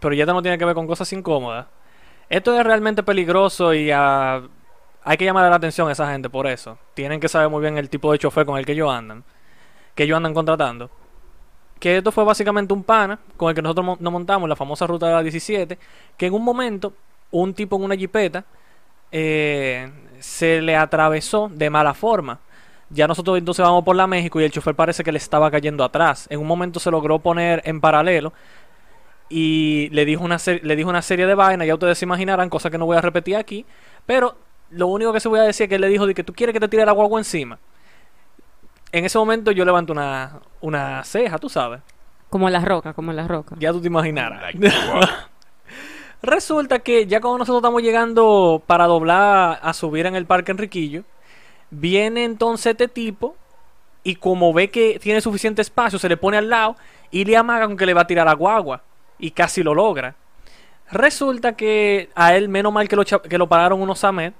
Pero 0.00 0.14
ya 0.14 0.24
esto 0.24 0.32
no 0.34 0.42
tiene 0.42 0.56
que 0.58 0.64
ver 0.64 0.74
con 0.74 0.86
cosas 0.86 1.12
incómodas. 1.12 1.66
Esto 2.28 2.58
es 2.58 2.64
realmente 2.64 3.02
peligroso 3.02 3.74
y 3.74 3.90
ah, 3.90 4.40
hay 5.02 5.16
que 5.16 5.24
llamar 5.24 5.48
la 5.50 5.56
atención 5.56 5.88
a 5.88 5.92
esa 5.92 6.10
gente 6.10 6.30
por 6.30 6.46
eso. 6.46 6.78
Tienen 6.94 7.20
que 7.20 7.28
saber 7.28 7.48
muy 7.48 7.60
bien 7.60 7.76
el 7.76 7.90
tipo 7.90 8.10
de 8.12 8.18
chofer 8.18 8.46
con 8.46 8.56
el 8.58 8.64
que 8.64 8.72
ellos 8.72 8.90
andan. 8.90 9.24
Que 9.94 10.04
ellos 10.04 10.16
andan 10.16 10.32
contratando. 10.32 10.90
Que 11.80 11.96
esto 11.96 12.12
fue 12.12 12.24
básicamente 12.24 12.72
un 12.72 12.84
pana 12.84 13.18
con 13.36 13.48
el 13.48 13.54
que 13.54 13.62
nosotros 13.62 13.98
nos 13.98 14.12
montamos 14.12 14.48
la 14.48 14.54
famosa 14.54 14.86
ruta 14.86 15.08
de 15.08 15.14
la 15.14 15.22
17. 15.22 15.78
Que 16.16 16.26
en 16.26 16.34
un 16.34 16.44
momento, 16.44 16.92
un 17.32 17.54
tipo 17.54 17.76
en 17.76 17.84
una 17.84 17.96
jipeta 17.96 18.44
eh, 19.10 19.90
se 20.20 20.60
le 20.60 20.76
atravesó 20.76 21.50
de 21.52 21.70
mala 21.70 21.94
forma. 21.94 22.38
Ya 22.90 23.06
nosotros 23.06 23.38
entonces 23.38 23.64
vamos 23.64 23.84
por 23.84 23.96
la 23.96 24.06
México 24.06 24.40
y 24.40 24.44
el 24.44 24.50
chofer 24.50 24.74
parece 24.74 25.02
que 25.02 25.12
le 25.12 25.18
estaba 25.18 25.50
cayendo 25.50 25.82
atrás. 25.82 26.26
En 26.30 26.40
un 26.40 26.46
momento 26.46 26.78
se 26.80 26.90
logró 26.90 27.18
poner 27.18 27.62
en 27.64 27.80
paralelo 27.80 28.32
y 29.28 29.88
le 29.92 30.04
dijo 30.04 30.24
una, 30.24 30.38
le 30.62 30.76
dijo 30.76 30.90
una 30.90 31.02
serie 31.02 31.24
de 31.24 31.34
vainas, 31.34 31.66
ya 31.66 31.74
ustedes 31.74 31.96
se 31.98 32.04
imaginarán, 32.04 32.50
cosas 32.50 32.72
que 32.72 32.78
no 32.78 32.86
voy 32.86 32.96
a 32.96 33.00
repetir 33.00 33.36
aquí, 33.36 33.64
pero 34.04 34.36
lo 34.70 34.88
único 34.88 35.12
que 35.12 35.20
se 35.20 35.28
voy 35.28 35.38
a 35.38 35.44
decir 35.44 35.64
es 35.64 35.68
que 35.68 35.76
él 35.76 35.80
le 35.80 35.88
dijo 35.88 36.04
de 36.04 36.14
que 36.14 36.24
tú 36.24 36.32
quieres 36.32 36.52
que 36.52 36.60
te 36.60 36.68
tire 36.68 36.84
la 36.84 36.92
guagua 36.92 37.20
encima. 37.20 37.58
En 38.90 39.04
ese 39.04 39.18
momento 39.18 39.52
yo 39.52 39.64
levanto 39.64 39.92
una, 39.92 40.40
una 40.60 41.02
ceja, 41.04 41.38
tú 41.38 41.48
sabes. 41.48 41.80
Como 42.28 42.48
la 42.48 42.60
roca, 42.60 42.92
como 42.92 43.12
la 43.12 43.26
roca. 43.26 43.56
Ya 43.58 43.72
tú 43.72 43.80
te 43.80 43.88
imaginarás. 43.88 44.54
Resulta 46.22 46.80
que 46.80 47.06
ya 47.06 47.20
cuando 47.20 47.38
nosotros 47.38 47.60
estamos 47.60 47.82
llegando 47.82 48.62
para 48.66 48.86
doblar 48.86 49.58
a 49.62 49.72
subir 49.72 50.06
en 50.06 50.14
el 50.14 50.26
parque 50.26 50.52
Enriquillo, 50.52 51.04
Viene 51.70 52.24
entonces 52.24 52.72
este 52.72 52.88
tipo 52.88 53.36
y 54.02 54.16
como 54.16 54.52
ve 54.52 54.70
que 54.70 54.98
tiene 54.98 55.20
suficiente 55.20 55.62
espacio, 55.62 55.98
se 55.98 56.08
le 56.08 56.16
pone 56.16 56.36
al 56.36 56.50
lado 56.50 56.76
y 57.10 57.24
le 57.24 57.36
amaga 57.36 57.66
con 57.66 57.76
que 57.76 57.86
le 57.86 57.94
va 57.94 58.02
a 58.02 58.06
tirar 58.06 58.28
a 58.28 58.34
guagua. 58.34 58.82
Y 59.18 59.30
casi 59.30 59.62
lo 59.62 59.74
logra. 59.74 60.16
Resulta 60.90 61.54
que 61.54 62.08
a 62.14 62.34
él, 62.34 62.48
menos 62.48 62.72
mal 62.72 62.88
que 62.88 62.96
lo, 62.96 63.04
que 63.04 63.38
lo 63.38 63.48
pararon 63.48 63.80
unos 63.80 64.00
Samet. 64.00 64.34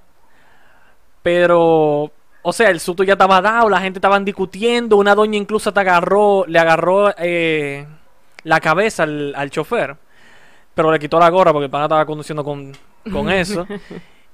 Pero, 1.23 2.11
o 2.43 2.53
sea, 2.53 2.71
el 2.71 2.81
susto 2.81 3.03
ya 3.03 3.15
estaba 3.15 3.41
dado, 3.41 3.69
la 3.69 3.81
gente 3.81 3.99
estaban 3.99 4.25
discutiendo. 4.25 4.97
Una 4.97 5.15
doña 5.15 5.37
incluso 5.37 5.73
te 5.73 5.81
agarró, 5.81 6.45
le 6.47 6.59
agarró 6.59 7.13
eh, 7.19 7.87
la 8.45 8.61
cabeza 8.61 9.03
al, 9.03 9.35
al 9.37 9.51
chofer. 9.51 9.97
Pero 10.75 10.93
le 10.93 10.99
quitó 10.99 11.19
la 11.19 11.29
gorra 11.29 11.53
porque 11.53 11.67
el 11.67 11.71
pana 11.71 11.85
estaba 11.85 12.07
conduciendo 12.07 12.45
con, 12.45 12.73
con 13.13 13.31
eso. 13.33 13.67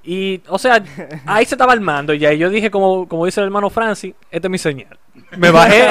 Y, 0.03 0.41
o 0.47 0.57
sea, 0.57 0.81
ahí 1.25 1.45
se 1.45 1.55
estaba 1.55 1.73
armando 1.73 2.13
ya. 2.13 2.31
Y 2.31 2.37
yo 2.37 2.49
dije, 2.49 2.71
como, 2.71 3.07
como 3.09 3.25
dice 3.25 3.41
el 3.41 3.47
hermano 3.47 3.69
Francis, 3.69 4.13
esta 4.31 4.47
es 4.47 4.51
mi 4.51 4.57
señal. 4.57 4.97
Me 5.35 5.51
bajé. 5.51 5.85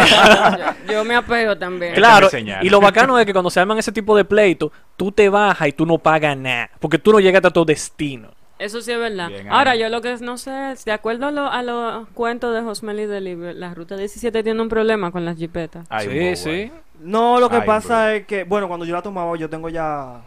yo, 0.86 0.92
yo 0.92 1.04
me 1.04 1.16
apego 1.16 1.58
también. 1.58 1.94
claro. 1.94 2.26
Esta 2.26 2.38
es 2.38 2.44
mi 2.44 2.48
señal. 2.48 2.66
Y 2.66 2.70
lo 2.70 2.80
bacano 2.80 3.18
es 3.18 3.26
que 3.26 3.34
cuando 3.34 3.50
se 3.50 3.60
arman 3.60 3.76
ese 3.76 3.92
tipo 3.92 4.16
de 4.16 4.24
pleitos, 4.24 4.72
tú 4.96 5.12
te 5.12 5.28
bajas 5.28 5.68
y 5.68 5.72
tú 5.72 5.84
no 5.84 5.98
pagas 5.98 6.34
nada. 6.34 6.70
Porque 6.80 6.98
tú 6.98 7.12
no 7.12 7.20
llegaste 7.20 7.48
a 7.48 7.50
tu 7.50 7.66
destino. 7.66 8.30
Eso 8.58 8.80
sí 8.80 8.90
es 8.92 8.98
verdad. 8.98 9.28
Bien 9.28 9.48
Ahora, 9.50 9.72
ahí. 9.72 9.80
yo 9.80 9.88
lo 9.90 10.00
que 10.00 10.16
no 10.18 10.38
sé, 10.38 10.72
es, 10.72 10.84
de 10.84 10.92
acuerdo 10.92 11.26
a, 11.26 11.30
lo- 11.30 11.50
a 11.50 11.62
los 11.62 12.08
cuentos 12.10 12.54
de 12.54 12.62
Josmeli 12.62 13.04
de 13.06 13.20
Libre, 13.20 13.52
la 13.54 13.74
ruta 13.74 13.96
17 13.96 14.42
tiene 14.42 14.62
un 14.62 14.68
problema 14.68 15.10
con 15.10 15.24
las 15.26 15.36
jipetas. 15.36 15.86
Un 15.90 16.00
sí, 16.00 16.36
sí. 16.36 16.48
ahí. 16.48 16.72
No, 17.00 17.38
lo 17.38 17.50
que 17.50 17.56
Ay, 17.56 17.66
pasa 17.66 18.06
bro. 18.06 18.16
es 18.16 18.26
que, 18.26 18.44
bueno, 18.44 18.66
cuando 18.68 18.86
yo 18.86 18.94
la 18.94 19.02
tomaba, 19.02 19.36
yo 19.36 19.50
tengo 19.50 19.68
ya. 19.68 20.22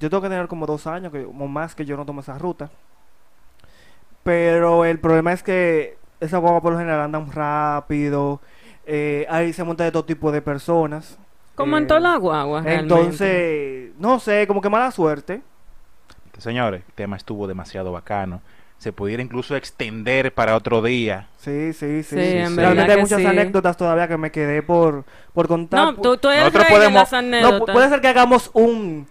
Yo 0.00 0.08
tengo 0.10 0.22
que 0.22 0.28
tener 0.30 0.48
como 0.48 0.66
dos 0.66 0.86
años 0.86 1.12
que, 1.12 1.24
o 1.24 1.32
más 1.32 1.74
que 1.74 1.84
yo 1.84 1.96
no 1.96 2.06
tomo 2.06 2.20
esa 2.22 2.38
ruta. 2.38 2.70
Pero 4.22 4.84
el 4.84 4.98
problema 4.98 5.32
es 5.32 5.42
que 5.42 5.98
esas 6.20 6.40
guaguas 6.40 6.62
por 6.62 6.72
lo 6.72 6.78
general 6.78 7.00
andan 7.00 7.30
rápido. 7.30 8.40
eh, 8.86 9.26
ahí 9.30 9.52
se 9.52 9.64
monta 9.64 9.84
de 9.84 9.92
todo 9.92 10.04
tipo 10.04 10.32
de 10.32 10.42
personas. 10.42 11.18
Como 11.54 11.76
en 11.76 11.84
eh, 11.84 11.86
todas 11.86 12.02
las 12.02 12.18
guaguas, 12.18 12.64
realmente. 12.64 12.94
Entonces, 12.94 13.92
no 13.98 14.18
sé, 14.18 14.46
como 14.46 14.60
que 14.60 14.68
mala 14.70 14.90
suerte. 14.90 15.42
Señores, 16.38 16.82
el 16.86 16.92
tema 16.94 17.16
estuvo 17.16 17.46
demasiado 17.46 17.92
bacano. 17.92 18.40
Se 18.78 18.92
pudiera 18.92 19.22
incluso 19.22 19.56
extender 19.56 20.34
para 20.34 20.56
otro 20.56 20.82
día. 20.82 21.28
Sí, 21.38 21.72
sí, 21.72 22.02
sí. 22.02 22.16
Realmente 22.16 22.92
hay 22.92 23.00
muchas 23.00 23.20
sí. 23.20 23.26
anécdotas 23.26 23.76
todavía 23.76 24.08
que 24.08 24.16
me 24.18 24.30
quedé 24.30 24.62
por, 24.62 25.04
por 25.32 25.48
contar. 25.48 25.80
No, 25.80 25.94
tú, 25.94 26.16
tú 26.18 26.28
eres 26.28 26.40
Nosotros 26.52 26.64
rey 26.64 26.72
de 26.72 26.78
podemos- 26.80 27.00
las 27.02 27.12
No, 27.12 27.18
anécdotas. 27.18 27.60
pu- 27.60 27.72
puede 27.72 27.88
ser 27.88 28.00
que 28.00 28.08
hagamos 28.08 28.50
un, 28.52 29.06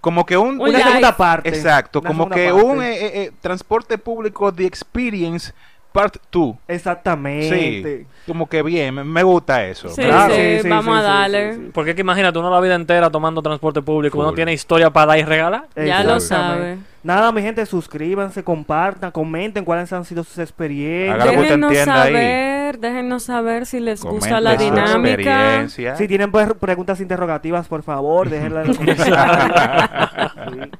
Como 0.00 0.26
que 0.26 0.36
un... 0.36 0.48
Un 0.54 0.60
una 0.60 0.68
live. 0.70 0.82
segunda 0.84 1.16
parte. 1.16 1.48
Exacto, 1.48 2.00
Una 2.00 2.08
como 2.08 2.28
que 2.28 2.50
parte. 2.50 2.52
un 2.52 2.82
eh, 2.82 2.94
eh, 2.96 3.22
eh, 3.22 3.32
transporte 3.40 3.96
público 3.96 4.52
The 4.52 4.66
Experience 4.66 5.52
Part 5.96 6.16
2. 6.30 6.56
Exactamente. 6.68 7.98
Sí, 8.00 8.06
como 8.26 8.46
que 8.48 8.62
bien, 8.62 8.94
me, 8.94 9.22
gusta 9.22 9.64
eso. 9.64 9.88
Sí, 9.88 10.02
Claro. 10.02 10.34
sí, 10.34 10.68
vamos 10.68 10.98
a 10.98 11.02
darle. 11.02 11.54
sí, 11.54 11.60
sí. 11.60 11.70
Porque 11.72 11.90
es 11.90 11.96
que 11.96 12.02
imagínate, 12.02 12.38
uno 12.38 12.50
la 12.50 12.60
vida 12.60 12.74
entera 12.74 13.08
tomando 13.08 13.40
transporte 13.40 13.80
público, 13.80 14.18
uno 14.18 14.34
tiene 14.34 14.52
historia 14.52 14.90
para 14.90 15.06
dar 15.06 15.18
y 15.18 15.22
regalar. 15.22 15.68
Ya 15.74 16.04
lo 16.04 16.20
sabe. 16.20 16.76
Nada, 17.02 17.30
mi 17.32 17.40
gente, 17.40 17.64
suscríbanse, 17.64 18.42
compartan, 18.42 19.12
comenten 19.12 19.64
cuáles 19.64 19.92
han 19.92 20.04
sido 20.04 20.24
sus 20.24 20.38
experiencias. 20.38 21.24
Déjennos 21.24 21.70
entienda 21.70 22.02
ahí. 22.02 22.12
saber, 22.12 22.78
déjennos 22.78 23.22
saber 23.22 23.64
si 23.64 23.78
les 23.80 24.02
gusta 24.02 24.40
la 24.40 24.56
dinámica. 24.56 25.66
Si 25.68 26.08
tienen 26.08 26.30
preguntas 26.32 27.00
interrogativas, 27.00 27.68
por 27.68 27.82
favor, 27.84 28.28
déjenlas 28.28 28.64
en 28.64 28.68
los 28.68 28.76
comentarios. 28.78 30.32
Sí. 30.52 30.70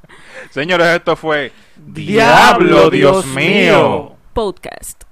Señores, 0.51 0.89
esto 0.89 1.17
fue 1.17 1.53
Diablo, 1.77 2.91
Dios 2.91 3.25
mío. 3.27 4.13
Podcast. 4.33 5.06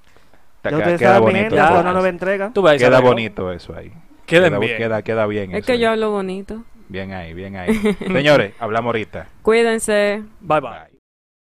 Está- 0.65 0.71
Ya 0.71 0.77
ustedes 0.79 0.99
queda 0.99 1.09
saben, 1.11 1.23
bonito. 1.25 1.41
gente, 1.45 1.61
hasta 1.61 1.81
una 1.81 1.93
nueva 1.93 2.09
entrega. 2.09 2.51
Tú 2.55 2.63
ves, 2.63 2.83
Queda 2.83 3.01
bonito 3.01 3.53
eso 3.53 3.77
ahí. 3.77 3.93
Queda, 4.25 4.59
bien. 4.59 4.79
Queda, 4.79 5.03
queda 5.03 5.27
bien. 5.27 5.51
Es 5.51 5.59
eso 5.59 5.67
que 5.67 5.73
ahí. 5.73 5.79
yo 5.81 5.91
hablo 5.91 6.11
bonito. 6.11 6.65
Bien 6.89 7.13
ahí, 7.13 7.35
bien 7.35 7.57
ahí. 7.57 7.75
Señores, 8.07 8.55
hablamos 8.59 8.89
ahorita. 8.89 9.27
Cuídense. 9.43 10.23
Bye 10.41 10.61
bye. 10.61 10.71
Bye. 10.71 10.94